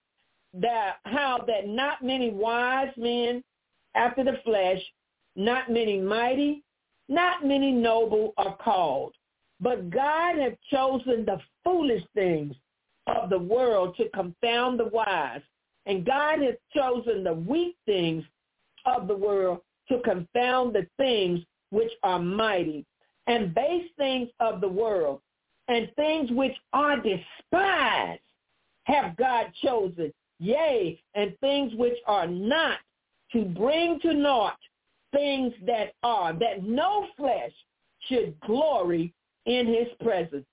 that 0.60 0.96
how 1.04 1.44
that 1.46 1.68
not 1.68 2.02
many 2.02 2.30
wise 2.30 2.92
men 2.96 3.42
after 3.94 4.24
the 4.24 4.38
flesh, 4.44 4.80
not 5.34 5.70
many 5.70 6.00
mighty, 6.00 6.62
not 7.08 7.44
many 7.44 7.72
noble 7.72 8.32
are 8.36 8.56
called. 8.56 9.14
But 9.60 9.90
God 9.90 10.36
hath 10.38 10.54
chosen 10.70 11.24
the 11.24 11.40
foolish 11.64 12.02
things 12.14 12.54
of 13.06 13.30
the 13.30 13.38
world 13.38 13.96
to 13.96 14.08
confound 14.10 14.78
the 14.78 14.86
wise. 14.86 15.40
And 15.86 16.04
God 16.04 16.40
has 16.42 16.56
chosen 16.74 17.22
the 17.22 17.34
weak 17.34 17.76
things 17.86 18.24
of 18.86 19.06
the 19.08 19.16
world 19.16 19.60
to 19.88 20.00
confound 20.00 20.74
the 20.74 20.86
things 20.96 21.40
which 21.70 21.92
are 22.02 22.18
mighty, 22.18 22.84
and 23.26 23.54
base 23.54 23.88
things 23.96 24.28
of 24.40 24.60
the 24.60 24.68
world, 24.68 25.20
and 25.68 25.90
things 25.96 26.30
which 26.30 26.56
are 26.72 26.96
despised 26.96 28.20
have 28.84 29.16
God 29.16 29.46
chosen, 29.64 30.12
yea, 30.38 31.01
and 31.14 31.37
things 31.40 31.72
which 31.75 31.96
are 32.07 32.27
not, 32.27 32.79
to 33.33 33.44
bring 33.44 33.99
to 34.01 34.14
naught 34.14 34.59
things 35.12 35.53
that 35.66 35.92
are, 36.03 36.33
that 36.33 36.62
no 36.62 37.07
flesh 37.16 37.53
should 38.09 38.38
glory 38.40 39.12
in 39.46 39.66
his 39.66 39.88
presence. 40.03 40.44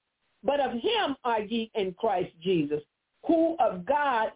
But 0.43 0.59
of 0.59 0.71
him 0.71 1.15
are 1.23 1.41
ye 1.41 1.71
in 1.75 1.93
Christ 1.93 2.31
Jesus, 2.41 2.81
who 3.25 3.55
of 3.59 3.85
God 3.85 4.31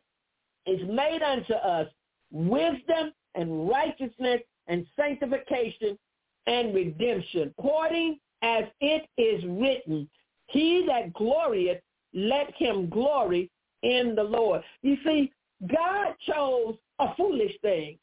is 0.66 0.82
made 0.88 1.22
unto 1.22 1.54
us 1.54 1.88
wisdom 2.32 3.12
and 3.36 3.70
righteousness 3.70 4.42
and 4.68 4.86
sanctification 4.96 5.98
and 6.46 6.74
redemption, 6.74 7.54
according 7.58 8.20
as 8.42 8.66
it 8.80 9.08
is 9.18 9.44
written, 9.46 10.10
he 10.48 10.86
that 10.88 11.14
glorieth, 11.14 11.82
let 12.14 12.54
him 12.56 12.90
glory 12.90 13.50
in 13.84 14.14
the 14.16 14.24
Lord. 14.24 14.62
You 14.82 14.98
see, 15.06 15.32
God 15.66 16.16
chose 16.26 16.76
a 17.00 17.16
foolish 17.16 17.54
thing. 17.62 17.98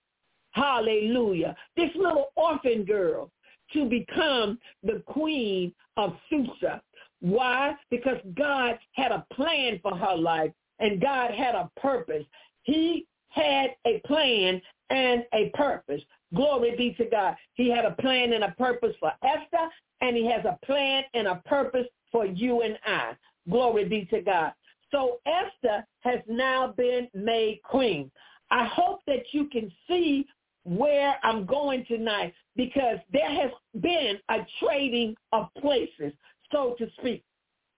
Hallelujah. 0.52 1.56
This 1.76 1.90
little 1.94 2.26
orphan 2.36 2.84
girl 2.84 3.30
to 3.72 3.88
become 3.88 4.58
the 4.82 5.02
queen 5.06 5.72
of 5.96 6.16
Susa. 6.30 6.82
Why? 7.20 7.74
Because 7.90 8.18
God 8.36 8.78
had 8.92 9.10
a 9.10 9.26
plan 9.32 9.80
for 9.82 9.96
her 9.96 10.16
life 10.16 10.52
and 10.78 11.00
God 11.00 11.32
had 11.32 11.54
a 11.54 11.70
purpose. 11.80 12.24
He 12.62 13.06
had 13.28 13.70
a 13.86 14.00
plan 14.06 14.60
and 14.90 15.24
a 15.32 15.50
purpose. 15.54 16.02
Glory 16.34 16.74
be 16.76 16.92
to 16.94 17.04
God. 17.06 17.36
He 17.54 17.68
had 17.70 17.84
a 17.84 17.92
plan 17.92 18.32
and 18.32 18.44
a 18.44 18.54
purpose 18.58 18.94
for 19.00 19.12
Esther, 19.22 19.68
and 20.00 20.16
he 20.16 20.26
has 20.26 20.44
a 20.44 20.58
plan 20.66 21.04
and 21.14 21.26
a 21.26 21.42
purpose 21.46 21.86
for 22.10 22.26
you 22.26 22.62
and 22.62 22.78
I. 22.84 23.12
Glory 23.48 23.84
be 23.84 24.04
to 24.06 24.20
God. 24.20 24.52
So 24.94 25.18
Esther 25.26 25.84
has 26.00 26.20
now 26.28 26.72
been 26.76 27.08
made 27.14 27.60
queen. 27.64 28.12
I 28.52 28.64
hope 28.66 29.00
that 29.08 29.24
you 29.32 29.46
can 29.46 29.72
see 29.88 30.24
where 30.62 31.16
I'm 31.24 31.44
going 31.46 31.84
tonight 31.86 32.32
because 32.54 32.98
there 33.12 33.28
has 33.28 33.50
been 33.80 34.18
a 34.30 34.46
trading 34.60 35.16
of 35.32 35.48
places, 35.60 36.12
so 36.52 36.76
to 36.78 36.86
speak. 36.98 37.24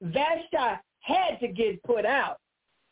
Vashti 0.03 0.79
had 1.01 1.41
to 1.41 1.49
get 1.49 1.83
put 1.85 2.05
out 2.05 2.37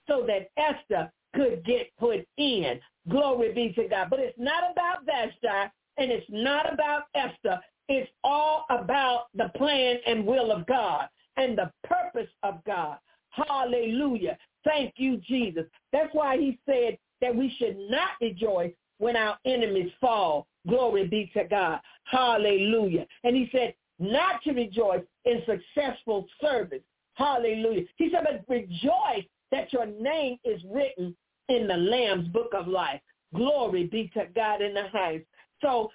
so 0.09 0.27
that 0.27 0.49
Esther 0.57 1.13
could 1.35 1.63
get 1.67 1.95
put 1.99 2.27
in. 2.39 2.81
Glory 3.11 3.53
be 3.53 3.75
to 3.75 3.87
God. 3.89 4.09
But 4.09 4.21
it's 4.21 4.39
not 4.39 4.73
about 4.73 5.05
Vashti 5.05 5.71
and 5.99 6.11
it's 6.11 6.27
not 6.31 6.73
about 6.73 7.03
Esther. 7.15 7.61
It's 7.91 8.11
all 8.23 8.65
about 8.71 9.27
the 9.35 9.51
plan 9.55 9.97
and 10.07 10.25
will 10.25 10.51
of 10.51 10.65
God 10.67 11.09
and 11.37 11.59
the 11.59 11.71
purpose 11.87 12.31
of 12.43 12.65
God. 12.65 12.97
Hallelujah. 13.35 14.37
Thank 14.64 14.94
you, 14.97 15.18
Jesus. 15.18 15.64
That's 15.92 16.14
why 16.14 16.37
he 16.37 16.59
said 16.66 16.99
that 17.20 17.35
we 17.35 17.55
should 17.59 17.77
not 17.90 18.11
rejoice 18.20 18.73
when 18.99 19.16
our 19.16 19.38
enemies 19.44 19.90
fall. 20.01 20.47
Glory 20.68 21.07
be 21.07 21.31
to 21.35 21.44
God. 21.44 21.81
Hallelujah. 22.05 23.07
And 23.25 23.37
he 23.37 23.49
said 23.53 23.75
not 23.99 24.42
to 24.44 24.53
rejoice 24.53 25.03
in 25.25 25.42
successful 25.47 26.27
service. 26.40 26.83
Hallelujah. 27.14 27.85
He 27.97 28.11
said, 28.11 28.25
but 28.25 28.44
rejoice 28.49 29.25
that 29.51 29.73
your 29.73 29.87
name 29.87 30.38
is 30.44 30.61
written 30.70 31.16
in 31.49 31.66
the 31.66 31.77
Lamb's 31.77 32.29
book 32.29 32.53
of 32.57 32.66
life. 32.66 33.01
Glory 33.35 33.87
be 33.87 34.11
to 34.14 34.27
God 34.35 34.62
in 34.62 34.75
the 34.75 34.88
highest. 34.92 35.27
So 35.61 35.90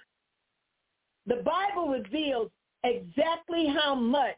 the 1.26 1.42
Bible 1.44 1.88
reveals 1.88 2.50
exactly 2.84 3.66
how 3.66 3.94
much 3.94 4.36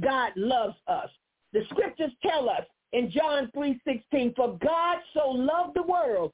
God 0.00 0.32
loves 0.36 0.76
us. 0.86 1.10
The 1.52 1.64
scriptures 1.70 2.12
tell 2.22 2.48
us 2.48 2.64
in 2.92 3.10
John 3.10 3.50
3:16, 3.54 4.34
for 4.34 4.58
God 4.58 4.98
so 5.14 5.30
loved 5.30 5.74
the 5.74 5.82
world 5.82 6.32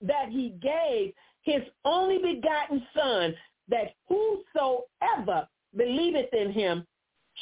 that 0.00 0.28
he 0.28 0.50
gave 0.60 1.12
his 1.42 1.62
only 1.84 2.18
begotten 2.18 2.86
son, 2.94 3.34
that 3.68 3.94
whosoever 4.08 5.48
believeth 5.76 6.32
in 6.32 6.52
him 6.52 6.86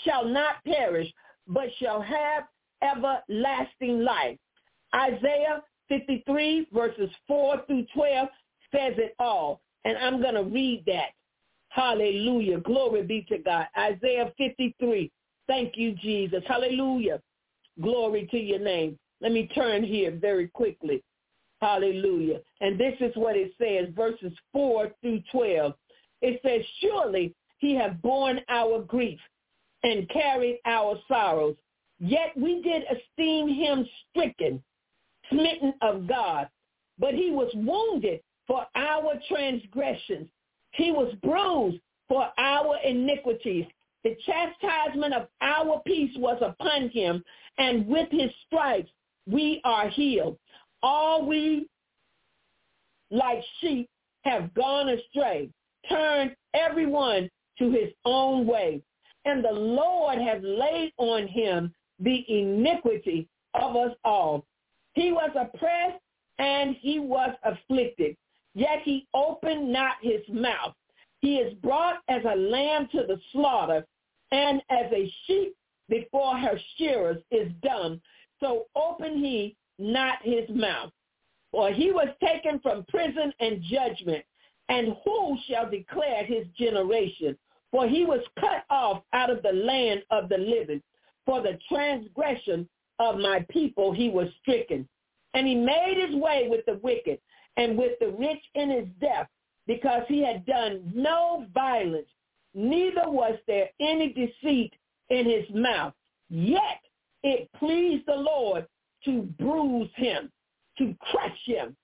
shall 0.04 0.24
not 0.24 0.62
perish, 0.64 1.12
but 1.46 1.68
shall 1.78 2.00
have 2.00 2.44
everlasting 2.82 4.02
life. 4.02 4.38
Isaiah 4.94 5.62
53 5.88 6.68
verses 6.72 7.10
4 7.26 7.64
through 7.66 7.86
12 7.94 8.28
says 8.72 8.94
it 8.98 9.14
all. 9.18 9.60
And 9.84 9.96
I'm 9.98 10.20
going 10.20 10.34
to 10.34 10.42
read 10.42 10.84
that. 10.86 11.10
Hallelujah. 11.68 12.58
Glory 12.60 13.02
be 13.02 13.22
to 13.28 13.38
God. 13.38 13.66
Isaiah 13.78 14.32
53. 14.36 15.10
Thank 15.46 15.76
you, 15.76 15.94
Jesus. 15.94 16.42
Hallelujah. 16.46 17.20
Glory 17.80 18.26
to 18.30 18.38
your 18.38 18.58
name. 18.58 18.98
Let 19.20 19.32
me 19.32 19.48
turn 19.54 19.84
here 19.84 20.10
very 20.10 20.48
quickly. 20.48 21.02
Hallelujah. 21.60 22.40
And 22.60 22.78
this 22.78 22.94
is 23.00 23.12
what 23.14 23.36
it 23.36 23.52
says, 23.58 23.92
verses 23.94 24.32
4 24.52 24.90
through 25.00 25.22
12. 25.32 25.74
It 26.22 26.40
says, 26.44 26.62
surely 26.80 27.34
he 27.58 27.74
have 27.74 28.02
borne 28.02 28.40
our 28.48 28.82
grief 28.82 29.20
and 29.82 30.08
carried 30.10 30.58
our 30.66 30.98
sorrows. 31.08 31.56
Yet 31.98 32.32
we 32.36 32.60
did 32.62 32.82
esteem 32.84 33.48
him 33.48 33.86
stricken, 34.10 34.62
smitten 35.30 35.74
of 35.80 36.06
God. 36.06 36.48
But 36.98 37.14
he 37.14 37.30
was 37.30 37.50
wounded 37.54 38.20
for 38.46 38.66
our 38.74 39.14
transgressions. 39.28 40.28
He 40.72 40.90
was 40.90 41.14
bruised 41.22 41.80
for 42.08 42.28
our 42.38 42.78
iniquities. 42.84 43.66
The 44.06 44.16
chastisement 44.24 45.14
of 45.14 45.26
our 45.40 45.82
peace 45.84 46.12
was 46.16 46.40
upon 46.40 46.90
him, 46.90 47.24
and 47.58 47.88
with 47.88 48.06
his 48.12 48.30
stripes 48.46 48.88
we 49.28 49.60
are 49.64 49.88
healed. 49.88 50.38
All 50.80 51.26
we, 51.26 51.68
like 53.10 53.42
sheep, 53.60 53.90
have 54.22 54.54
gone 54.54 54.90
astray, 54.90 55.50
turned 55.88 56.36
everyone 56.54 57.28
to 57.58 57.72
his 57.72 57.92
own 58.04 58.46
way. 58.46 58.80
And 59.24 59.44
the 59.44 59.50
Lord 59.50 60.18
has 60.20 60.40
laid 60.40 60.92
on 60.98 61.26
him 61.26 61.74
the 61.98 62.24
iniquity 62.28 63.26
of 63.54 63.74
us 63.74 63.96
all. 64.04 64.44
He 64.94 65.10
was 65.10 65.30
oppressed 65.34 66.00
and 66.38 66.76
he 66.76 67.00
was 67.00 67.34
afflicted, 67.42 68.16
yet 68.54 68.82
he 68.84 69.08
opened 69.14 69.72
not 69.72 69.96
his 70.00 70.20
mouth. 70.28 70.74
He 71.22 71.38
is 71.38 71.54
brought 71.54 71.96
as 72.06 72.22
a 72.24 72.36
lamb 72.36 72.86
to 72.92 72.98
the 72.98 73.18
slaughter, 73.32 73.84
and 74.32 74.62
as 74.70 74.90
a 74.92 75.12
sheep 75.26 75.54
before 75.88 76.36
her 76.36 76.58
shearers 76.76 77.22
is 77.30 77.50
dumb, 77.62 78.00
so 78.40 78.66
open 78.74 79.18
he 79.18 79.56
not 79.78 80.18
his 80.22 80.48
mouth. 80.50 80.90
For 81.52 81.70
he 81.72 81.90
was 81.90 82.08
taken 82.22 82.60
from 82.60 82.84
prison 82.88 83.32
and 83.40 83.62
judgment, 83.62 84.24
and 84.68 84.96
who 85.04 85.36
shall 85.48 85.70
declare 85.70 86.24
his 86.24 86.46
generation? 86.58 87.38
For 87.70 87.86
he 87.86 88.04
was 88.04 88.20
cut 88.40 88.64
off 88.70 89.02
out 89.12 89.30
of 89.30 89.42
the 89.42 89.52
land 89.52 90.02
of 90.10 90.28
the 90.28 90.38
living. 90.38 90.82
For 91.24 91.42
the 91.42 91.58
transgression 91.68 92.68
of 92.98 93.18
my 93.18 93.44
people 93.50 93.92
he 93.92 94.08
was 94.08 94.28
stricken. 94.40 94.88
And 95.34 95.46
he 95.46 95.54
made 95.54 95.96
his 95.98 96.16
way 96.16 96.46
with 96.48 96.64
the 96.66 96.80
wicked 96.82 97.18
and 97.56 97.76
with 97.76 97.98
the 98.00 98.08
rich 98.08 98.42
in 98.54 98.70
his 98.70 98.86
death, 99.00 99.28
because 99.66 100.02
he 100.08 100.22
had 100.22 100.46
done 100.46 100.90
no 100.94 101.46
violence, 101.54 102.08
neither 102.56 103.08
was 103.10 103.38
there 103.46 103.68
any 103.80 104.12
deceit 104.12 104.72
in 105.10 105.26
his 105.26 105.44
mouth. 105.54 105.92
Yet 106.30 106.80
it 107.22 107.48
pleased 107.58 108.06
the 108.06 108.16
Lord 108.16 108.66
to 109.04 109.22
bruise 109.38 109.90
him, 109.94 110.32
to 110.78 110.96
crush 111.00 111.38
him, 111.44 111.76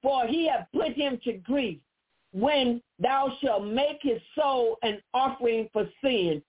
for 0.00 0.26
he 0.26 0.48
hath 0.48 0.68
put 0.72 0.92
him 0.92 1.18
to 1.24 1.34
grief. 1.34 1.78
When 2.32 2.80
thou 2.98 3.36
shalt 3.40 3.64
make 3.66 3.98
his 4.00 4.20
soul 4.34 4.78
an 4.82 5.02
offering 5.12 5.68
for 5.72 5.86
sin, 6.02 6.42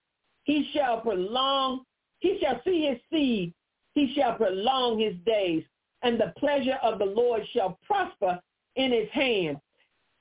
he 0.43 0.69
shall 0.73 1.01
prolong, 1.01 1.83
he 2.19 2.39
shall 2.41 2.61
see 2.63 2.85
his 2.85 2.99
seed, 3.11 3.53
he 3.93 4.13
shall 4.15 4.35
prolong 4.35 4.99
his 4.99 5.15
days, 5.25 5.63
and 6.03 6.19
the 6.19 6.33
pleasure 6.37 6.79
of 6.81 6.99
the 6.99 7.05
Lord 7.05 7.41
shall 7.53 7.77
prosper 7.85 8.39
in 8.75 8.91
his 8.91 9.09
hand. 9.11 9.57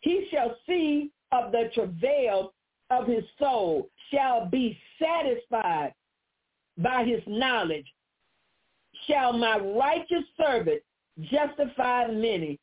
He 0.01 0.27
shall 0.31 0.57
see 0.66 1.11
of 1.31 1.53
the 1.53 1.70
travail 1.74 2.53
of 2.93 3.07
his 3.07 3.24
soul, 3.38 3.88
shall 4.11 4.47
be 4.47 4.78
satisfied 5.01 5.95
by 6.78 7.05
his 7.05 7.22
knowledge. 7.26 7.86
Shall 9.07 9.32
my 9.32 9.59
righteous 9.59 10.24
servant 10.36 10.82
justify 11.22 12.07
many, 12.09 12.59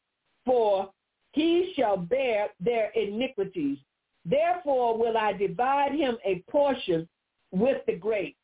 for 0.45 0.91
he 1.31 1.73
shall 1.75 1.97
bear 1.97 2.49
their 2.59 2.89
iniquities. 2.91 3.77
Therefore 4.25 4.97
will 4.97 5.17
I 5.17 5.33
divide 5.33 5.93
him 5.93 6.17
a 6.25 6.43
portion 6.49 7.07
with 7.51 7.85
the 7.87 7.95
great, 7.95 8.35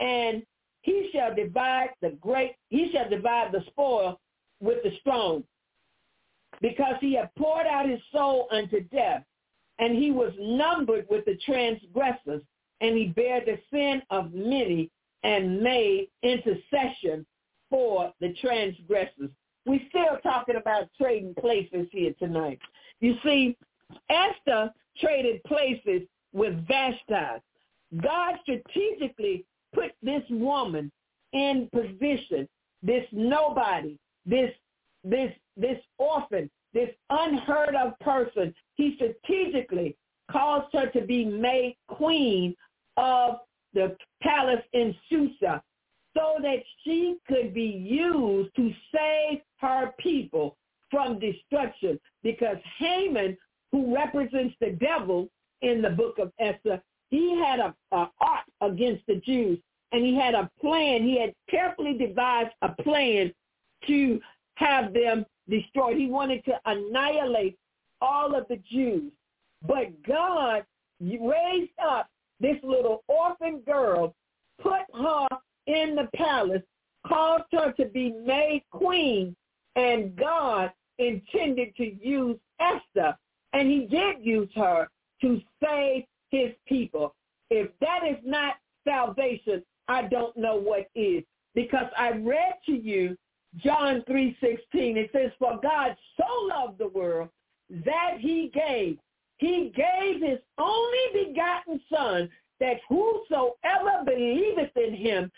and 0.00 0.42
he 0.82 1.10
shall 1.12 1.34
divide 1.34 1.90
the 2.00 2.10
great, 2.20 2.54
he 2.70 2.90
shall 2.92 3.08
divide 3.08 3.52
the 3.52 3.64
spoil 3.68 4.18
with 4.60 4.82
the 4.82 4.92
strong, 5.00 5.44
because 6.60 6.94
he 7.00 7.14
hath 7.14 7.30
poured 7.36 7.66
out 7.66 7.88
his 7.88 8.00
soul 8.12 8.48
unto 8.50 8.80
death, 8.88 9.24
and 9.78 9.96
he 9.96 10.10
was 10.10 10.32
numbered 10.38 11.06
with 11.08 11.24
the 11.24 11.38
transgressors, 11.44 12.42
and 12.80 12.96
he 12.96 13.06
bare 13.06 13.40
the 13.44 13.58
sin 13.72 14.02
of 14.10 14.32
many 14.32 14.90
and 15.24 15.60
made 15.60 16.08
intercession 16.22 17.26
for 17.70 18.12
the 18.20 18.32
transgressors. 18.40 19.30
We're 19.66 19.80
still 19.88 20.18
talking 20.22 20.56
about 20.56 20.88
trading 21.00 21.34
places 21.38 21.86
here 21.90 22.14
tonight. 22.18 22.58
You 23.00 23.16
see, 23.22 23.56
Esther 24.08 24.72
traded 24.98 25.42
places 25.44 26.02
with 26.32 26.66
Vashti. 26.66 27.42
God 28.02 28.34
strategically 28.42 29.44
put 29.74 29.92
this 30.02 30.22
woman 30.30 30.90
in 31.32 31.68
position, 31.72 32.48
this 32.82 33.04
nobody, 33.12 33.98
this 34.24 34.52
this 35.04 35.32
this 35.56 35.78
orphan, 35.98 36.50
this 36.72 36.90
unheard 37.10 37.74
of 37.74 37.98
person. 38.00 38.54
He 38.74 38.96
strategically 38.96 39.96
caused 40.30 40.72
her 40.74 40.86
to 40.90 41.00
be 41.00 41.24
made 41.24 41.76
queen 41.88 42.54
of 42.96 43.38
the 43.74 43.96
palace 44.22 44.64
in 44.72 44.94
Susa 45.08 45.62
so 46.16 46.36
that 46.42 46.62
she 46.84 47.16
could 47.26 47.54
be 47.54 47.62
used 47.62 48.54
to 48.56 48.72
save 48.94 49.40
her 49.60 49.92
people 49.98 50.56
from 50.90 51.18
destruction 51.18 51.98
because 52.22 52.56
Haman, 52.78 53.36
who 53.72 53.94
represents 53.94 54.54
the 54.60 54.70
devil 54.70 55.28
in 55.62 55.82
the 55.82 55.90
book 55.90 56.18
of 56.18 56.32
Esther, 56.38 56.82
he 57.10 57.38
had 57.38 57.60
a, 57.60 57.74
a 57.92 58.10
art 58.20 58.44
against 58.60 59.06
the 59.06 59.16
Jews 59.16 59.58
and 59.92 60.04
he 60.04 60.14
had 60.14 60.34
a 60.34 60.50
plan. 60.60 61.02
He 61.02 61.18
had 61.20 61.32
carefully 61.50 61.94
devised 61.94 62.52
a 62.62 62.70
plan 62.82 63.32
to 63.86 64.20
have 64.56 64.92
them 64.92 65.24
destroyed. 65.48 65.96
He 65.96 66.06
wanted 66.06 66.44
to 66.44 66.60
annihilate 66.66 67.58
all 68.00 68.34
of 68.34 68.46
the 68.48 68.60
Jews. 68.70 69.12
But 69.66 70.02
God 70.04 70.64
raised 71.00 71.72
up 71.84 72.08
this 72.40 72.56
little 72.62 73.02
orphan 73.08 73.60
girl, 73.60 74.14
put 74.60 74.82
her 74.94 75.26
in 75.66 75.96
the 75.96 76.08
palace, 76.14 76.62
caused 77.06 77.44
her 77.52 77.72
to 77.72 77.86
be 77.86 78.12
made 78.12 78.62
queen, 78.70 79.34
and 79.76 80.14
God 80.16 80.72
intended 80.98 81.74
to 81.76 81.94
use 82.04 82.36
Esther, 82.60 83.16
and 83.52 83.68
he 83.68 83.86
did 83.86 84.16
use 84.20 84.50
her 84.54 84.88
to 85.22 85.40
save 85.62 86.04
his 86.30 86.52
people. 86.66 87.14
If 87.50 87.70
that 87.80 88.00
is 88.08 88.18
not 88.24 88.54
salvation, 88.86 89.62
I 89.88 90.02
don't 90.02 90.36
know 90.36 90.56
what 90.56 90.88
is. 90.94 91.24
Because 91.54 91.86
I 91.96 92.12
read 92.12 92.54
to 92.66 92.72
you 92.72 93.16
John 93.56 94.02
3.16. 94.08 94.36
It 94.72 95.10
says, 95.12 95.30
For 95.38 95.58
God 95.62 95.96
so 96.16 96.46
loved 96.46 96.78
the 96.78 96.88
world 96.88 97.28
that 97.84 98.16
he 98.18 98.50
gave. 98.52 98.98
He 99.38 99.72
gave 99.74 100.22
his 100.22 100.38
only 100.58 101.26
begotten 101.26 101.80
son 101.92 102.28
that 102.60 102.80
whosoever 102.88 104.04
believeth 104.04 104.76
in 104.76 104.94
him 104.94 105.30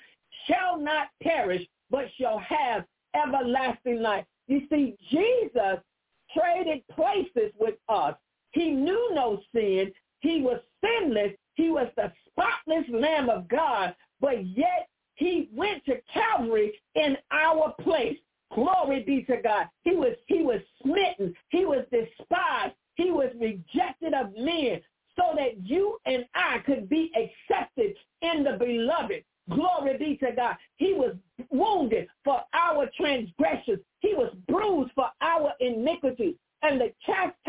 shall 0.47 0.79
not 0.79 1.09
perish, 1.23 1.67
but 1.91 2.07
shall 2.19 2.39
have 2.39 2.85
everlasting 3.15 4.01
life. 4.01 4.25
You 4.47 4.63
see, 4.71 4.97
Jesus 5.11 5.79
traded 6.37 6.83
places 6.89 7.53
with 7.59 7.75
us. 7.89 8.15
He 8.53 8.71
knew 8.71 9.11
no 9.15 9.41
sin. 9.55 9.93
He 10.21 10.43
was 10.43 10.61
sinless. 10.83 11.33
He 11.55 11.71
was 11.71 11.89
the 11.97 12.13
spotless 12.27 12.89
Lamb 12.91 13.29
of 13.29 13.49
God, 13.49 13.95
but 14.21 14.47
yet 14.47 14.89
he 15.21 15.51
went 15.55 15.85
to 15.85 16.01
Calvary 16.13 16.73
in 16.95 17.17
our 17.31 17.75
place. 17.83 18.17
Glory 18.55 19.05
be 19.05 19.23
to 19.25 19.37
God. 19.43 19.69
He 19.85 19.95
was 19.95 20.17
he 20.27 20.43
was 20.43 20.61
smitten. 20.83 21.35
He 21.51 21.67
was 21.67 21.85
despised. 21.93 22.75
He 22.95 23.11
was 23.11 23.31
rejected 23.39 24.15
of 24.15 24.35
men 24.37 24.81
so 25.17 25.35
that 25.37 25.63
you 25.63 25.99
and 26.07 26.25
I 26.35 26.59
could 26.65 26.89
be 26.89 27.13
accepted 27.15 27.95
in 28.23 28.45
the 28.45 28.57
beloved. 28.59 29.23
Glory 29.51 29.99
be 29.99 30.17
to 30.25 30.33
God. 30.35 30.57
He 30.77 30.95
was 30.95 31.15
wounded 31.51 32.09
for 32.25 32.41
our 32.55 32.89
transgressions. 32.97 33.81
He 34.01 34.15
was 34.15 34.35
bruised 34.49 34.93
for 34.95 35.09
our 35.21 35.53
iniquities. 35.61 36.37
And 36.63 36.81
the 36.81 36.93
chastisement 37.05 37.40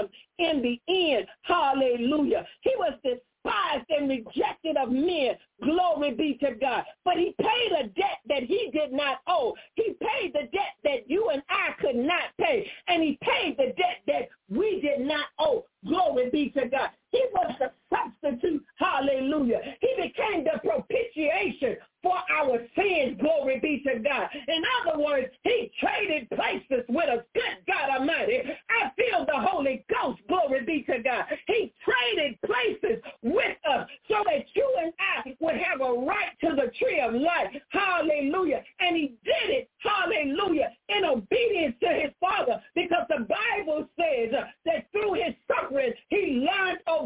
him 0.00 0.08
in 0.38 0.62
the 0.62 0.80
end. 0.88 1.26
Hallelujah. 1.42 2.46
He 2.60 2.72
was 2.76 2.92
despised 3.02 3.86
and 3.88 4.08
rejected 4.08 4.76
of 4.76 4.90
men. 4.90 5.34
Glory 5.62 6.14
be 6.14 6.38
to 6.42 6.54
God. 6.54 6.84
But 7.04 7.16
he 7.16 7.34
paid 7.40 7.72
a 7.78 7.88
debt 7.88 8.18
that 8.28 8.42
he 8.42 8.70
did 8.72 8.92
not 8.92 9.18
owe. 9.26 9.54
He 9.74 9.94
paid 10.00 10.32
the 10.32 10.48
debt 10.52 10.74
that 10.84 11.08
you 11.08 11.30
and 11.30 11.42
I 11.48 11.80
could 11.80 11.96
not 11.96 12.36
pay. 12.38 12.70
And 12.88 13.02
he 13.02 13.18
paid 13.22 13.56
the 13.56 13.72
debt 13.76 14.02
that 14.06 14.28
we 14.48 14.80
did 14.80 15.06
not 15.06 15.26
owe. 15.38 15.64
Glory 15.86 16.30
be 16.30 16.50
to 16.50 16.68
God. 16.68 16.90
He 17.16 17.24
was 17.32 17.54
the 17.58 17.70
substitute. 17.88 18.62
Hallelujah. 18.76 19.60
He 19.80 20.02
became 20.02 20.44
the 20.44 20.58
propitiation 20.62 21.76
for 22.02 22.14
our 22.30 22.58
sins. 22.76 23.18
Glory 23.20 23.58
be 23.60 23.82
to 23.86 23.98
God. 23.98 24.28
In 24.46 24.62
other 24.78 25.02
words, 25.02 25.28
he 25.42 25.70
traded 25.80 26.28
places 26.30 26.84
with 26.88 27.08
us. 27.08 27.24
Good 27.34 27.64
God 27.66 27.98
Almighty. 27.98 28.42
I 28.70 28.90
feel 28.96 29.24
the 29.26 29.40
Holy 29.40 29.84
Ghost. 29.90 30.20
Glory 30.28 30.64
be 30.64 30.82
to 30.82 31.02
God. 31.02 31.24
He 31.46 31.72
traded 31.82 32.38
places 32.42 33.02
with 33.22 33.56
us 33.68 33.88
so 34.08 34.22
that 34.26 34.44
you 34.54 34.76
and 34.82 34.92
I 35.00 35.34
would 35.40 35.56
have 35.56 35.80
a 35.80 35.92
right 36.06 36.36
to 36.42 36.54
the 36.54 36.70
tree 36.78 37.00
of 37.00 37.14
life. 37.14 37.48
Hallelujah. 37.70 38.62
And 38.80 38.96
he 38.96 39.14
did 39.24 39.50
it. 39.50 39.70
Hallelujah. 39.78 40.70
In 40.88 41.04
obedience 41.04 41.76
to 41.80 41.88
his 41.88 42.12
father 42.20 42.60
because 42.74 43.06
the 43.08 43.26
Bible 43.26 43.88
says 43.98 44.32
that 44.64 44.86
through 44.92 45.14
his 45.14 45.34
suffering, 45.48 45.92
he 46.10 46.46
learned 46.46 46.78
obedience 46.86 47.05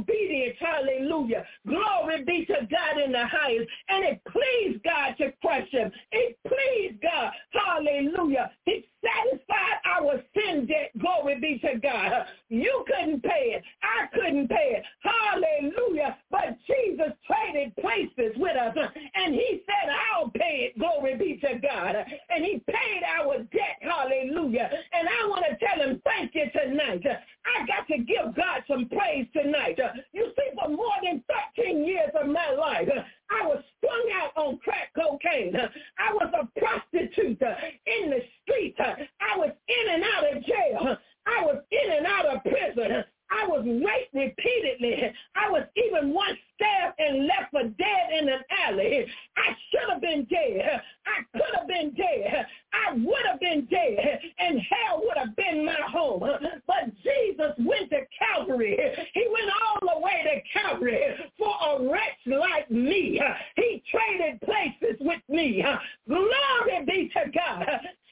Hallelujah. 0.61 1.45
Glory 1.67 2.25
be 2.25 2.45
to 2.47 2.69
God 2.71 3.03
in 3.05 3.13
the 3.13 3.27
highest. 3.27 3.69
And 3.89 4.05
it 4.05 4.21
pleased 4.25 4.85
God 4.85 5.15
to 5.19 5.33
crush 5.41 5.69
him. 5.71 5.91
It 6.13 6.39
pleased 6.47 7.03
God. 7.03 7.33
Hallelujah. 7.53 8.51
He 8.67 8.87
satisfied 9.03 9.81
our 9.87 10.23
sin 10.35 10.67
debt. 10.67 10.93
Glory 10.99 11.41
be 11.41 11.59
to 11.67 11.79
God. 11.79 12.13
You 12.49 12.85
couldn't 12.87 13.23
pay 13.23 13.57
it. 13.57 13.63
I 13.83 14.07
couldn't 14.15 14.49
pay 14.49 14.79
it. 14.79 14.85
Hallelujah. 15.01 16.19
But 16.31 16.59
Jesus 16.67 17.13
traded 17.27 17.75
places 17.77 18.37
with 18.37 18.57
us. 18.57 18.77
And 19.15 19.35
he 19.35 19.63
said, 19.67 19.91
I'll 20.13 20.31
pay 20.31 20.71
it. 20.71 20.79
Glory 20.79 21.17
be 21.17 21.41
to 21.47 21.59
God. 21.59 21.97
And 21.97 22.45
he 22.45 22.63
paid 22.69 23.03
our 23.19 23.39
debt. 23.39 23.81
Hallelujah. 23.81 24.71
And 24.93 25.09
I 25.09 25.29
want 25.29 25.45
to 25.49 25.67
tell 25.67 25.89
him 25.89 26.01
thank 26.05 26.35
you 26.35 26.45
tonight. 26.53 27.03
I 27.07 27.67
got 27.67 27.87
to 27.89 27.99
give 27.99 28.37
God 28.37 28.63
some 28.69 28.89
praise 28.89 29.27
tonight. 29.33 29.79
You 30.13 30.33
see, 30.37 30.57
for 30.61 30.69
more 30.69 30.95
than 31.03 31.23
13 31.57 31.85
years 31.85 32.11
of 32.21 32.29
my 32.29 32.51
life, 32.51 32.89
I 33.31 33.47
was 33.47 33.63
strung 33.79 34.11
out 34.21 34.37
on 34.37 34.59
crack 34.59 34.93
cocaine. 34.95 35.57
I 35.99 36.13
was 36.13 36.33
a 36.35 36.61
prostitute 36.61 37.41
in 37.87 38.11
the 38.11 38.21
street. 38.43 38.77
I 38.79 39.37
was 39.37 39.53
in 39.69 39.95
and 39.95 40.05
out 40.05 40.37
of 40.37 40.45
jail. 40.45 40.97
I 41.27 41.45
was 41.45 41.63
in 41.71 41.93
and 41.97 42.07
out 42.07 42.27
of 42.27 42.43
prison. 42.43 43.05
I 43.31 43.47
was 43.47 43.65
raped 43.65 44.15
repeatedly. 44.15 45.13
I 45.37 45.51
was 45.51 45.65
even 45.77 46.13
once 46.13 46.39
stabbed 46.57 46.99
and 46.99 47.27
left 47.27 47.51
for 47.53 47.63
dead 47.63 48.13
in 48.19 48.29
an 48.29 48.41
alley. 48.67 49.07
I 49.37 49.57
should 49.71 49.91
have 49.91 50.01
been 50.01 50.25
dead. 50.25 50.81
I 51.07 51.23
could 51.33 51.55
have 51.59 51.69
been 51.69 51.95
dead. 51.95 52.47
I 52.73 52.93
would 52.95 53.27
have 53.31 53.41
been 53.41 53.67
dead. 53.71 54.21
And 54.39 54.61
hell 54.61 55.03
would 55.05 55.17
have 55.17 55.35
been 55.37 55.65
my 55.65 55.79
home. 55.89 56.21
But 56.67 56.95
Jesus 57.03 57.55
went 57.59 57.91
to 57.91 58.01
Calvary. 58.19 58.79
He 59.15 59.27
went 59.31 59.51
all 59.63 59.95
the 59.95 60.01
way 60.01 60.23
to 60.25 60.61
Calvary 60.61 61.01
for 61.39 61.55
a 61.69 61.91
wretch 61.91 62.27
like 62.27 62.71
me. 62.71 63.21
He 63.57 63.83
traded 63.91 64.41
places 64.43 64.97
with 65.01 65.23
me. 65.29 65.65
Glory 66.09 66.85
be 66.87 67.11
to 67.15 67.31
God. 67.31 67.67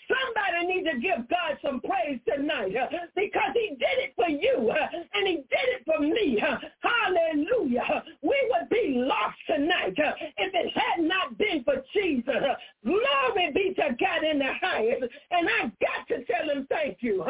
Somebody 0.09 0.67
needs 0.67 0.89
to 0.91 0.99
give 1.01 1.29
God 1.29 1.59
some 1.63 1.81
praise 1.81 2.19
tonight 2.27 2.75
uh, 2.77 2.89
because 3.15 3.53
he 3.55 3.77
did 3.77 4.09
it 4.09 4.13
for 4.17 4.29
you 4.29 4.71
uh, 4.71 4.87
and 5.15 5.29
he 5.29 5.37
did 5.37 5.69
it 5.77 5.83
for 5.85 6.01
me. 6.01 6.41
Uh, 6.41 6.57
hallelujah. 6.81 8.03
We 8.23 8.37
would 8.51 8.69
be 8.71 8.95
lost 8.97 9.37
tonight 9.47 9.95
if 9.97 10.55
it 10.55 10.73
had 10.75 11.05
not 11.05 11.37
been 11.37 11.63
for 11.65 11.83
Jesus. 11.93 12.43
Glory 12.85 13.53
be 13.55 13.75
to 13.75 13.97
God 14.01 14.25
in 14.25 14.39
the 14.39 14.53
highest. 14.61 15.05
And 15.31 15.49
I've 15.61 15.73
got 15.79 16.09
to 16.09 16.25
tell 16.25 16.49
him 16.49 16.67
thank 16.71 16.99
you. 17.01 17.25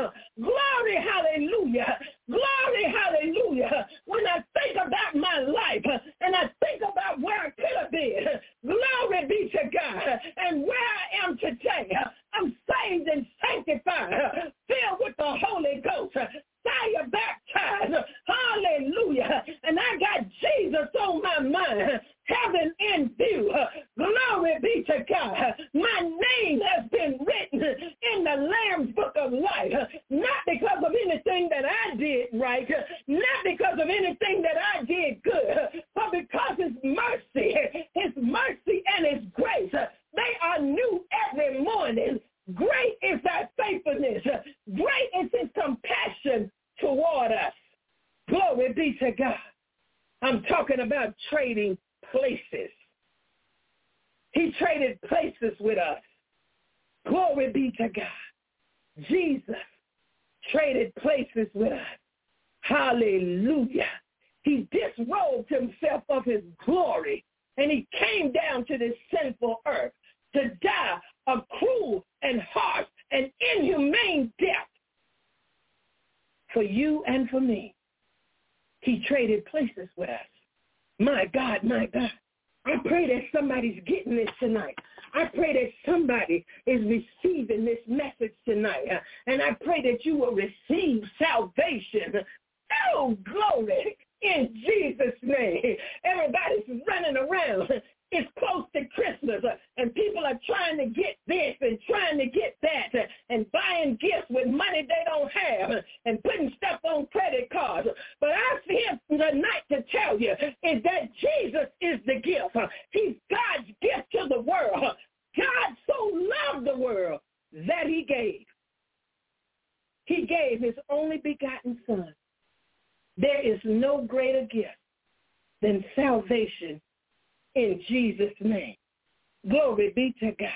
Glory 129.49 129.93
be 129.95 130.15
to 130.21 130.33
God. 130.33 130.49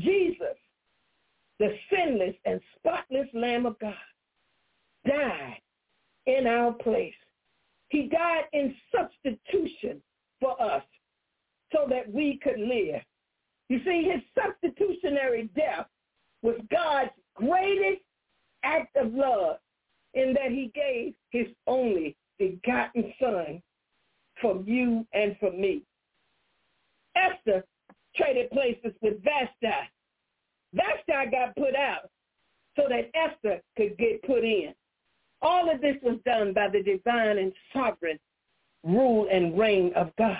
Jesus, 0.00 0.56
the 1.58 1.74
sinless 1.90 2.34
and 2.44 2.60
spotless 2.76 3.28
Lamb 3.34 3.66
of 3.66 3.78
God, 3.78 3.94
died 5.06 5.60
in 6.26 6.46
our 6.46 6.72
place. 6.72 7.14
He 7.88 8.08
died 8.08 8.44
in 8.52 8.74
substitution 8.94 10.02
for 10.40 10.60
us 10.60 10.82
so 11.72 11.86
that 11.88 12.12
we 12.12 12.38
could 12.42 12.58
live. 12.58 13.02
You 13.68 13.80
see, 13.84 14.08
his 14.10 14.22
substitutionary 14.40 15.50
death 15.56 15.86
was 16.42 16.56
God's 16.70 17.10
greatest 17.34 18.02
act 18.62 18.96
of 18.96 19.12
love 19.12 19.56
in 20.14 20.32
that 20.34 20.50
he 20.50 20.70
gave 20.74 21.14
his 21.30 21.46
only 21.66 22.16
begotten 22.38 23.12
son 23.20 23.62
for 24.40 24.62
you 24.64 25.06
and 25.12 25.36
for 25.40 25.50
me. 25.50 25.82
Esther 27.16 27.64
traded 28.16 28.50
places 28.50 28.92
with 29.02 29.22
Vashti. 29.22 29.76
Vashti 30.74 31.30
got 31.30 31.56
put 31.56 31.74
out 31.74 32.10
so 32.76 32.84
that 32.88 33.10
Esther 33.14 33.60
could 33.76 33.96
get 33.98 34.22
put 34.22 34.44
in. 34.44 34.74
All 35.42 35.70
of 35.70 35.80
this 35.80 35.96
was 36.02 36.18
done 36.24 36.52
by 36.52 36.68
the 36.68 36.82
divine 36.82 37.38
and 37.38 37.52
sovereign 37.72 38.18
rule 38.84 39.28
and 39.30 39.58
reign 39.58 39.92
of 39.94 40.10
God. 40.16 40.36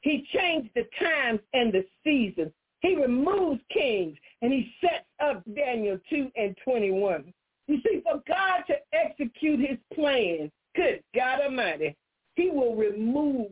He 0.00 0.26
changed 0.32 0.70
the 0.74 0.86
times 1.00 1.40
and 1.52 1.72
the 1.72 1.84
seasons. 2.04 2.52
He 2.80 2.94
removes 2.94 3.60
kings 3.72 4.16
and 4.42 4.52
he 4.52 4.72
sets 4.80 5.06
up 5.20 5.42
Daniel 5.54 5.98
2 6.10 6.30
and 6.36 6.56
21. 6.64 7.32
You 7.68 7.80
see, 7.82 8.02
for 8.02 8.22
God 8.28 8.62
to 8.68 8.76
execute 8.92 9.60
his 9.60 9.78
plan, 9.94 10.52
good 10.76 11.02
God 11.14 11.40
Almighty, 11.40 11.96
he 12.36 12.50
will 12.50 12.76
remove 12.76 13.48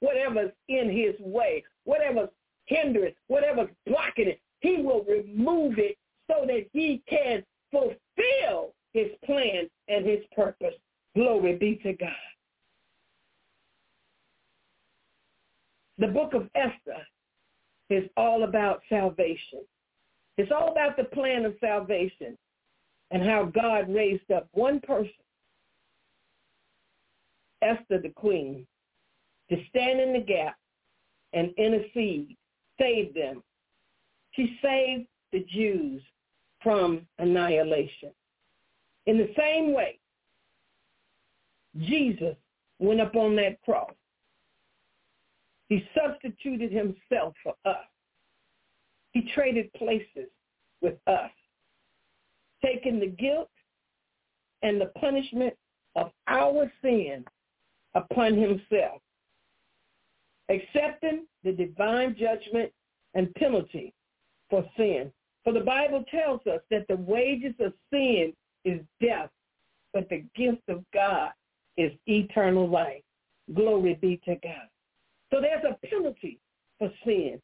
whatever's 0.00 0.52
in 0.68 0.90
his 0.90 1.14
way, 1.20 1.64
whatever's 1.84 2.28
hindering, 2.66 3.14
whatever's 3.28 3.70
blocking 3.86 4.28
it. 4.28 4.40
He 4.60 4.78
will 4.82 5.04
remove 5.04 5.78
it 5.78 5.96
so 6.30 6.46
that 6.46 6.66
he 6.72 7.02
can 7.08 7.44
fulfill 7.70 8.72
his 8.92 9.08
plan 9.24 9.68
and 9.88 10.06
his 10.06 10.20
purpose. 10.34 10.74
Glory 11.14 11.56
be 11.56 11.76
to 11.82 11.92
God. 11.92 12.08
The 15.98 16.08
book 16.08 16.34
of 16.34 16.48
Esther 16.54 17.06
is 17.90 18.08
all 18.16 18.44
about 18.44 18.82
salvation. 18.88 19.60
It's 20.36 20.50
all 20.50 20.72
about 20.72 20.96
the 20.96 21.04
plan 21.04 21.44
of 21.44 21.54
salvation. 21.60 22.36
and 23.10 23.22
how 23.22 23.44
God 23.44 23.92
raised 23.94 24.30
up 24.32 24.48
one 24.52 24.80
person, 24.80 25.12
Esther 27.62 28.00
the 28.00 28.08
queen, 28.08 28.66
to 29.50 29.56
stand 29.68 30.00
in 30.00 30.12
the 30.12 30.20
gap 30.20 30.56
and 31.32 31.52
intercede, 31.56 32.36
save 32.80 33.14
them. 33.14 33.42
She 34.32 34.58
saved 34.62 35.06
the 35.32 35.44
Jews 35.52 36.02
from 36.62 37.06
annihilation. 37.18 38.10
In 39.06 39.18
the 39.18 39.32
same 39.38 39.72
way, 39.72 39.98
Jesus 41.78 42.36
went 42.78 43.00
up 43.00 43.14
on 43.14 43.36
that 43.36 43.60
cross. 43.62 43.92
He 45.68 45.84
substituted 45.94 46.72
himself 46.72 47.34
for 47.42 47.54
us. 47.64 47.86
He 49.12 49.30
traded 49.34 49.72
places 49.74 50.28
with 50.80 50.96
us, 51.06 51.30
taking 52.64 53.00
the 53.00 53.06
guilt 53.06 53.50
and 54.62 54.80
the 54.80 54.92
punishment 54.98 55.54
of 55.96 56.10
our 56.26 56.70
sin 56.82 57.24
upon 57.94 58.34
himself, 58.36 59.00
accepting 60.48 61.26
the 61.42 61.52
divine 61.52 62.16
judgment 62.18 62.70
and 63.14 63.32
penalty 63.34 63.92
for 64.50 64.64
sin. 64.76 65.12
For 65.42 65.52
the 65.52 65.60
Bible 65.60 66.04
tells 66.10 66.40
us 66.46 66.60
that 66.70 66.86
the 66.88 66.96
wages 66.96 67.54
of 67.60 67.72
sin 67.92 68.32
is 68.64 68.80
death, 69.00 69.30
but 69.92 70.08
the 70.08 70.24
gift 70.34 70.62
of 70.68 70.84
God 70.92 71.30
is 71.76 71.92
eternal 72.06 72.68
life. 72.68 73.02
Glory 73.54 73.98
be 74.00 74.20
to 74.24 74.36
God. 74.36 74.68
So 75.32 75.40
there's 75.40 75.64
a 75.64 75.86
penalty 75.86 76.38
for 76.78 76.90
sin. 77.04 77.40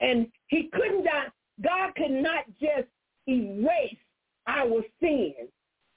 And 0.00 0.28
he 0.48 0.70
could 0.72 1.04
not, 1.04 1.32
God 1.62 1.94
could 1.96 2.10
not 2.10 2.44
just 2.60 2.88
erase 3.28 3.96
our 4.46 4.82
sin. 5.00 5.34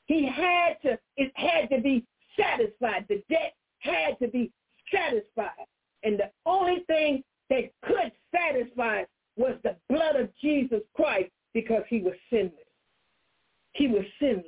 He 0.05 0.27
had 0.27 0.81
to, 0.83 0.97
it 1.17 1.31
had 1.35 1.69
to 1.69 1.81
be 1.81 2.05
satisfied. 2.39 3.05
The 3.09 3.23
debt 3.29 3.53
had 3.79 4.17
to 4.19 4.27
be 4.27 4.51
satisfied. 4.93 5.65
And 6.08 6.18
the 6.18 6.32
only 6.45 6.86
thing 6.88 7.22
that 7.49 7.70
could 7.84 8.14
satisfy 8.34 9.03
was 9.36 9.55
the 9.64 9.76
blood 9.89 10.16
of 10.16 10.30
Jesus 10.41 10.80
Christ 10.95 11.30
because 11.53 11.84
he 11.89 11.99
was 11.99 12.14
sinless. 12.30 12.53
He 13.74 13.89
was 13.89 14.05
sinless. 14.18 14.45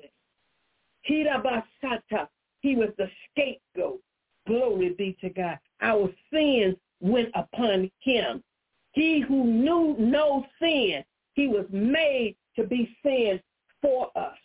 Hirabasata. 1.10 2.30
He 2.62 2.78
was 2.78 2.92
the 2.98 3.10
scapegoat. 3.30 4.00
Glory 4.48 4.96
be 4.98 5.18
to 5.20 5.30
God. 5.30 5.60
Our 5.82 6.10
sins 6.32 6.78
went 7.02 7.28
upon 7.36 7.92
him. 8.00 8.42
He 8.94 9.20
who 9.20 9.44
knew 9.44 9.98
no 10.00 10.46
sin, 10.62 11.04
he 11.34 11.50
was 11.50 11.66
made 11.72 12.38
to 12.56 12.64
be 12.64 12.96
sin 13.04 13.42
for 13.82 14.10
us. 14.18 14.38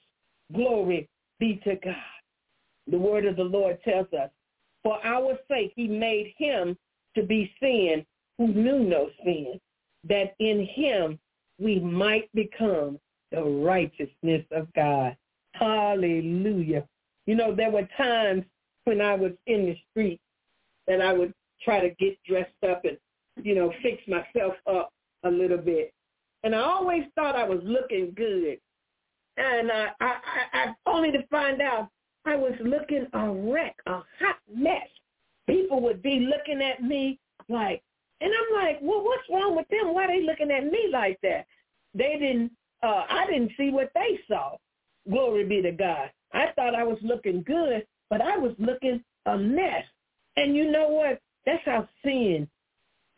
Glory 0.53 1.09
be 1.39 1.61
to 1.62 1.77
God. 1.77 1.95
The 2.89 2.99
word 2.99 3.25
of 3.25 3.37
the 3.37 3.45
Lord 3.45 3.81
tells 3.85 4.12
us, 4.12 4.31
for 4.83 4.99
our 5.07 5.39
sake 5.49 5.73
he 5.77 5.87
made 5.87 6.35
him 6.37 6.77
to 7.15 7.23
be 7.23 7.53
sin 7.61 8.05
who 8.39 8.49
knew 8.49 8.81
no 8.81 9.09
sin, 9.25 9.61
that 10.09 10.35
in 10.39 10.67
him 10.67 11.19
we 11.59 11.79
might 11.79 12.29
become 12.35 12.99
the 13.31 13.43
righteousness 13.43 14.45
of 14.51 14.73
God. 14.75 15.17
Hallelujah. 15.53 16.85
You 17.27 17.37
know, 17.37 17.55
there 17.55 17.71
were 17.71 17.89
times 17.97 18.45
when 18.85 19.01
I 19.01 19.15
was 19.15 19.33
in 19.47 19.67
the 19.67 19.77
street 19.91 20.21
that 20.87 21.01
I 21.01 21.12
would 21.12 21.33
try 21.62 21.81
to 21.81 21.95
get 21.95 22.19
dressed 22.25 22.53
up 22.69 22.85
and, 22.85 22.99
you 23.43 23.55
know, 23.55 23.73
fix 23.83 24.03
myself 24.09 24.55
up 24.71 24.91
a 25.25 25.31
little 25.31 25.59
bit. 25.59 25.93
And 26.43 26.55
I 26.55 26.61
always 26.61 27.05
thought 27.15 27.37
I 27.37 27.49
was 27.49 27.61
looking 27.62 28.12
good. 28.15 28.59
And 29.37 29.73
I, 29.73 29.89
I, 30.01 30.15
I 30.53 30.75
only 30.87 31.11
to 31.12 31.27
find 31.29 31.62
out 31.62 31.89
I 32.27 32.37
was 32.37 32.53
looking 32.61 33.07
a 33.12 33.31
wreck, 33.31 33.77
a 33.87 33.93
hot 33.93 34.39
mess. 34.55 34.89
People 35.47 35.80
would 35.82 36.03
be 36.03 36.20
looking 36.20 36.62
at 36.62 36.82
me 36.82 37.18
like, 37.49 37.82
and 38.20 38.30
I'm 38.32 38.64
like, 38.64 38.78
well, 38.80 39.03
what's 39.03 39.28
wrong 39.30 39.57
with 39.57 39.68
them? 39.68 39.92
Why 39.92 40.05
are 40.05 40.09
they 40.09 40.22
looking 40.24 40.51
at 40.51 40.64
me 40.64 40.88
like 40.92 41.18
that? 41.22 41.47
They 41.95 42.16
didn't, 42.18 42.53
uh, 42.82 43.05
I 43.09 43.26
didn't 43.26 43.53
see 43.57 43.70
what 43.70 43.90
they 43.95 44.18
saw. 44.28 44.57
Glory 45.11 45.45
be 45.45 45.61
to 45.62 45.72
God. 45.72 46.11
I 46.32 46.47
thought 46.57 46.74
I 46.74 46.84
was 46.84 46.99
looking 47.03 47.42
good, 47.42 47.86
but 48.11 48.20
I 48.20 48.36
was 48.38 48.55
looking 48.59 49.03
a 49.26 49.36
mess. 49.36 49.84
And 50.36 50.57
you 50.57 50.70
know 50.70 50.88
what? 50.88 51.20
That's 51.47 51.62
how 51.64 51.88
sin, 52.05 52.49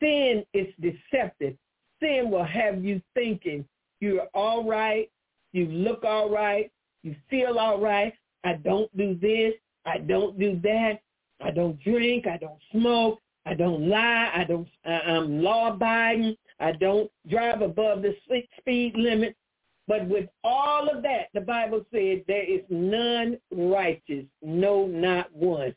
sin 0.01 0.45
is 0.53 0.67
deceptive. 0.81 1.57
Sin 2.03 2.31
will 2.31 2.45
have 2.45 2.85
you 2.85 3.01
thinking 3.15 3.65
you're 4.01 4.27
all 4.35 4.65
right, 4.65 5.11
you 5.53 5.67
look 5.67 6.05
all 6.05 6.29
right, 6.29 6.71
you 7.03 7.17
feel 7.31 7.59
all 7.59 7.81
right. 7.81 8.13
I 8.45 8.55
don't 8.55 8.95
do 8.97 9.17
this, 9.21 9.55
I 9.87 9.99
don't 9.99 10.39
do 10.39 10.61
that, 10.63 11.01
I 11.41 11.51
don't 11.51 11.81
drink, 11.83 12.27
I 12.27 12.39
don't 12.39 12.61
smoke, 12.73 13.21
I 13.47 13.55
don't 13.55 13.89
lie, 13.89 14.31
I 14.35 14.45
don't. 14.45 14.69
I'm 14.85 15.43
law 15.43 15.73
abiding. 15.73 16.37
I 16.59 16.73
don't 16.73 17.11
drive 17.29 17.63
above 17.63 18.03
the 18.03 18.15
speed 18.59 18.95
limit. 18.97 19.37
But 19.89 20.07
with 20.09 20.29
all 20.43 20.89
of 20.89 21.03
that, 21.05 21.29
the 21.33 21.43
Bible 21.43 21.87
said 21.93 22.25
there 22.27 22.43
is 22.43 22.63
none 22.69 23.39
righteous, 23.53 24.25
no, 24.43 24.87
not 24.87 25.33
one. 25.33 25.75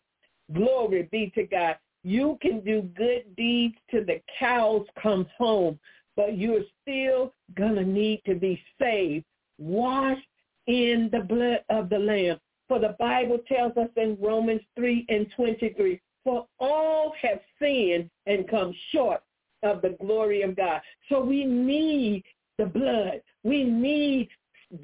Glory 0.53 1.07
be 1.11 1.31
to 1.35 1.43
God. 1.43 1.77
You 2.03 2.39
can 2.41 2.61
do 2.61 2.81
good 2.81 3.35
deeds 3.35 3.75
till 3.91 4.05
the 4.05 4.21
cows 4.39 4.85
come 4.99 5.27
home, 5.37 5.77
but 6.15 6.37
you're 6.37 6.63
still 6.81 7.33
going 7.55 7.75
to 7.75 7.83
need 7.83 8.23
to 8.25 8.33
be 8.33 8.59
saved, 8.81 9.25
washed 9.59 10.25
in 10.65 11.09
the 11.11 11.19
blood 11.19 11.63
of 11.69 11.89
the 11.89 11.99
Lamb. 11.99 12.39
For 12.69 12.79
the 12.79 12.95
Bible 12.99 13.39
tells 13.47 13.75
us 13.77 13.89
in 13.97 14.15
Romans 14.21 14.61
3 14.77 15.05
and 15.09 15.27
23, 15.35 15.99
for 16.23 16.47
all 16.59 17.13
have 17.21 17.39
sinned 17.59 18.09
and 18.27 18.47
come 18.47 18.73
short 18.91 19.21
of 19.63 19.81
the 19.81 19.97
glory 19.99 20.43
of 20.43 20.55
God. 20.55 20.79
So 21.09 21.19
we 21.19 21.45
need 21.45 22.23
the 22.57 22.67
blood. 22.67 23.21
We 23.43 23.63
need 23.63 24.29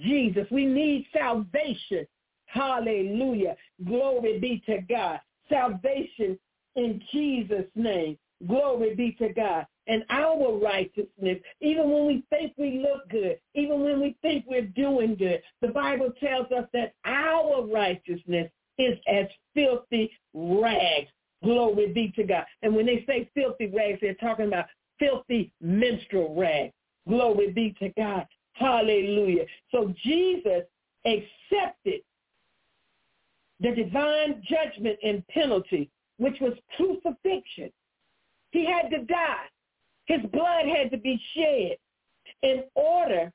Jesus. 0.01 0.47
We 0.49 0.65
need 0.65 1.05
salvation. 1.13 2.07
Hallelujah. 2.47 3.55
Glory 3.85 4.39
be 4.39 4.63
to 4.65 4.81
God. 4.89 5.19
Salvation 5.47 6.39
in 6.75 7.01
Jesus' 7.11 7.69
name. 7.75 8.17
Glory 8.47 8.95
be 8.95 9.11
to 9.19 9.29
God. 9.31 9.67
And 9.87 10.03
our 10.09 10.57
righteousness, 10.57 11.39
even 11.61 11.91
when 11.91 12.07
we 12.07 12.23
think 12.29 12.53
we 12.57 12.79
look 12.79 13.07
good, 13.09 13.39
even 13.53 13.81
when 13.81 14.01
we 14.01 14.15
think 14.21 14.45
we're 14.47 14.61
doing 14.61 15.15
good, 15.15 15.41
the 15.61 15.67
Bible 15.67 16.11
tells 16.19 16.51
us 16.51 16.67
that 16.73 16.93
our 17.05 17.65
righteousness 17.65 18.49
is 18.77 18.97
as 19.07 19.27
filthy 19.53 20.11
rags. 20.33 21.09
Glory 21.43 21.93
be 21.93 22.11
to 22.15 22.23
God. 22.23 22.45
And 22.63 22.75
when 22.75 22.87
they 22.87 23.05
say 23.07 23.29
filthy 23.35 23.67
rags, 23.67 23.99
they're 24.01 24.15
talking 24.15 24.47
about 24.47 24.65
filthy 24.99 25.51
menstrual 25.61 26.35
rags. 26.35 26.73
Glory 27.07 27.51
be 27.51 27.75
to 27.79 27.89
God. 27.89 28.25
Hallelujah. 28.53 29.45
So 29.71 29.93
Jesus 30.03 30.63
accepted 31.05 32.01
the 33.59 33.71
divine 33.71 34.43
judgment 34.49 34.97
and 35.03 35.25
penalty 35.27 35.91
which 36.17 36.39
was 36.39 36.53
crucifixion. 36.77 37.71
He 38.51 38.65
had 38.65 38.89
to 38.89 39.03
die. 39.03 39.45
His 40.05 40.21
blood 40.31 40.65
had 40.65 40.91
to 40.91 40.97
be 40.97 41.19
shed 41.35 41.77
in 42.41 42.63
order 42.75 43.31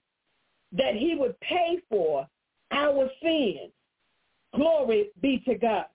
that 0.72 0.94
he 0.94 1.14
would 1.16 1.38
pay 1.40 1.78
for 1.88 2.26
our 2.70 3.10
sins. 3.22 3.72
Glory 4.54 5.10
be 5.20 5.42
to 5.46 5.56
God. 5.56 5.86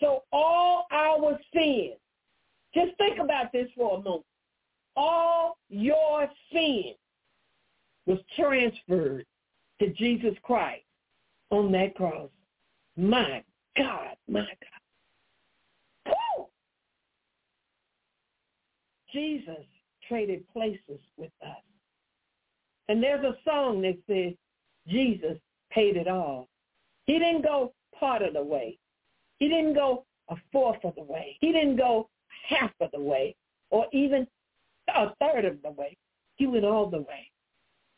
So 0.00 0.24
all 0.32 0.86
our 0.90 1.38
sins, 1.54 1.96
just 2.74 2.96
think 2.98 3.18
about 3.18 3.52
this 3.52 3.68
for 3.76 3.98
a 3.98 4.02
moment. 4.02 4.24
All 4.96 5.58
your 5.68 6.28
sin 6.52 6.94
was 8.06 8.18
transferred 8.36 9.26
to 9.80 9.88
Jesus 9.94 10.34
Christ 10.42 10.84
on 11.50 11.72
that 11.72 11.94
cross. 11.94 12.30
My 12.96 13.42
God, 13.76 14.16
my 14.28 14.40
God. 14.40 14.80
Jesus 19.12 19.64
traded 20.10 20.44
places 20.52 21.00
with 21.16 21.30
us. 21.40 21.62
And 22.88 23.02
there's 23.02 23.24
a 23.24 23.36
song 23.48 23.80
that 23.82 23.96
says, 24.08 24.34
Jesus 24.88 25.38
paid 25.70 25.96
it 25.96 26.08
all. 26.08 26.48
He 27.06 27.18
didn't 27.18 27.42
go 27.42 27.72
part 27.98 28.22
of 28.22 28.34
the 28.34 28.42
way. 28.42 28.76
He 29.38 29.48
didn't 29.48 29.74
go 29.74 30.04
a 30.28 30.36
fourth 30.50 30.84
of 30.84 30.96
the 30.96 31.04
way. 31.04 31.36
He 31.40 31.52
didn't 31.52 31.76
go 31.76 32.08
half 32.48 32.72
of 32.80 32.90
the 32.90 33.00
way 33.00 33.36
or 33.70 33.86
even 33.92 34.26
a 34.88 35.10
third 35.20 35.44
of 35.44 35.62
the 35.62 35.70
way. 35.70 35.96
He 36.34 36.48
went 36.48 36.64
all 36.64 36.90
the 36.90 37.02
way. 37.02 37.30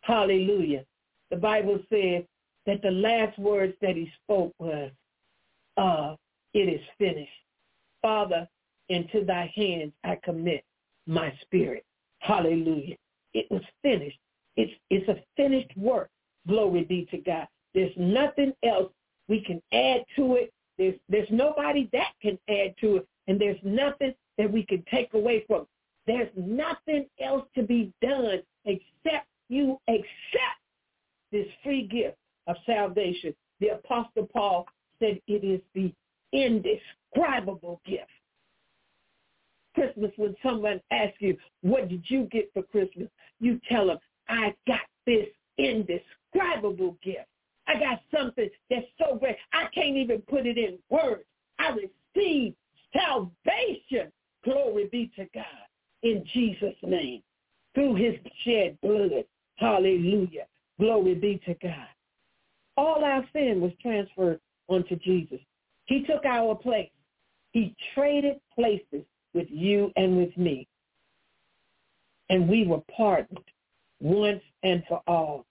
Hallelujah. 0.02 0.84
The 1.30 1.36
Bible 1.36 1.78
says 1.90 2.24
that 2.66 2.82
the 2.82 2.90
last 2.90 3.38
words 3.38 3.74
that 3.80 3.96
he 3.96 4.12
spoke 4.22 4.52
was, 4.58 4.90
uh, 5.78 6.16
it 6.52 6.68
is 6.68 6.80
finished. 6.98 7.30
Father, 8.02 8.46
into 8.90 9.24
thy 9.24 9.50
hands 9.56 9.92
I 10.04 10.18
commit 10.22 10.64
my 11.06 11.32
spirit. 11.40 11.86
Hallelujah. 12.22 12.96
It 13.34 13.46
was 13.50 13.62
finished. 13.82 14.18
It's, 14.56 14.72
it's 14.90 15.08
a 15.08 15.16
finished 15.36 15.76
work. 15.76 16.08
Glory 16.46 16.84
be 16.84 17.06
to 17.10 17.18
God. 17.18 17.46
There's 17.74 17.92
nothing 17.96 18.52
else 18.64 18.92
we 19.28 19.40
can 19.40 19.60
add 19.72 20.04
to 20.16 20.36
it. 20.36 20.52
There's 20.78 20.94
there's 21.08 21.28
nobody 21.30 21.88
that 21.92 22.12
can 22.20 22.38
add 22.48 22.74
to 22.80 22.96
it, 22.96 23.08
and 23.28 23.40
there's 23.40 23.58
nothing 23.62 24.14
that 24.38 24.50
we 24.50 24.64
can 24.64 24.82
take 24.90 25.14
away 25.14 25.44
from. 25.46 25.66
There's 26.06 26.30
nothing 26.36 27.06
else 27.20 27.46
to 27.54 27.62
be 27.62 27.92
done 28.02 28.42
except 28.64 29.26
you 29.48 29.78
accept 29.88 30.60
this 31.30 31.46
free 31.62 31.86
gift 31.86 32.16
of 32.46 32.56
salvation. 32.66 33.34
The 33.60 33.68
Apostle 33.68 34.28
Paul 34.32 34.66
said 34.98 35.20
it 35.28 35.44
is 35.44 35.60
the 35.74 35.92
indescribable 36.32 37.80
gift. 37.86 38.10
Christmas, 39.74 40.10
when 40.16 40.34
someone 40.42 40.80
asks 40.90 41.16
you, 41.20 41.36
what 41.62 41.88
did 41.88 42.04
you 42.08 42.28
get 42.30 42.50
for 42.52 42.62
Christmas? 42.62 43.08
You 43.40 43.60
tell 43.68 43.86
them, 43.86 43.98
I 44.28 44.54
got 44.66 44.80
this 45.06 45.26
indescribable 45.58 46.96
gift. 47.02 47.26
I 47.66 47.78
got 47.78 48.00
something 48.14 48.48
that's 48.70 48.86
so 48.98 49.16
great. 49.16 49.36
I 49.52 49.66
can't 49.74 49.96
even 49.96 50.22
put 50.22 50.46
it 50.46 50.58
in 50.58 50.78
words. 50.90 51.24
I 51.58 51.70
received 52.14 52.56
salvation. 52.92 54.12
Glory 54.44 54.88
be 54.90 55.10
to 55.16 55.26
God 55.34 55.44
in 56.02 56.24
Jesus' 56.32 56.74
name 56.82 57.22
through 57.74 57.94
his 57.94 58.14
shed 58.44 58.76
blood. 58.82 59.24
Hallelujah. 59.56 60.46
Glory 60.80 61.14
be 61.14 61.40
to 61.46 61.54
God. 61.62 61.86
All 62.76 63.04
our 63.04 63.24
sin 63.32 63.60
was 63.60 63.72
transferred 63.80 64.40
onto 64.68 64.96
Jesus. 64.96 65.38
He 65.84 66.04
took 66.04 66.24
our 66.24 66.54
place. 66.54 66.90
He 67.52 67.74
traded 67.94 68.40
places 68.54 69.04
with 69.34 69.48
you 69.50 69.92
and 69.96 70.16
with 70.16 70.36
me. 70.36 70.66
And 72.28 72.48
we 72.48 72.66
were 72.66 72.82
pardoned 72.94 73.38
once 74.00 74.42
and 74.62 74.82
for 74.88 75.02
all. 75.06 75.46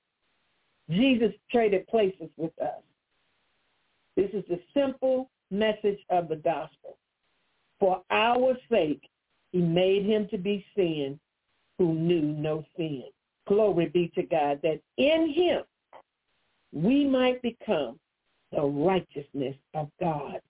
Jesus 0.89 1.31
traded 1.51 1.87
places 1.87 2.29
with 2.37 2.51
us. 2.61 2.81
This 4.15 4.29
is 4.33 4.43
the 4.49 4.59
simple 4.73 5.29
message 5.49 5.99
of 6.09 6.27
the 6.27 6.35
gospel. 6.35 6.97
For 7.79 8.01
our 8.11 8.55
sake, 8.69 9.01
he 9.51 9.59
made 9.59 10.05
him 10.05 10.27
to 10.29 10.37
be 10.37 10.65
sin 10.75 11.19
who 11.77 11.93
knew 11.93 12.21
no 12.21 12.63
sin. 12.77 13.05
Glory 13.47 13.87
be 13.87 14.11
to 14.15 14.23
God 14.23 14.59
that 14.63 14.79
in 14.97 15.29
him 15.33 15.63
we 16.71 17.05
might 17.05 17.41
become 17.41 17.99
the 18.51 18.61
righteousness 18.61 19.55
of 19.73 19.89
God 19.99 20.41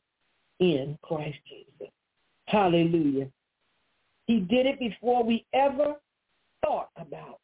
in 0.60 0.98
Christ 1.02 1.38
Jesus. 1.48 1.94
Hallelujah. 2.46 3.28
He 4.28 4.40
did 4.40 4.66
it 4.66 4.80
before 4.80 5.24
we 5.24 5.46
ever 5.54 5.96
thought 6.64 6.90
about 6.98 7.40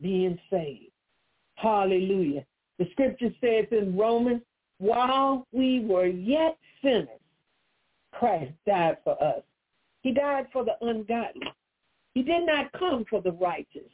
being 0.00 0.38
saved. 0.50 0.92
Hallelujah. 1.56 2.44
The 2.78 2.88
scripture 2.92 3.30
says 3.40 3.66
in 3.72 3.96
Romans, 3.96 4.42
while 4.78 5.46
we 5.52 5.80
were 5.80 6.06
yet 6.06 6.56
sinners, 6.82 7.08
Christ 8.12 8.52
died 8.66 8.98
for 9.04 9.20
us. 9.22 9.42
He 10.02 10.12
died 10.12 10.46
for 10.52 10.64
the 10.64 10.76
ungodly. 10.80 11.52
He 12.14 12.22
did 12.22 12.46
not 12.46 12.70
come 12.72 13.04
for 13.08 13.20
the 13.20 13.32
righteous. 13.32 13.90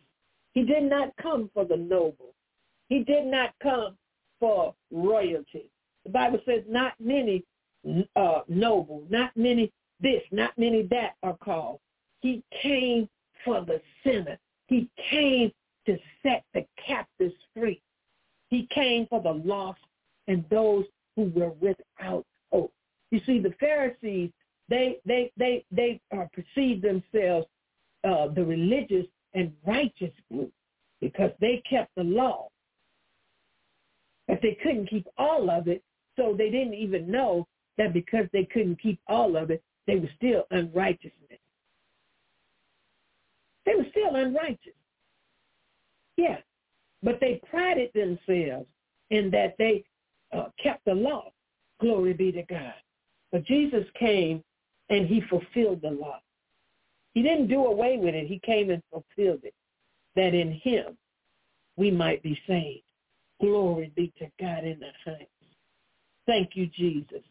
He 0.52 0.62
did 0.62 0.84
not 0.84 1.12
come 1.20 1.50
for 1.52 1.64
the 1.64 1.76
noble. 1.76 2.34
He 2.88 3.02
did 3.02 3.26
not 3.26 3.54
come 3.62 3.96
for 4.38 4.74
royalty. 4.90 5.70
The 6.04 6.10
Bible 6.10 6.40
says 6.46 6.62
not 6.68 6.92
many 7.00 7.44
uh, 8.16 8.40
noble, 8.48 9.02
not 9.08 9.30
many 9.36 9.72
this, 10.00 10.22
not 10.30 10.56
many 10.58 10.82
that 10.90 11.14
are 11.22 11.36
called. 11.36 11.80
He 12.20 12.42
came 12.62 13.08
for 13.44 13.64
the 13.64 13.80
sinner. 14.04 14.38
He 14.66 14.88
came 15.10 15.52
to 15.86 15.98
set 16.22 16.44
the 16.54 16.66
captives 16.86 17.34
free. 17.54 17.80
He 18.48 18.66
came 18.74 19.06
for 19.08 19.20
the 19.22 19.32
lost 19.32 19.80
and 20.28 20.44
those 20.50 20.84
who 21.16 21.30
were 21.34 21.52
without 21.60 22.24
hope. 22.52 22.72
You 23.10 23.20
see, 23.26 23.40
the 23.40 23.54
Pharisees, 23.60 24.30
they 24.68 24.98
they 25.04 25.30
they 25.36 25.64
they 25.70 26.00
uh, 26.16 26.24
perceived 26.32 26.82
themselves 26.82 27.46
uh, 28.04 28.28
the 28.28 28.44
religious 28.44 29.06
and 29.34 29.52
righteous 29.66 30.12
group 30.30 30.52
because 31.00 31.30
they 31.40 31.62
kept 31.68 31.94
the 31.96 32.04
law, 32.04 32.48
but 34.26 34.38
they 34.40 34.56
couldn't 34.62 34.88
keep 34.88 35.06
all 35.18 35.50
of 35.50 35.68
it. 35.68 35.82
So 36.16 36.34
they 36.36 36.50
didn't 36.50 36.74
even 36.74 37.10
know 37.10 37.46
that 37.76 37.92
because 37.92 38.26
they 38.32 38.44
couldn't 38.44 38.80
keep 38.80 39.00
all 39.08 39.36
of 39.36 39.50
it, 39.50 39.62
they 39.86 39.96
were 39.96 40.10
still 40.16 40.44
unrighteousness. 40.50 41.38
They 43.66 43.74
were 43.76 43.86
still 43.90 44.14
unrighteous. 44.14 44.72
Yeah. 46.16 46.38
But 47.02 47.18
they 47.20 47.40
prided 47.50 47.90
themselves 47.94 48.66
in 49.10 49.30
that 49.30 49.54
they 49.58 49.84
uh, 50.32 50.46
kept 50.62 50.84
the 50.84 50.94
law. 50.94 51.30
Glory 51.80 52.12
be 52.12 52.32
to 52.32 52.42
God. 52.42 52.74
But 53.32 53.44
Jesus 53.44 53.84
came 53.98 54.42
and 54.90 55.06
he 55.06 55.22
fulfilled 55.28 55.80
the 55.82 55.90
law. 55.90 56.20
He 57.14 57.22
didn't 57.22 57.48
do 57.48 57.66
away 57.66 57.98
with 57.98 58.14
it. 58.14 58.26
He 58.26 58.40
came 58.40 58.70
and 58.70 58.82
fulfilled 58.90 59.40
it. 59.44 59.54
That 60.16 60.34
in 60.34 60.52
him 60.52 60.96
we 61.76 61.90
might 61.90 62.22
be 62.22 62.38
saved. 62.46 62.84
Glory 63.40 63.92
be 63.96 64.12
to 64.18 64.26
God 64.40 64.64
in 64.64 64.78
the 64.80 64.90
heights. 65.04 65.30
Thank 66.26 66.50
you, 66.54 66.66
Jesus. 66.66 67.22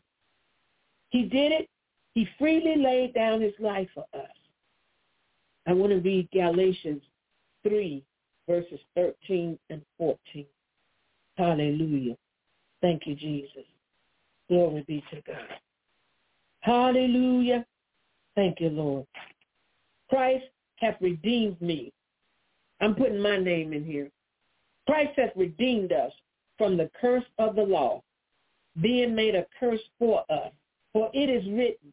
He 1.09 1.23
did 1.23 1.51
it. 1.51 1.69
He 2.13 2.27
freely 2.37 2.75
laid 2.77 3.13
down 3.13 3.41
his 3.41 3.53
life 3.59 3.89
for 3.93 4.05
us. 4.13 4.29
I 5.67 5.73
want 5.73 5.91
to 5.91 5.99
read 5.99 6.29
Galatians 6.31 7.01
3, 7.67 8.03
verses 8.47 8.79
13 8.95 9.57
and 9.69 9.81
14. 9.97 10.45
Hallelujah. 11.37 12.15
Thank 12.81 13.07
you, 13.07 13.15
Jesus. 13.15 13.65
Glory 14.49 14.83
be 14.87 15.03
to 15.11 15.21
God. 15.25 15.37
Hallelujah. 16.59 17.65
Thank 18.35 18.59
you, 18.59 18.69
Lord. 18.69 19.05
Christ 20.09 20.45
hath 20.75 20.95
redeemed 21.01 21.59
me. 21.61 21.91
I'm 22.81 22.95
putting 22.95 23.19
my 23.19 23.37
name 23.37 23.73
in 23.73 23.83
here. 23.83 24.09
Christ 24.85 25.13
hath 25.15 25.31
redeemed 25.35 25.93
us 25.93 26.11
from 26.57 26.77
the 26.77 26.89
curse 26.99 27.23
of 27.39 27.55
the 27.55 27.63
law, 27.63 28.03
being 28.81 29.15
made 29.15 29.35
a 29.35 29.45
curse 29.59 29.81
for 29.97 30.23
us. 30.29 30.51
For 30.91 31.09
it 31.13 31.29
is 31.29 31.45
written, 31.45 31.91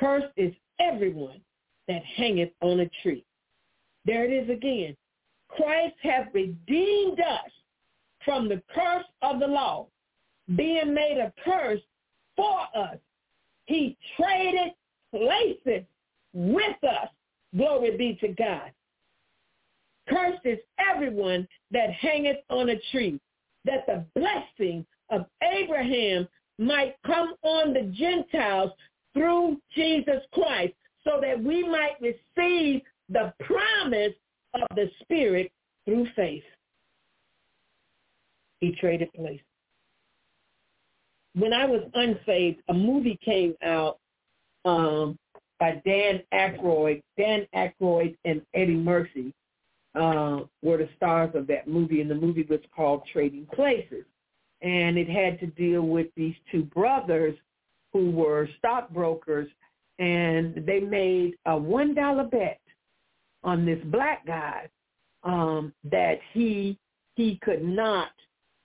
cursed 0.00 0.32
is 0.36 0.52
everyone 0.80 1.40
that 1.86 2.02
hangeth 2.16 2.50
on 2.62 2.80
a 2.80 2.90
tree. 3.02 3.24
There 4.06 4.24
it 4.24 4.32
is 4.32 4.48
again. 4.50 4.96
Christ 5.48 5.94
hath 6.02 6.28
redeemed 6.32 7.20
us 7.20 7.50
from 8.24 8.48
the 8.48 8.62
curse 8.74 9.04
of 9.22 9.40
the 9.40 9.46
law, 9.46 9.86
being 10.56 10.94
made 10.94 11.18
a 11.18 11.32
curse 11.44 11.80
for 12.36 12.60
us. 12.74 12.96
He 13.66 13.96
traded 14.16 14.72
places 15.12 15.84
with 16.32 16.84
us. 16.84 17.08
Glory 17.56 17.96
be 17.96 18.18
to 18.20 18.28
God. 18.28 18.70
Cursed 20.08 20.44
is 20.44 20.58
everyone 20.78 21.46
that 21.70 21.90
hangeth 21.92 22.38
on 22.48 22.70
a 22.70 22.80
tree, 22.90 23.20
that 23.64 23.86
the 23.86 24.04
blessing 24.14 24.86
of 25.10 25.26
Abraham 25.42 26.26
might 26.58 26.96
come 27.06 27.34
on 27.42 27.72
the 27.72 27.92
Gentiles 27.96 28.70
through 29.14 29.58
Jesus 29.74 30.22
Christ, 30.32 30.74
so 31.04 31.20
that 31.20 31.42
we 31.42 31.66
might 31.68 31.96
receive 32.00 32.82
the 33.08 33.32
promise 33.40 34.14
of 34.54 34.68
the 34.76 34.90
Spirit 35.02 35.50
through 35.84 36.06
faith. 36.14 36.44
He 38.60 38.72
traded 38.72 39.12
place. 39.14 39.40
When 41.34 41.52
I 41.52 41.64
was 41.64 41.82
unsaved, 41.94 42.60
a 42.68 42.74
movie 42.74 43.18
came 43.24 43.54
out 43.62 43.98
um, 44.64 45.18
by 45.58 45.80
Dan 45.84 46.22
Aykroyd. 46.34 47.02
Dan 47.16 47.46
Aykroyd 47.54 48.16
and 48.24 48.42
Eddie 48.54 48.74
Murphy 48.74 49.32
uh, 49.94 50.40
were 50.62 50.78
the 50.78 50.88
stars 50.96 51.30
of 51.34 51.46
that 51.46 51.68
movie, 51.68 52.00
and 52.00 52.10
the 52.10 52.14
movie 52.14 52.46
was 52.48 52.60
called 52.74 53.02
Trading 53.12 53.46
Places. 53.54 54.04
And 54.62 54.98
it 54.98 55.08
had 55.08 55.40
to 55.40 55.46
deal 55.46 55.82
with 55.82 56.08
these 56.16 56.34
two 56.50 56.64
brothers 56.64 57.36
who 57.92 58.10
were 58.10 58.48
stockbrokers, 58.58 59.48
and 59.98 60.64
they 60.66 60.80
made 60.80 61.34
a 61.46 61.52
$1 61.52 62.30
bet 62.30 62.60
on 63.42 63.64
this 63.64 63.80
black 63.86 64.26
guy 64.26 64.68
um, 65.22 65.72
that 65.90 66.18
he 66.32 66.78
he 67.16 67.38
could 67.42 67.62
not 67.62 68.10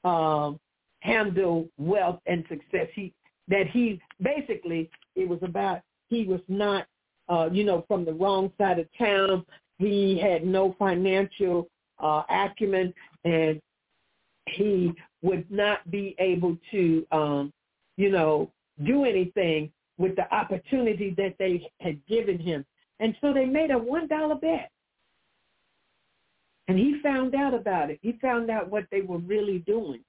um, 0.03 0.59
handle 1.01 1.67
wealth 1.78 2.19
and 2.26 2.45
success. 2.47 2.88
He 2.93 3.13
that 3.47 3.67
he 3.67 3.99
basically 4.21 4.89
it 5.15 5.28
was 5.28 5.39
about 5.41 5.82
he 6.09 6.26
was 6.26 6.41
not 6.47 6.86
uh, 7.30 7.49
you 7.51 7.63
know 7.63 7.84
from 7.88 8.05
the 8.05 8.13
wrong 8.13 8.51
side 8.57 8.80
of 8.80 8.88
town. 8.97 9.45
He 9.78 10.17
had 10.17 10.45
no 10.45 10.76
financial 10.80 11.67
uh, 11.99 12.23
acumen, 12.30 12.93
and 13.26 13.59
he 14.47 14.93
would 15.21 15.49
not 15.51 15.89
be 15.91 16.15
able 16.19 16.57
to 16.71 17.05
um, 17.11 17.51
you 17.97 18.09
know 18.09 18.51
do 18.84 19.05
anything 19.05 19.71
with 19.97 20.15
the 20.15 20.34
opportunity 20.34 21.13
that 21.17 21.36
they 21.39 21.69
had 21.80 22.05
given 22.07 22.38
him. 22.38 22.65
And 22.99 23.15
so 23.21 23.34
they 23.34 23.45
made 23.45 23.71
a 23.71 23.78
one 23.78 24.07
dollar 24.07 24.36
bet. 24.36 24.71
And 26.67 26.78
he 26.78 26.99
found 27.03 27.36
out 27.36 27.53
about 27.53 27.91
it. 27.91 27.99
He 28.01 28.13
found 28.21 28.49
out 28.49 28.69
what 28.69 28.86
they 28.91 29.01
were 29.01 29.19
really 29.19 29.59
doing. 29.59 30.03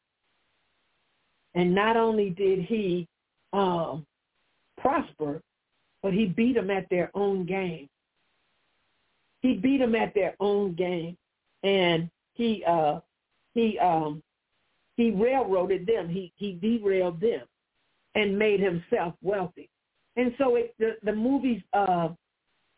And 1.54 1.74
not 1.74 1.96
only 1.96 2.30
did 2.30 2.60
he 2.60 3.06
um, 3.52 4.06
prosper, 4.78 5.40
but 6.02 6.12
he 6.12 6.26
beat 6.26 6.54
them 6.54 6.70
at 6.70 6.88
their 6.88 7.10
own 7.14 7.46
game. 7.46 7.88
He 9.40 9.54
beat 9.54 9.78
them 9.78 9.94
at 9.94 10.14
their 10.14 10.34
own 10.40 10.74
game, 10.74 11.16
and 11.62 12.10
he 12.34 12.64
uh, 12.64 13.00
he 13.54 13.78
um, 13.78 14.22
he 14.96 15.10
railroaded 15.10 15.86
them. 15.86 16.08
He 16.08 16.32
he 16.36 16.52
derailed 16.52 17.20
them, 17.20 17.42
and 18.16 18.36
made 18.36 18.58
himself 18.58 19.14
wealthy. 19.22 19.70
And 20.16 20.34
so 20.38 20.56
it, 20.56 20.74
the 20.78 20.96
the 21.04 21.12
movie's 21.12 21.62
uh, 21.72 22.08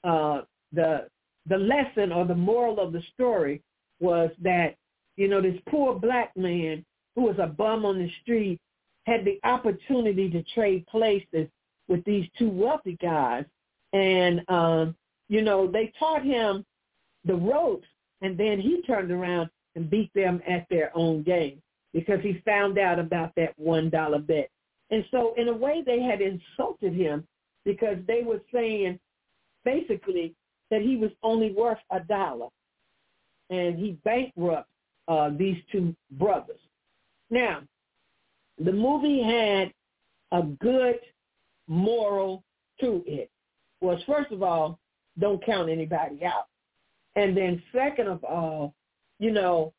uh, 0.05 0.43
the 0.73 1.09
the 1.49 1.57
lesson 1.57 2.13
or 2.13 2.27
the 2.27 2.35
moral 2.35 2.79
of 2.79 2.93
the 2.93 3.03
story 3.15 3.63
was 4.01 4.31
that 4.43 4.75
you 5.17 5.29
know 5.29 5.41
this 5.41 5.59
poor 5.71 5.99
black 5.99 6.37
man 6.37 6.85
who 7.15 7.23
was 7.23 7.37
a 7.39 7.47
bum 7.47 7.87
on 7.87 7.99
the 7.99 8.11
street 8.23 8.61
had 9.09 9.25
the 9.25 9.41
opportunity 9.43 10.29
to 10.29 10.43
trade 10.55 10.87
places 10.87 11.49
with 11.89 12.05
these 12.05 12.29
two 12.39 12.51
wealthy 12.51 12.97
guys. 13.01 13.45
And, 13.93 14.43
um, 14.49 14.95
you 15.29 15.43
know, 15.43 15.67
they 15.67 15.93
taught 15.99 16.23
him 16.23 16.65
the 17.25 17.35
ropes, 17.35 17.89
and 18.21 18.37
then 18.37 18.61
he 18.61 18.83
turned 18.83 19.11
around 19.11 19.49
and 19.75 19.89
beat 19.89 20.11
them 20.15 20.43
at 20.47 20.67
their 20.69 20.91
own 20.95 21.23
game 21.23 21.63
because 21.95 22.21
he 22.23 22.43
found 22.45 22.79
out 22.79 22.99
about 22.99 23.33
that 23.37 23.59
$1 23.59 24.27
bet. 24.27 24.51
And 24.91 25.05
so 25.11 25.35
in 25.37 25.49
a 25.49 25.53
way 25.53 25.83
they 25.85 26.01
had 26.01 26.21
insulted 26.21 26.95
him 26.95 27.27
because 27.65 27.99
they 28.07 28.23
were 28.23 28.41
saying 28.53 28.99
basically 29.65 30.35
that 30.71 30.83
he 30.83 30.97
was 30.97 31.11
only 31.23 31.53
worth 31.53 31.79
a 31.91 32.01
dollar. 32.01 32.49
And 33.51 33.79
he 33.79 33.99
bankrupt 34.05 34.69
uh, 35.09 35.31
these 35.37 35.57
two 35.73 35.95
brothers. 36.13 36.61
Now, 37.31 37.63
the 38.59 38.73
movie 38.73 39.23
had 39.23 39.73
a 40.33 40.43
good 40.43 40.99
moral 41.67 42.43
to 42.81 43.03
it. 43.07 43.31
Was 43.81 44.01
first 44.07 44.33
of 44.33 44.43
all, 44.43 44.79
don't 45.19 45.45
count 45.45 45.69
anybody 45.69 46.25
out. 46.25 46.47
And 47.17 47.37
then 47.37 47.63
second 47.73 48.09
of 48.09 48.23
all, 48.25 48.75
you 49.19 49.31
know, 49.31 49.73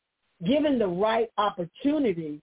given 0.46 0.78
the 0.78 0.86
right 0.86 1.28
opportunity, 1.38 2.40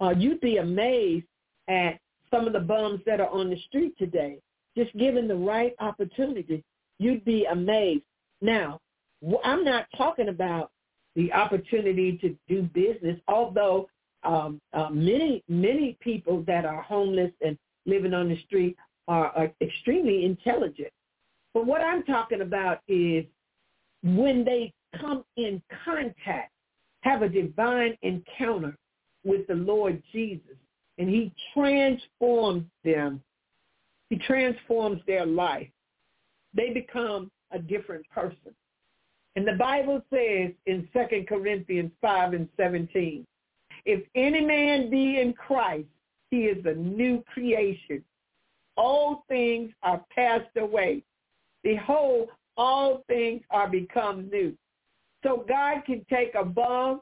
uh, 0.00 0.14
you'd 0.16 0.40
be 0.40 0.58
amazed 0.58 1.26
at 1.68 1.98
some 2.30 2.46
of 2.46 2.52
the 2.52 2.60
bums 2.60 3.00
that 3.06 3.20
are 3.20 3.28
on 3.28 3.50
the 3.50 3.58
street 3.68 3.96
today. 3.98 4.38
Just 4.76 4.94
given 4.96 5.26
the 5.26 5.36
right 5.36 5.74
opportunity, 5.80 6.62
you'd 6.98 7.24
be 7.24 7.46
amazed. 7.46 8.04
Now, 8.42 8.80
I'm 9.44 9.64
not 9.64 9.86
talking 9.96 10.28
about 10.28 10.70
the 11.14 11.32
opportunity 11.32 12.18
to 12.18 12.36
do 12.48 12.62
business, 12.74 13.18
although 13.26 13.88
um, 14.22 14.60
uh, 14.72 14.90
many 14.90 15.42
many 15.48 15.96
people 16.00 16.42
that 16.46 16.64
are 16.64 16.82
homeless 16.82 17.32
and 17.40 17.56
living 17.86 18.12
on 18.12 18.28
the 18.28 18.38
street 18.42 18.76
are, 19.08 19.28
are 19.28 19.50
extremely 19.60 20.24
intelligent. 20.24 20.90
But 21.54 21.66
what 21.66 21.80
I'm 21.80 22.02
talking 22.02 22.42
about 22.42 22.80
is 22.88 23.24
when 24.02 24.44
they 24.44 24.72
come 25.00 25.24
in 25.36 25.62
contact, 25.84 26.52
have 27.00 27.22
a 27.22 27.28
divine 27.28 27.96
encounter 28.02 28.76
with 29.24 29.46
the 29.46 29.54
Lord 29.54 30.02
Jesus, 30.12 30.56
and 30.98 31.08
he 31.08 31.32
transforms 31.52 32.64
them. 32.84 33.22
He 34.10 34.16
transforms 34.18 35.00
their 35.06 35.26
life. 35.26 35.68
They 36.54 36.70
become 36.70 37.30
a 37.52 37.58
different 37.58 38.08
person. 38.10 38.54
And 39.34 39.46
the 39.46 39.56
Bible 39.58 40.00
says 40.10 40.52
in 40.64 40.88
2 40.92 41.24
Corinthians 41.28 41.92
5 42.00 42.32
and 42.32 42.48
17, 42.56 43.26
if 43.84 44.02
any 44.14 44.40
man 44.40 44.90
be 44.90 45.20
in 45.20 45.34
Christ, 45.34 45.86
he 46.30 46.44
is 46.44 46.64
a 46.64 46.74
new 46.74 47.22
creation. 47.32 48.02
All 48.76 49.24
things 49.28 49.72
are 49.82 50.04
passed 50.14 50.56
away. 50.56 51.02
Behold, 51.62 52.28
all 52.56 53.04
things 53.08 53.42
are 53.50 53.68
become 53.68 54.28
new. 54.30 54.56
So 55.22 55.44
God 55.48 55.84
can 55.84 56.04
take 56.10 56.34
a 56.34 56.44
bum, 56.44 57.00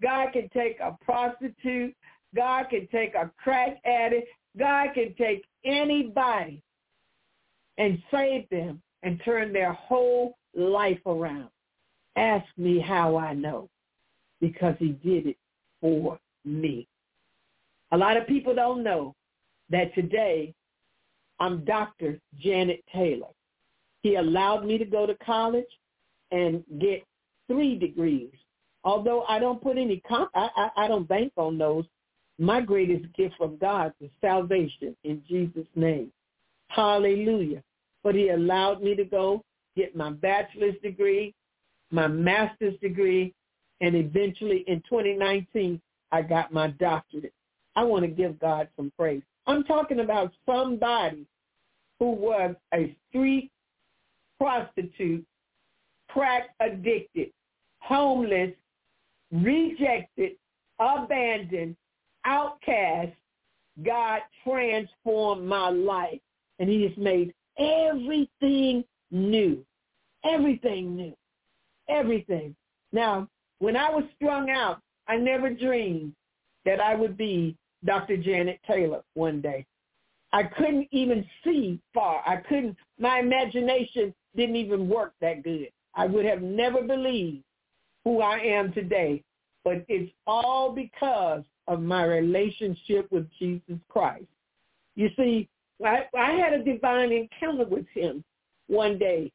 God 0.00 0.32
can 0.32 0.48
take 0.50 0.78
a 0.80 0.96
prostitute, 1.04 1.94
God 2.34 2.66
can 2.70 2.88
take 2.88 3.14
a 3.14 3.30
crack 3.42 3.80
addict, 3.84 4.28
God 4.58 4.88
can 4.94 5.14
take 5.14 5.44
anybody 5.64 6.62
and 7.78 8.02
save 8.10 8.48
them 8.50 8.82
and 9.02 9.20
turn 9.24 9.52
their 9.52 9.72
whole 9.72 10.36
life 10.54 11.00
around. 11.06 11.48
Ask 12.16 12.46
me 12.56 12.78
how 12.78 13.16
I 13.16 13.32
know, 13.32 13.68
because 14.40 14.74
he 14.78 14.90
did 14.90 15.26
it 15.26 15.36
for 15.80 16.18
me. 16.44 16.86
A 17.92 17.96
lot 17.96 18.16
of 18.16 18.26
people 18.26 18.54
don't 18.54 18.82
know 18.82 19.14
that 19.70 19.94
today 19.94 20.54
I'm 21.40 21.64
Dr. 21.64 22.20
Janet 22.38 22.84
Taylor. 22.94 23.28
He 24.02 24.16
allowed 24.16 24.64
me 24.64 24.78
to 24.78 24.84
go 24.84 25.06
to 25.06 25.14
college 25.24 25.64
and 26.30 26.62
get 26.80 27.04
three 27.48 27.78
degrees. 27.78 28.30
Although 28.84 29.22
I 29.24 29.38
don't 29.38 29.62
put 29.62 29.76
any, 29.78 30.00
comp- 30.06 30.30
I, 30.34 30.48
I, 30.56 30.84
I 30.84 30.88
don't 30.88 31.08
bank 31.08 31.32
on 31.36 31.58
those. 31.58 31.84
My 32.42 32.60
greatest 32.60 33.04
gift 33.14 33.36
from 33.38 33.56
God 33.58 33.92
is 34.00 34.10
salvation 34.20 34.96
in 35.04 35.22
Jesus' 35.28 35.64
name. 35.76 36.10
Hallelujah. 36.66 37.62
But 38.02 38.16
he 38.16 38.30
allowed 38.30 38.82
me 38.82 38.96
to 38.96 39.04
go 39.04 39.44
get 39.76 39.94
my 39.94 40.10
bachelor's 40.10 40.74
degree, 40.82 41.36
my 41.92 42.08
master's 42.08 42.74
degree, 42.80 43.32
and 43.80 43.94
eventually 43.94 44.64
in 44.66 44.82
2019, 44.90 45.80
I 46.10 46.22
got 46.22 46.52
my 46.52 46.70
doctorate. 46.80 47.32
I 47.76 47.84
want 47.84 48.02
to 48.02 48.10
give 48.10 48.40
God 48.40 48.66
some 48.74 48.90
praise. 48.98 49.22
I'm 49.46 49.62
talking 49.62 50.00
about 50.00 50.32
somebody 50.44 51.24
who 52.00 52.10
was 52.10 52.56
a 52.74 52.92
street 53.08 53.52
prostitute, 54.40 55.24
crack 56.08 56.48
addicted, 56.58 57.30
homeless, 57.78 58.50
rejected, 59.30 60.32
abandoned, 60.80 61.76
outcast. 62.24 63.12
God 63.84 64.20
transformed 64.44 65.46
my 65.46 65.70
life 65.70 66.20
and 66.58 66.68
he 66.68 66.82
has 66.82 66.96
made 66.96 67.32
everything 67.58 68.84
new. 69.10 69.64
Everything 70.24 70.94
new. 70.94 71.14
Everything. 71.88 72.54
Now, 72.92 73.28
when 73.58 73.76
I 73.76 73.90
was 73.90 74.04
strung 74.16 74.50
out, 74.50 74.80
I 75.08 75.16
never 75.16 75.50
dreamed 75.50 76.14
that 76.64 76.80
I 76.80 76.94
would 76.94 77.16
be 77.16 77.56
Dr. 77.84 78.16
Janet 78.16 78.60
Taylor 78.66 79.02
one 79.14 79.40
day. 79.40 79.66
I 80.32 80.44
couldn't 80.44 80.88
even 80.92 81.26
see 81.44 81.80
far. 81.92 82.22
I 82.26 82.36
couldn't, 82.36 82.76
my 82.98 83.18
imagination 83.18 84.14
didn't 84.36 84.56
even 84.56 84.88
work 84.88 85.12
that 85.20 85.42
good. 85.42 85.68
I 85.94 86.06
would 86.06 86.24
have 86.24 86.40
never 86.40 86.82
believed 86.82 87.44
who 88.04 88.20
I 88.20 88.38
am 88.38 88.72
today, 88.72 89.22
but 89.64 89.84
it's 89.88 90.10
all 90.26 90.72
because 90.72 91.42
of 91.68 91.80
my 91.80 92.04
relationship 92.04 93.10
with 93.10 93.26
Jesus 93.38 93.78
Christ. 93.88 94.26
You 94.94 95.08
see, 95.16 95.48
I, 95.84 96.06
I 96.16 96.32
had 96.32 96.52
a 96.52 96.64
divine 96.64 97.12
encounter 97.12 97.64
with 97.64 97.86
him 97.94 98.24
one 98.68 98.98
day. 98.98 99.32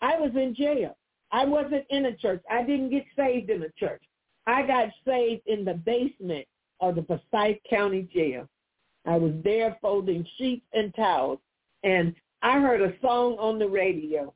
I 0.00 0.18
was 0.18 0.30
in 0.34 0.54
jail. 0.54 0.96
I 1.32 1.44
wasn't 1.44 1.84
in 1.90 2.06
a 2.06 2.16
church. 2.16 2.42
I 2.50 2.62
didn't 2.62 2.90
get 2.90 3.04
saved 3.16 3.50
in 3.50 3.62
a 3.62 3.70
church. 3.78 4.02
I 4.46 4.66
got 4.66 4.88
saved 5.06 5.42
in 5.46 5.64
the 5.64 5.74
basement 5.74 6.46
of 6.80 6.96
the 6.96 7.02
Forsyth 7.02 7.58
County 7.68 8.08
Jail. 8.12 8.48
I 9.06 9.16
was 9.16 9.32
there 9.44 9.76
folding 9.80 10.26
sheets 10.36 10.66
and 10.72 10.94
towels, 10.94 11.38
and 11.84 12.14
I 12.42 12.60
heard 12.60 12.82
a 12.82 12.98
song 13.00 13.36
on 13.38 13.58
the 13.58 13.68
radio 13.68 14.32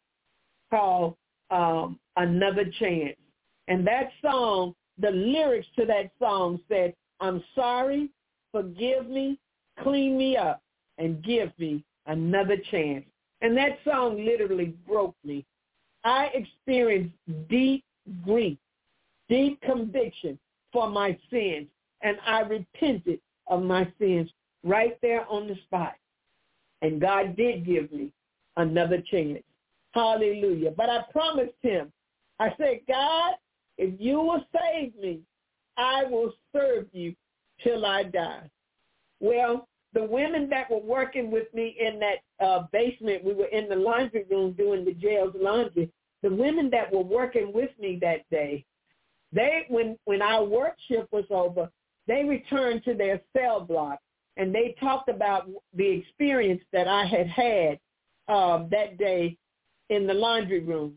called 0.71 1.17
um, 1.51 1.99
Another 2.17 2.65
Chance. 2.79 3.17
And 3.69 3.87
that 3.87 4.11
song, 4.23 4.75
the 4.99 5.11
lyrics 5.11 5.67
to 5.79 5.87
that 5.87 6.11
song 6.19 6.61
said, 6.69 6.95
I'm 7.25 7.43
sorry, 7.55 8.11
forgive 8.53 9.09
me, 9.09 9.39
clean 9.83 10.17
me 10.17 10.37
up, 10.37 10.63
and 10.99 11.23
give 11.23 11.51
me 11.59 11.85
another 12.07 12.57
chance. 12.71 13.05
And 13.41 13.57
that 13.57 13.79
song 13.85 14.25
literally 14.25 14.75
broke 14.87 15.17
me. 15.25 15.45
I 16.05 16.31
experienced 16.35 17.15
deep 17.49 17.85
grief 18.25 18.59
deep 19.29 19.61
conviction 19.63 20.39
for 20.73 20.91
my 20.91 21.19
sins, 21.31 21.67
and 22.03 22.17
I 22.27 22.41
repented 22.41 23.21
of 23.47 23.63
my 23.63 23.91
sins 23.99 24.31
right 24.63 24.99
there 25.03 25.27
on 25.29 25.47
the 25.47 25.57
spot. 25.67 25.95
And 26.83 27.01
God 27.01 27.37
did 27.37 27.65
give 27.65 27.91
me 27.93 28.13
another 28.57 29.03
chance. 29.11 29.43
Hallelujah. 29.93 30.73
But 30.77 30.91
I 30.91 31.03
promised 31.13 31.55
him, 31.63 31.93
I 32.39 32.53
said, 32.59 32.81
God, 32.89 33.35
if 33.79 33.99
you 34.01 34.17
will 34.21 34.45
save 34.53 34.95
me, 35.01 35.21
I 35.77 36.05
will 36.05 36.33
serve 36.53 36.87
you 36.93 37.15
till 37.63 37.85
I 37.85 38.05
die. 38.05 38.51
Well, 39.21 39.69
the 39.93 40.05
women 40.05 40.49
that 40.51 40.71
were 40.71 40.81
working 40.81 41.31
with 41.31 41.53
me 41.55 41.77
in 41.81 42.01
that 42.01 42.45
uh, 42.45 42.67
basement, 42.73 43.25
we 43.25 43.33
were 43.33 43.47
in 43.47 43.69
the 43.69 43.77
laundry 43.77 44.25
room 44.31 44.53
doing 44.53 44.85
the 44.85 44.95
jail's 44.95 45.35
laundry. 45.41 45.91
The 46.23 46.35
women 46.35 46.69
that 46.71 46.93
were 46.93 47.03
working 47.03 47.53
with 47.53 47.71
me 47.79 47.99
that 48.03 48.29
day, 48.31 48.65
they, 49.33 49.67
when, 49.69 49.97
when 50.05 50.21
our 50.21 50.45
work 50.45 50.75
shift 50.89 51.13
was 51.13 51.25
over, 51.31 51.71
they 52.07 52.25
returned 52.25 52.85
to 52.85 52.95
their 52.95 53.21
cell 53.37 53.61
block 53.61 53.99
and 54.37 54.55
they 54.55 54.75
talked 54.81 55.09
about 55.09 55.49
the 55.75 55.89
experience 55.89 56.63
that 56.73 56.89
I 56.89 57.05
had 57.07 57.29
had 57.29 57.79
uh, 58.29 58.65
that 58.71 58.99
day 58.99 59.37
in 59.91 60.07
the 60.07 60.15
laundry 60.15 60.61
room. 60.61 60.95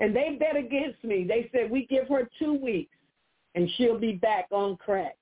And 0.00 0.14
they 0.14 0.36
bet 0.38 0.56
against 0.56 1.02
me. 1.02 1.24
They 1.26 1.48
said, 1.52 1.70
we 1.70 1.86
give 1.86 2.08
her 2.08 2.28
two 2.38 2.54
weeks 2.54 2.94
and 3.54 3.68
she'll 3.76 3.98
be 3.98 4.12
back 4.12 4.46
on 4.50 4.76
crack. 4.76 5.16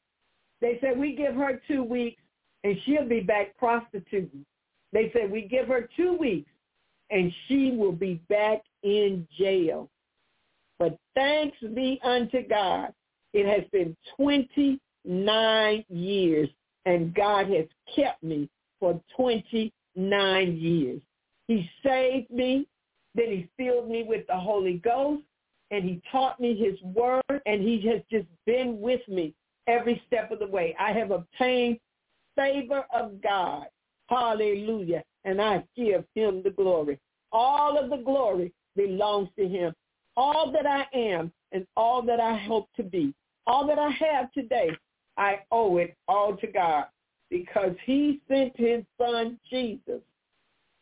They 0.61 0.79
said, 0.81 0.99
we 0.99 1.15
give 1.15 1.35
her 1.35 1.61
two 1.69 1.83
weeks 1.83 2.23
and 2.65 2.77
she'll 2.85 3.09
be 3.09 3.21
back 3.21 3.57
prostituting. 3.57 4.45
They 4.93 5.11
said, 5.13 5.31
we 5.31 5.43
give 5.43 5.69
her 5.69 5.89
two 5.97 6.17
weeks 6.17 6.51
and 7.11 7.33
she 7.47 7.73
will 7.73 7.93
be 7.93 8.15
back 8.29 8.63
in 8.83 9.27
jail. 9.39 9.91
But 10.79 10.99
thanks 11.15 11.57
be 11.75 12.01
unto 12.03 12.47
God, 12.47 12.93
it 13.33 13.47
has 13.47 13.69
been 13.71 13.97
29 14.17 15.85
years 15.89 16.49
and 16.85 17.15
God 17.15 17.49
has 17.51 17.67
kept 17.95 18.23
me 18.23 18.49
for 18.81 19.01
29 19.17 19.73
years. 20.57 21.03
He 21.49 21.69
saved 21.85 22.31
me. 22.31 22.67
Then 23.15 23.27
he 23.29 23.49
filled 23.57 23.89
me 23.89 24.03
with 24.03 24.27
the 24.27 24.37
Holy 24.37 24.75
Ghost 24.75 25.23
and 25.71 25.85
he 25.85 26.01
taught 26.13 26.41
me 26.41 26.57
his 26.57 26.81
word 26.95 27.43
and 27.47 27.61
he 27.61 27.81
has 27.89 28.01
just 28.11 28.27
been 28.47 28.81
with 28.81 29.01
me 29.09 29.35
every 29.67 30.01
step 30.07 30.31
of 30.31 30.39
the 30.39 30.47
way. 30.47 30.77
I 30.79 30.93
have 30.93 31.11
obtained 31.11 31.79
favor 32.37 32.85
of 32.95 33.21
God. 33.23 33.67
Hallelujah. 34.09 35.03
And 35.25 35.41
I 35.41 35.65
give 35.77 36.05
him 36.15 36.43
the 36.45 36.51
glory. 36.51 36.99
All 37.33 37.77
of 37.83 37.91
the 37.91 37.97
glory 37.97 38.53
belongs 38.77 39.29
to 39.39 39.49
him. 39.49 39.75
All 40.17 40.53
that 40.53 40.67
I 40.67 40.87
am 40.97 41.33
and 41.53 41.67
all 41.77 42.03
that 42.03 42.21
I 42.21 42.37
hope 42.37 42.69
to 42.77 42.83
be, 42.83 43.13
all 43.47 43.67
that 43.67 43.79
I 43.79 43.91
have 43.91 44.33
today, 44.33 44.71
I 45.17 45.41
owe 45.51 45.79
it 45.79 45.97
all 46.09 46.37
to 46.37 46.47
God 46.47 46.85
because 47.31 47.75
he 47.85 48.21
sent 48.29 48.57
his 48.57 48.85
son 48.99 49.39
Jesus 49.51 50.01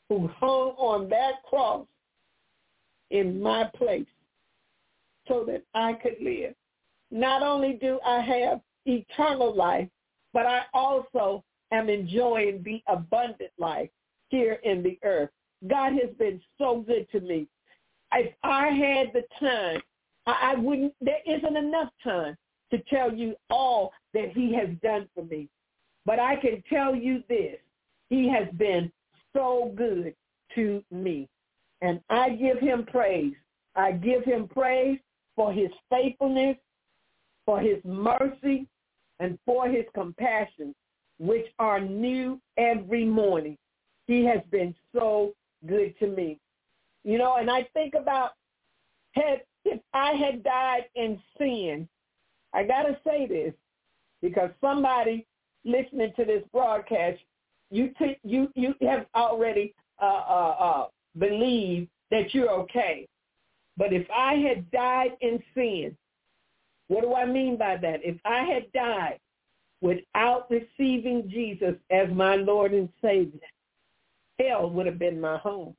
who 0.08 0.28
hung 0.38 0.74
on 0.76 1.08
that 1.08 1.42
cross 1.48 1.86
in 3.10 3.40
my 3.40 3.64
place 3.76 4.06
so 5.28 5.44
that 5.46 5.62
I 5.74 5.94
could 5.94 6.16
live. 6.20 6.54
Not 7.10 7.42
only 7.42 7.74
do 7.74 8.00
I 8.04 8.20
have 8.20 8.60
eternal 8.86 9.54
life, 9.54 9.88
but 10.32 10.46
I 10.46 10.62
also 10.72 11.44
am 11.72 11.88
enjoying 11.88 12.62
the 12.62 12.82
abundant 12.86 13.50
life 13.58 13.90
here 14.28 14.58
in 14.64 14.82
the 14.82 14.98
earth. 15.04 15.30
God 15.68 15.92
has 15.92 16.14
been 16.18 16.40
so 16.58 16.84
good 16.86 17.08
to 17.12 17.20
me. 17.20 17.46
If 18.12 18.34
I 18.42 18.68
had 18.68 19.12
the 19.12 19.24
time, 19.40 19.80
I, 20.26 20.54
wouldn't, 20.56 20.94
there 21.00 21.20
isn't 21.26 21.56
enough 21.56 21.90
time 22.02 22.36
to 22.70 22.78
tell 22.90 23.12
you 23.12 23.34
all 23.50 23.92
that 24.14 24.30
he 24.34 24.54
has 24.54 24.68
done 24.82 25.08
for 25.14 25.24
me. 25.24 25.48
But 26.06 26.18
I 26.18 26.36
can 26.36 26.62
tell 26.68 26.94
you 26.94 27.22
this, 27.28 27.56
he 28.10 28.28
has 28.28 28.48
been 28.56 28.90
so 29.32 29.72
good 29.76 30.14
to 30.54 30.82
me. 30.90 31.28
And 31.80 32.00
I 32.10 32.30
give 32.30 32.58
him 32.58 32.86
praise. 32.86 33.34
I 33.76 33.92
give 33.92 34.24
him 34.24 34.48
praise 34.48 34.98
for 35.36 35.52
his 35.52 35.70
faithfulness, 35.90 36.56
for 37.44 37.60
his 37.60 37.78
mercy, 37.84 38.66
and 39.20 39.38
for 39.44 39.68
his 39.68 39.84
compassion, 39.94 40.74
which 41.18 41.46
are 41.58 41.80
new 41.80 42.40
every 42.56 43.04
morning. 43.04 43.56
He 44.06 44.24
has 44.24 44.40
been 44.50 44.74
so 44.94 45.32
good 45.66 45.94
to 46.00 46.06
me. 46.06 46.38
You 47.04 47.18
know, 47.18 47.36
and 47.36 47.50
I 47.50 47.68
think 47.74 47.94
about 47.94 48.30
had 49.12 49.42
if 49.64 49.80
I 49.92 50.12
had 50.12 50.42
died 50.42 50.84
in 50.94 51.20
sin, 51.38 51.88
I 52.52 52.64
gotta 52.64 52.98
say 53.04 53.26
this 53.26 53.54
because 54.20 54.50
somebody 54.60 55.26
listening 55.64 56.12
to 56.16 56.24
this 56.24 56.42
broadcast, 56.52 57.20
you 57.70 57.92
t- 57.98 58.18
you 58.24 58.50
you 58.54 58.74
have 58.82 59.06
already 59.14 59.74
uh, 60.02 60.04
uh, 60.04 60.56
uh, 60.58 60.86
believed 61.18 61.88
that 62.10 62.34
you're 62.34 62.50
okay. 62.50 63.06
But 63.76 63.92
if 63.92 64.06
I 64.10 64.34
had 64.34 64.70
died 64.70 65.16
in 65.20 65.42
sin, 65.54 65.96
what 66.88 67.02
do 67.02 67.14
I 67.14 67.26
mean 67.26 67.56
by 67.56 67.76
that? 67.76 68.00
If 68.04 68.16
I 68.24 68.44
had 68.44 68.70
died 68.72 69.18
without 69.80 70.50
receiving 70.50 71.28
Jesus 71.28 71.74
as 71.90 72.08
my 72.12 72.36
Lord 72.36 72.72
and 72.72 72.88
Savior, 73.02 73.40
hell 74.38 74.70
would 74.70 74.86
have 74.86 74.98
been 74.98 75.20
my 75.20 75.38
home. 75.38 75.74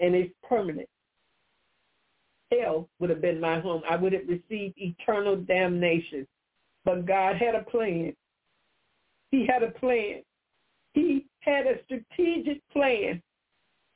And 0.00 0.14
it's 0.14 0.32
permanent. 0.48 0.88
Hell 2.50 2.88
would 2.98 3.10
have 3.10 3.20
been 3.20 3.40
my 3.40 3.60
home. 3.60 3.82
I 3.88 3.96
would 3.96 4.12
have 4.12 4.28
received 4.28 4.74
eternal 4.76 5.36
damnation. 5.36 6.26
But 6.84 7.06
God 7.06 7.36
had 7.36 7.54
a 7.54 7.62
plan. 7.62 8.14
He 9.30 9.46
had 9.46 9.62
a 9.62 9.70
plan. 9.70 10.22
He 10.92 11.26
had 11.40 11.66
a 11.66 11.82
strategic 11.84 12.60
plan. 12.70 13.22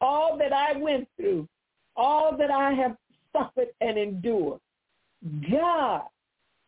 All 0.01 0.39
that 0.39 0.53
I 0.53 0.77
went 0.79 1.09
through, 1.17 1.49
all 1.97 2.37
that 2.37 2.51
I 2.51 2.73
have 2.73 2.97
suffered 3.33 3.69
and 3.81 3.99
endured, 3.99 4.61
God 5.51 6.03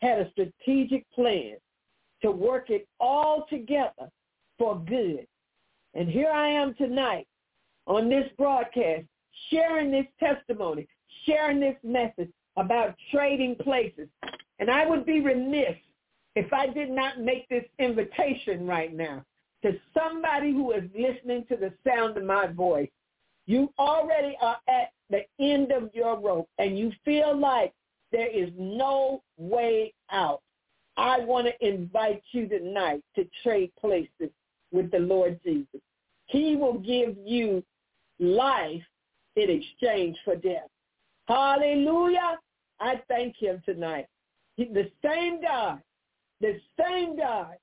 had 0.01 0.21
a 0.21 0.31
strategic 0.33 1.11
plan 1.13 1.57
to 2.23 2.31
work 2.31 2.71
it 2.71 2.89
all 3.01 3.47
together 3.49 4.11
for 4.59 4.79
good. 4.81 5.27
And 5.95 6.09
here 6.09 6.31
I 6.31 6.49
am 6.49 6.75
tonight 6.75 7.27
on 7.87 8.09
this 8.09 8.29
broadcast 8.37 9.05
sharing 9.51 9.91
this 9.91 10.07
testimony, 10.19 10.87
sharing 11.25 11.61
this 11.61 11.77
message 11.83 12.31
about 12.57 12.95
trading 13.13 13.57
places. 13.57 14.09
And 14.59 14.71
I 14.71 14.87
would 14.87 15.07
be 15.07 15.21
remiss 15.21 15.77
if 16.35 16.53
I 16.53 16.67
did 16.67 16.91
not 16.91 17.21
make 17.21 17.49
this 17.49 17.65
invitation 17.79 18.67
right 18.67 18.95
now 18.95 19.25
to 19.63 19.73
somebody 19.93 20.53
who 20.53 20.73
is 20.73 20.85
listening 20.97 21.45
to 21.49 21.57
the 21.57 21.73
sound 21.87 22.17
of 22.17 22.25
my 22.25 22.47
voice, 22.47 22.91
you 23.47 23.73
already 23.79 24.37
are 24.41 24.59
at 24.69 24.93
the 25.11 25.23
end 25.41 25.73
of 25.73 25.91
your 25.95 26.19
rope 26.21 26.49
and 26.59 26.79
you 26.79 26.93
feel 27.05 27.37
like 27.37 27.73
there 28.13 28.29
is 28.29 28.51
no 28.57 29.23
way 29.37 29.93
out. 30.11 30.41
I 30.97 31.21
want 31.21 31.47
to 31.47 31.67
invite 31.67 32.23
you 32.33 32.49
tonight 32.49 33.03
to 33.15 33.27
trade 33.43 33.73
places 33.81 34.31
with 34.73 34.91
the 34.91 34.99
Lord 34.99 35.39
Jesus. 35.45 35.81
He 36.27 36.57
will 36.57 36.79
give 36.79 37.17
you 37.25 37.63
life 38.19 38.83
in 39.37 39.51
exchange 39.51 40.17
for 40.25 40.37
death. 40.37 40.69
Hallelujah. 41.27 42.39
I 42.81 43.01
thank 43.09 43.37
him 43.37 43.63
tonight. 43.65 44.07
The 44.57 44.91
same 45.05 45.41
God, 45.41 45.81
the 46.41 46.59
same 46.81 47.17
God 47.17 47.55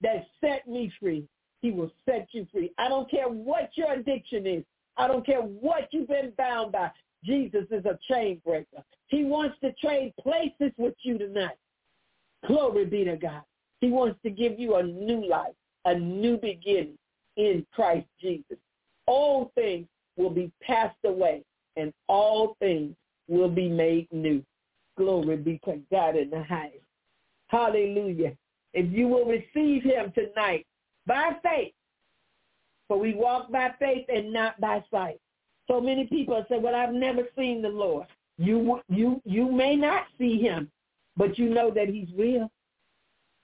that 0.00 0.26
set 0.40 0.66
me 0.66 0.92
free 0.98 1.28
he 1.60 1.70
will 1.70 1.90
set 2.04 2.28
you 2.32 2.46
free. 2.52 2.72
I 2.78 2.88
don't 2.88 3.10
care 3.10 3.28
what 3.28 3.70
your 3.74 3.92
addiction 3.92 4.46
is. 4.46 4.64
I 4.98 5.06
don't 5.06 5.24
care 5.24 5.40
what 5.40 5.88
you've 5.92 6.08
been 6.08 6.32
bound 6.36 6.72
by. 6.72 6.90
Jesus 7.24 7.64
is 7.70 7.84
a 7.84 7.98
chain 8.10 8.40
breaker. 8.44 8.82
He 9.08 9.24
wants 9.24 9.56
to 9.62 9.72
trade 9.74 10.12
places 10.20 10.72
with 10.76 10.94
you 11.02 11.18
tonight. 11.18 11.56
Glory 12.46 12.84
be 12.84 13.04
to 13.04 13.16
God. 13.16 13.42
He 13.80 13.90
wants 13.90 14.18
to 14.24 14.30
give 14.30 14.58
you 14.58 14.76
a 14.76 14.82
new 14.82 15.26
life, 15.26 15.54
a 15.84 15.94
new 15.94 16.36
beginning 16.36 16.98
in 17.36 17.64
Christ 17.72 18.06
Jesus. 18.20 18.58
All 19.06 19.50
things 19.54 19.86
will 20.16 20.30
be 20.30 20.50
passed 20.62 20.98
away 21.04 21.42
and 21.76 21.92
all 22.08 22.56
things 22.58 22.94
will 23.28 23.48
be 23.48 23.68
made 23.68 24.08
new. 24.12 24.42
Glory 24.96 25.36
be 25.36 25.60
to 25.64 25.80
God 25.90 26.16
in 26.16 26.30
the 26.30 26.42
highest. 26.42 26.84
Hallelujah. 27.46 28.32
If 28.74 28.92
you 28.92 29.08
will 29.08 29.24
receive 29.24 29.82
him 29.82 30.12
tonight, 30.14 30.66
by 31.06 31.32
faith. 31.42 31.72
For 32.88 32.98
we 32.98 33.14
walk 33.14 33.52
by 33.52 33.70
faith 33.78 34.06
and 34.08 34.32
not 34.32 34.60
by 34.60 34.82
sight. 34.90 35.20
So 35.68 35.80
many 35.80 36.06
people 36.06 36.44
say, 36.48 36.58
well, 36.58 36.74
I've 36.74 36.94
never 36.94 37.22
seen 37.36 37.60
the 37.60 37.68
Lord. 37.68 38.06
You, 38.38 38.80
you, 38.88 39.20
you 39.24 39.50
may 39.50 39.76
not 39.76 40.04
see 40.18 40.40
him, 40.40 40.70
but 41.16 41.38
you 41.38 41.50
know 41.50 41.70
that 41.70 41.88
he's 41.88 42.08
real. 42.16 42.50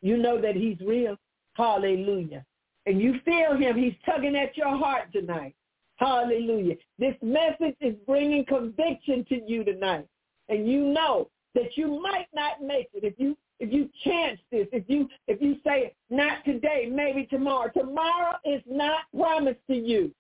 You 0.01 0.17
know 0.17 0.41
that 0.41 0.57
he's 0.57 0.79
real. 0.81 1.17
Hallelujah. 1.55 2.45
And 2.87 3.01
you 3.01 3.21
feel 3.25 3.57
him. 3.57 3.77
He's 3.77 3.95
tugging 4.07 4.37
at 4.37 4.57
your 4.57 4.77
heart 4.77 5.13
tonight. 5.13 5.55
Hallelujah. 5.97 6.77
This 6.99 7.15
message 7.23 7.77
is 7.81 7.95
bringing 8.07 8.45
conviction 8.45 9.25
to 9.29 9.41
you 9.47 9.65
tonight. 9.65 10.07
And 10.49 10.69
you 10.69 10.85
know 10.85 11.29
that 11.55 11.77
you 11.77 12.01
might 12.01 12.27
not 12.35 12.63
make 12.63 12.89
it 12.93 13.05
if 13.05 13.15
you 13.19 13.37
if 13.61 13.73
you 13.73 13.89
chance 14.05 14.39
this, 14.51 14.67
if 14.73 14.85
you 14.89 15.09
if 15.29 15.41
you 15.41 15.57
say 15.65 15.95
not 16.11 16.45
today, 16.45 16.89
maybe 16.91 17.27
tomorrow. 17.27 17.71
Tomorrow 17.73 18.37
is 18.45 18.63
not 18.67 19.03
promised 19.17 19.61
to 19.69 19.75
you. 19.75 20.13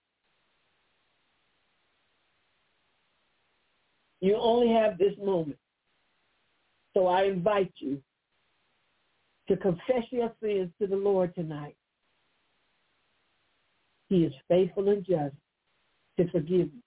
You 4.20 4.36
only 4.36 4.72
have 4.72 4.96
this 4.98 5.14
moment. 5.22 5.58
So 6.94 7.06
I 7.06 7.24
invite 7.24 7.72
you 7.78 8.00
to 9.48 9.56
confess 9.56 10.04
your 10.10 10.32
sins 10.40 10.70
to 10.80 10.86
the 10.86 10.96
Lord 10.96 11.34
tonight. 11.34 11.76
He 14.08 14.24
is 14.24 14.32
faithful 14.48 14.88
and 14.88 15.04
just 15.04 15.34
to 16.18 16.30
forgive 16.30 16.68
you 16.68 16.82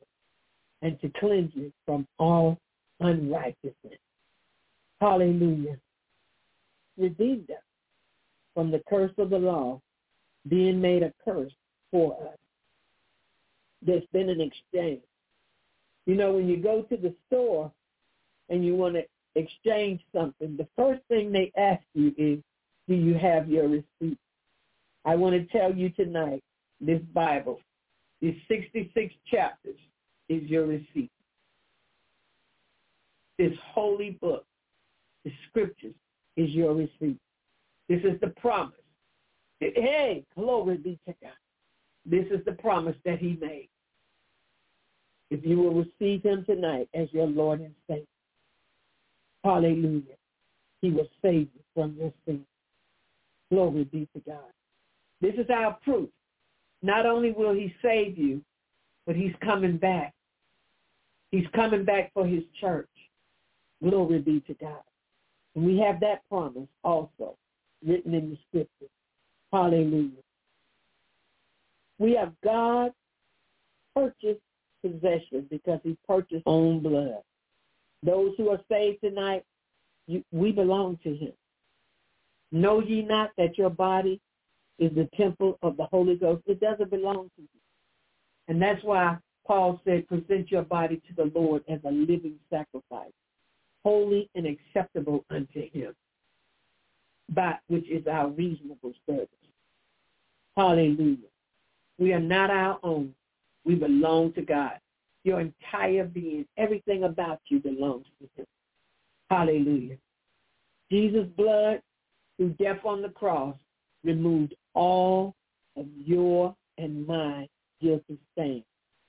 and 0.82 1.00
to 1.02 1.12
cleanse 1.20 1.52
you 1.54 1.72
from 1.86 2.08
all 2.18 2.58
unrighteousness. 3.02 4.00
Hallelujah 5.02 5.78
redeemed 6.98 7.50
us 7.52 7.64
from 8.54 8.72
the 8.72 8.82
curse 8.89 9.12
of 9.18 9.30
the 9.30 9.38
law 9.38 9.82
being 10.48 10.80
made 10.80 11.04
a 11.04 11.14
curse 11.24 11.52
for 11.91 12.14
us. 12.14 12.38
There's 13.82 14.06
been 14.12 14.30
an 14.30 14.41
exchange. 14.41 15.02
You 16.06 16.16
know, 16.16 16.34
when 16.34 16.48
you 16.48 16.58
go 16.58 16.84
to 16.84 16.98
the 16.98 17.14
store 17.28 17.72
and 18.50 18.66
you 18.66 18.76
want 18.76 18.95
to 18.95 19.04
exchange 19.36 20.02
something, 20.16 20.58
the 20.58 20.68
first 20.76 21.02
thing 21.10 21.32
they 21.32 21.52
ask 21.58 21.84
you 21.93 22.14
is, 22.18 22.39
do 22.88 22.95
you 22.95 23.14
have 23.16 23.50
your 23.50 23.68
receipt? 23.68 24.18
I 25.06 25.16
want 25.16 25.36
to 25.36 25.58
tell 25.58 25.74
you 25.74 25.89
tonight, 25.89 26.43
this 26.80 27.02
Bible, 27.14 27.60
these 28.22 28.36
66 28.48 29.14
chapters 29.30 29.78
is 30.30 30.43
your 30.43 30.66
receipt. 30.66 31.12
This 33.38 33.54
holy 33.74 34.12
book, 34.22 34.45
the 35.24 35.32
scriptures, 35.48 35.93
is 36.38 36.49
your 36.51 36.73
receipt. 36.73 37.19
This 37.89 38.01
is 38.03 38.19
the 38.21 38.33
promise. 38.39 38.75
Hey, 39.59 40.23
glory 40.35 40.77
be 40.77 40.99
to 41.07 41.15
God. 41.21 41.31
This 42.05 42.25
is 42.31 42.45
the 42.45 42.53
promise 42.53 42.95
that 43.05 43.19
he 43.19 43.38
made. 43.41 43.69
If 45.29 45.45
you 45.45 45.57
will 45.57 45.73
receive 45.73 46.23
him 46.23 46.45
tonight 46.45 46.88
as 46.93 47.11
your 47.11 47.27
Lord 47.27 47.59
and 47.59 47.73
Savior, 47.89 48.05
hallelujah, 49.43 50.15
he 50.81 50.91
will 50.91 51.07
save 51.21 51.49
you 51.53 51.61
from 51.73 51.95
your 51.99 52.13
sins. 52.25 52.45
Glory 53.51 53.83
be 53.85 54.07
to 54.13 54.21
God. 54.25 54.51
This 55.21 55.33
is 55.33 55.49
our 55.49 55.77
proof. 55.83 56.09
Not 56.81 57.05
only 57.05 57.31
will 57.31 57.53
he 57.53 57.73
save 57.81 58.17
you, 58.17 58.41
but 59.05 59.15
he's 59.15 59.33
coming 59.43 59.77
back. 59.77 60.13
He's 61.31 61.47
coming 61.55 61.83
back 61.83 62.13
for 62.13 62.25
his 62.25 62.43
church. 62.61 62.89
Glory 63.83 64.19
be 64.19 64.39
to 64.41 64.53
God. 64.55 64.83
And 65.58 65.66
we 65.66 65.80
have 65.80 65.99
that 66.01 66.22
promise 66.30 66.68
also 66.84 67.36
written 67.84 68.14
in 68.14 68.30
the 68.30 68.38
scripture. 68.47 68.91
Hallelujah. 69.51 70.22
We 71.97 72.14
have 72.14 72.32
God 72.43 72.91
purchased 73.95 74.39
possession 74.84 75.47
because 75.49 75.80
he 75.84 75.97
purchased 76.08 76.43
own 76.45 76.82
blood. 76.82 77.24
Those 78.03 78.34
who 78.38 78.49
are 78.49 78.62
saved 78.72 78.99
tonight, 79.03 79.45
you, 80.05 80.24
we 80.32 80.51
belong 80.51 80.99
to 81.03 81.16
him. 81.16 81.34
Know 82.51 82.80
ye 82.80 83.01
not 83.01 83.32
that 83.39 83.58
your 83.58 83.72
body 83.72 84.22
is 84.78 84.93
the 84.93 85.10
temple 85.18 85.58
of 85.64 85.76
the 85.76 85.86
Holy 85.86 86.18
Ghost? 86.18 86.43
It 86.45 86.60
doesn't 86.60 86.91
belong 86.91 87.32
to 87.36 87.41
you. 87.41 87.47
And 88.47 88.62
that's 88.62 88.84
why 88.84 89.18
Paul 89.47 89.82
said, 89.84 90.08
present 90.08 90.51
your 90.51 90.62
body 90.62 91.01
to 91.08 91.16
the 91.16 91.32
Lord 91.34 91.64
as 91.68 91.80
a 91.84 91.91
living 91.91 92.36
sacrifice, 92.51 93.12
holy 93.88 94.29
and 94.35 94.45
acceptable 94.45 95.23
unto 95.29 95.71
him, 95.71 95.95
but 97.29 97.61
which 97.67 97.89
is 97.89 98.05
our 98.05 98.27
reasonable 98.27 98.91
service. 99.05 99.29
Hallelujah. 100.57 101.29
We 101.97 102.11
are 102.11 102.19
not 102.19 102.49
our 102.49 102.79
own. 102.83 103.15
We 103.63 103.75
belong 103.75 104.33
to 104.33 104.41
God. 104.41 104.73
Your 105.23 105.39
entire 105.39 106.03
being, 106.03 106.45
everything 106.57 107.05
about 107.05 107.39
you 107.47 107.61
belongs 107.61 108.07
to 108.19 108.27
him. 108.35 108.45
Hallelujah. 109.29 109.95
Jesus' 110.91 111.27
blood 111.38 111.81
through 112.35 112.55
death 112.59 112.83
on 112.83 113.01
the 113.01 113.09
cross 113.09 113.55
removed 114.03 114.53
all 114.73 115.33
of 115.77 115.85
your 115.97 116.53
and 116.77 117.07
my 117.07 117.47
guilty 117.81 118.17
stain. 118.33 118.65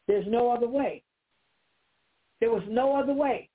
There's 0.06 0.26
no 0.28 0.52
other 0.52 0.68
way. 0.68 1.02
There 2.38 2.52
was 2.52 2.62
no 2.68 2.94
other 2.94 3.12
way. 3.12 3.48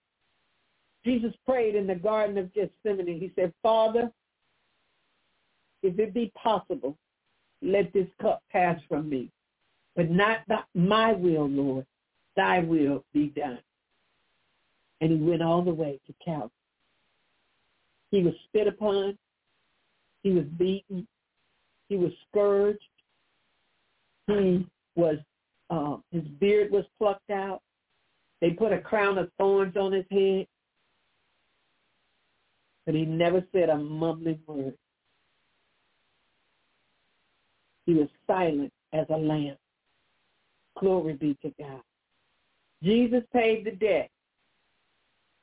Jesus 1.05 1.33
prayed 1.45 1.75
in 1.75 1.87
the 1.87 1.95
Garden 1.95 2.37
of 2.37 2.53
Gethsemane. 2.53 3.19
He 3.19 3.31
said, 3.35 3.53
Father, 3.61 4.11
if 5.81 5.99
it 5.99 6.13
be 6.13 6.31
possible, 6.41 6.97
let 7.61 7.91
this 7.93 8.07
cup 8.21 8.41
pass 8.51 8.79
from 8.87 9.09
me. 9.09 9.29
But 9.95 10.09
not 10.09 10.39
my 10.73 11.13
will, 11.13 11.47
Lord. 11.47 11.85
Thy 12.35 12.59
will 12.59 13.03
be 13.13 13.27
done. 13.27 13.59
And 15.01 15.11
he 15.11 15.17
went 15.17 15.43
all 15.43 15.61
the 15.61 15.73
way 15.73 15.99
to 16.07 16.13
Calvary. 16.23 16.49
He 18.09 18.23
was 18.23 18.33
spit 18.45 18.67
upon. 18.67 19.17
He 20.23 20.31
was 20.31 20.45
beaten. 20.57 21.07
He 21.89 21.97
was 21.97 22.11
scourged. 22.29 22.79
He 24.27 24.65
was, 24.95 25.17
uh, 25.69 25.97
his 26.11 26.23
beard 26.39 26.71
was 26.71 26.85
plucked 26.97 27.29
out. 27.29 27.61
They 28.39 28.51
put 28.51 28.71
a 28.71 28.79
crown 28.79 29.17
of 29.17 29.29
thorns 29.37 29.75
on 29.75 29.91
his 29.91 30.05
head. 30.09 30.47
But 32.85 32.95
he 32.95 33.05
never 33.05 33.43
said 33.51 33.69
a 33.69 33.77
mumbling 33.77 34.39
word. 34.45 34.75
He 37.85 37.93
was 37.93 38.07
silent 38.27 38.71
as 38.93 39.05
a 39.09 39.17
lamb. 39.17 39.57
Glory 40.79 41.13
be 41.13 41.37
to 41.41 41.53
God. 41.59 41.81
Jesus 42.81 43.23
paid 43.31 43.65
the 43.65 43.71
debt 43.71 44.09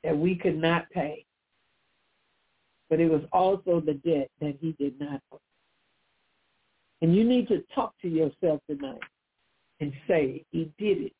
that 0.03 0.17
we 0.17 0.35
could 0.35 0.57
not 0.57 0.89
pay. 0.91 1.25
But 2.89 2.99
it 2.99 3.09
was 3.09 3.21
also 3.31 3.79
the 3.79 3.93
debt 3.93 4.29
that 4.41 4.57
he 4.59 4.73
did 4.73 4.99
not 4.99 5.21
owe. 5.31 5.39
And 7.01 7.15
you 7.15 7.23
need 7.23 7.47
to 7.47 7.63
talk 7.73 7.93
to 8.01 8.07
yourself 8.07 8.59
tonight 8.69 8.99
and 9.79 9.91
say, 10.07 10.43
he 10.51 10.71
did 10.77 10.97
it 10.99 11.13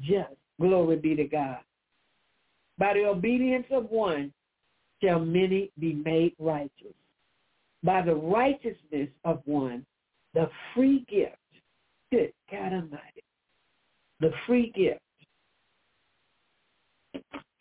just. 0.00 0.34
Glory 0.60 0.96
be 0.96 1.14
to 1.14 1.24
God. 1.24 1.58
By 2.78 2.94
the 2.94 3.04
obedience 3.06 3.66
of 3.70 3.90
one 3.90 4.32
shall 5.02 5.20
many 5.20 5.70
be 5.78 5.94
made 5.94 6.34
righteous. 6.38 6.94
By 7.82 8.02
the 8.02 8.14
righteousness 8.14 9.08
of 9.24 9.42
one, 9.44 9.84
the 10.34 10.50
free 10.74 11.04
gift, 11.08 11.36
good 12.10 12.32
God 12.50 12.72
Almighty, 12.72 13.22
the 14.20 14.32
free 14.46 14.72
gift 14.74 15.00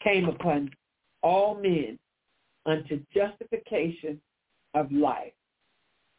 came 0.03 0.29
upon 0.29 0.71
all 1.21 1.55
men 1.55 1.99
unto 2.65 3.01
justification 3.13 4.19
of 4.73 4.91
life. 4.91 5.33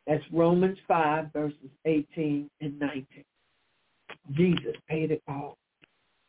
That's 0.06 0.22
Romans 0.32 0.78
5, 0.86 1.32
verses 1.32 1.70
18 1.84 2.48
and 2.60 2.78
19. 2.78 3.06
Jesus 4.32 4.74
paid 4.88 5.10
it 5.10 5.22
all. 5.28 5.56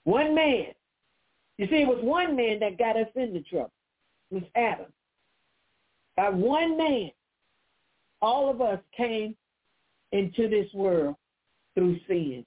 One 0.04 0.34
man. 0.34 0.68
You 1.58 1.68
see, 1.68 1.82
it 1.82 1.88
was 1.88 2.00
one 2.02 2.36
man 2.36 2.60
that 2.60 2.78
got 2.78 2.98
us 2.98 3.08
into 3.16 3.42
trouble. 3.42 3.72
Was 4.32 4.44
Adam. 4.56 4.88
By 6.16 6.30
one 6.30 6.78
man, 6.78 7.12
all 8.22 8.50
of 8.50 8.62
us 8.62 8.80
came 8.96 9.36
into 10.12 10.50
this 10.50 10.68
world 10.74 11.16
through 11.76 11.98
sin, 12.08 12.46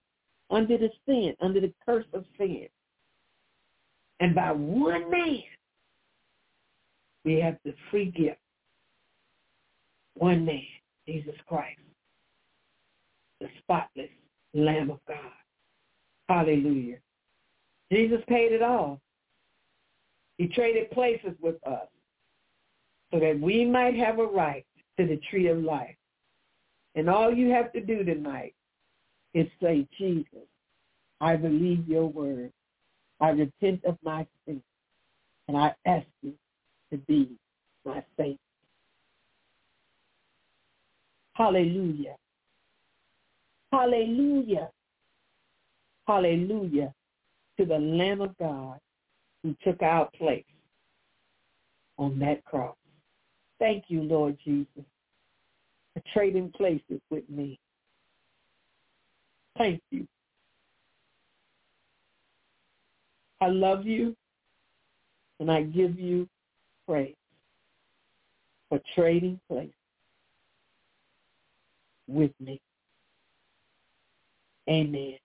under 0.50 0.76
the 0.76 0.90
sin, 1.06 1.34
under 1.40 1.60
the 1.60 1.72
curse 1.86 2.06
of 2.12 2.24
sin. 2.36 2.66
And 4.18 4.34
by 4.34 4.52
one 4.52 5.10
man, 5.10 5.42
we 7.24 7.34
have 7.40 7.56
the 7.64 7.74
free 7.90 8.10
gift. 8.10 8.38
One 10.14 10.44
man, 10.44 10.62
Jesus 11.06 11.34
Christ, 11.46 11.80
the 13.40 13.48
spotless 13.58 14.10
Lamb 14.52 14.90
of 14.90 14.98
God. 15.06 15.16
Hallelujah. 16.28 16.98
Jesus 17.90 18.20
paid 18.28 18.52
it 18.52 18.62
all. 18.62 19.00
He 20.40 20.48
traded 20.48 20.90
places 20.92 21.34
with 21.42 21.56
us 21.66 21.86
so 23.12 23.20
that 23.20 23.38
we 23.38 23.66
might 23.66 23.94
have 23.96 24.18
a 24.18 24.24
right 24.24 24.64
to 24.98 25.06
the 25.06 25.20
tree 25.28 25.48
of 25.48 25.58
life. 25.58 25.94
And 26.94 27.10
all 27.10 27.30
you 27.30 27.50
have 27.50 27.70
to 27.74 27.80
do 27.82 28.04
tonight 28.04 28.54
is 29.34 29.46
say, 29.62 29.86
Jesus, 29.98 30.48
I 31.20 31.36
believe 31.36 31.86
your 31.86 32.06
word. 32.06 32.50
I 33.20 33.28
repent 33.28 33.84
of 33.84 33.98
my 34.02 34.26
sin. 34.46 34.62
And 35.46 35.58
I 35.58 35.74
ask 35.84 36.06
you 36.22 36.32
to 36.90 36.96
be 36.96 37.32
my 37.84 38.02
Savior. 38.16 38.38
Hallelujah. 41.34 42.16
Hallelujah. 43.70 44.70
Hallelujah 46.06 46.94
to 47.58 47.66
the 47.66 47.78
Lamb 47.78 48.22
of 48.22 48.34
God 48.38 48.78
who 49.42 49.54
took 49.64 49.82
our 49.82 50.08
place 50.16 50.44
on 51.98 52.18
that 52.18 52.44
cross. 52.44 52.76
Thank 53.58 53.84
you, 53.88 54.02
Lord 54.02 54.38
Jesus, 54.44 54.84
for 55.94 56.02
trading 56.14 56.50
places 56.56 57.00
with 57.10 57.28
me. 57.28 57.58
Thank 59.58 59.82
you. 59.90 60.06
I 63.40 63.48
love 63.48 63.86
you 63.86 64.16
and 65.40 65.50
I 65.50 65.62
give 65.62 65.98
you 65.98 66.28
praise 66.86 67.14
for 68.68 68.80
trading 68.94 69.40
places 69.48 69.74
with 72.06 72.32
me. 72.40 72.60
Amen. 74.68 75.18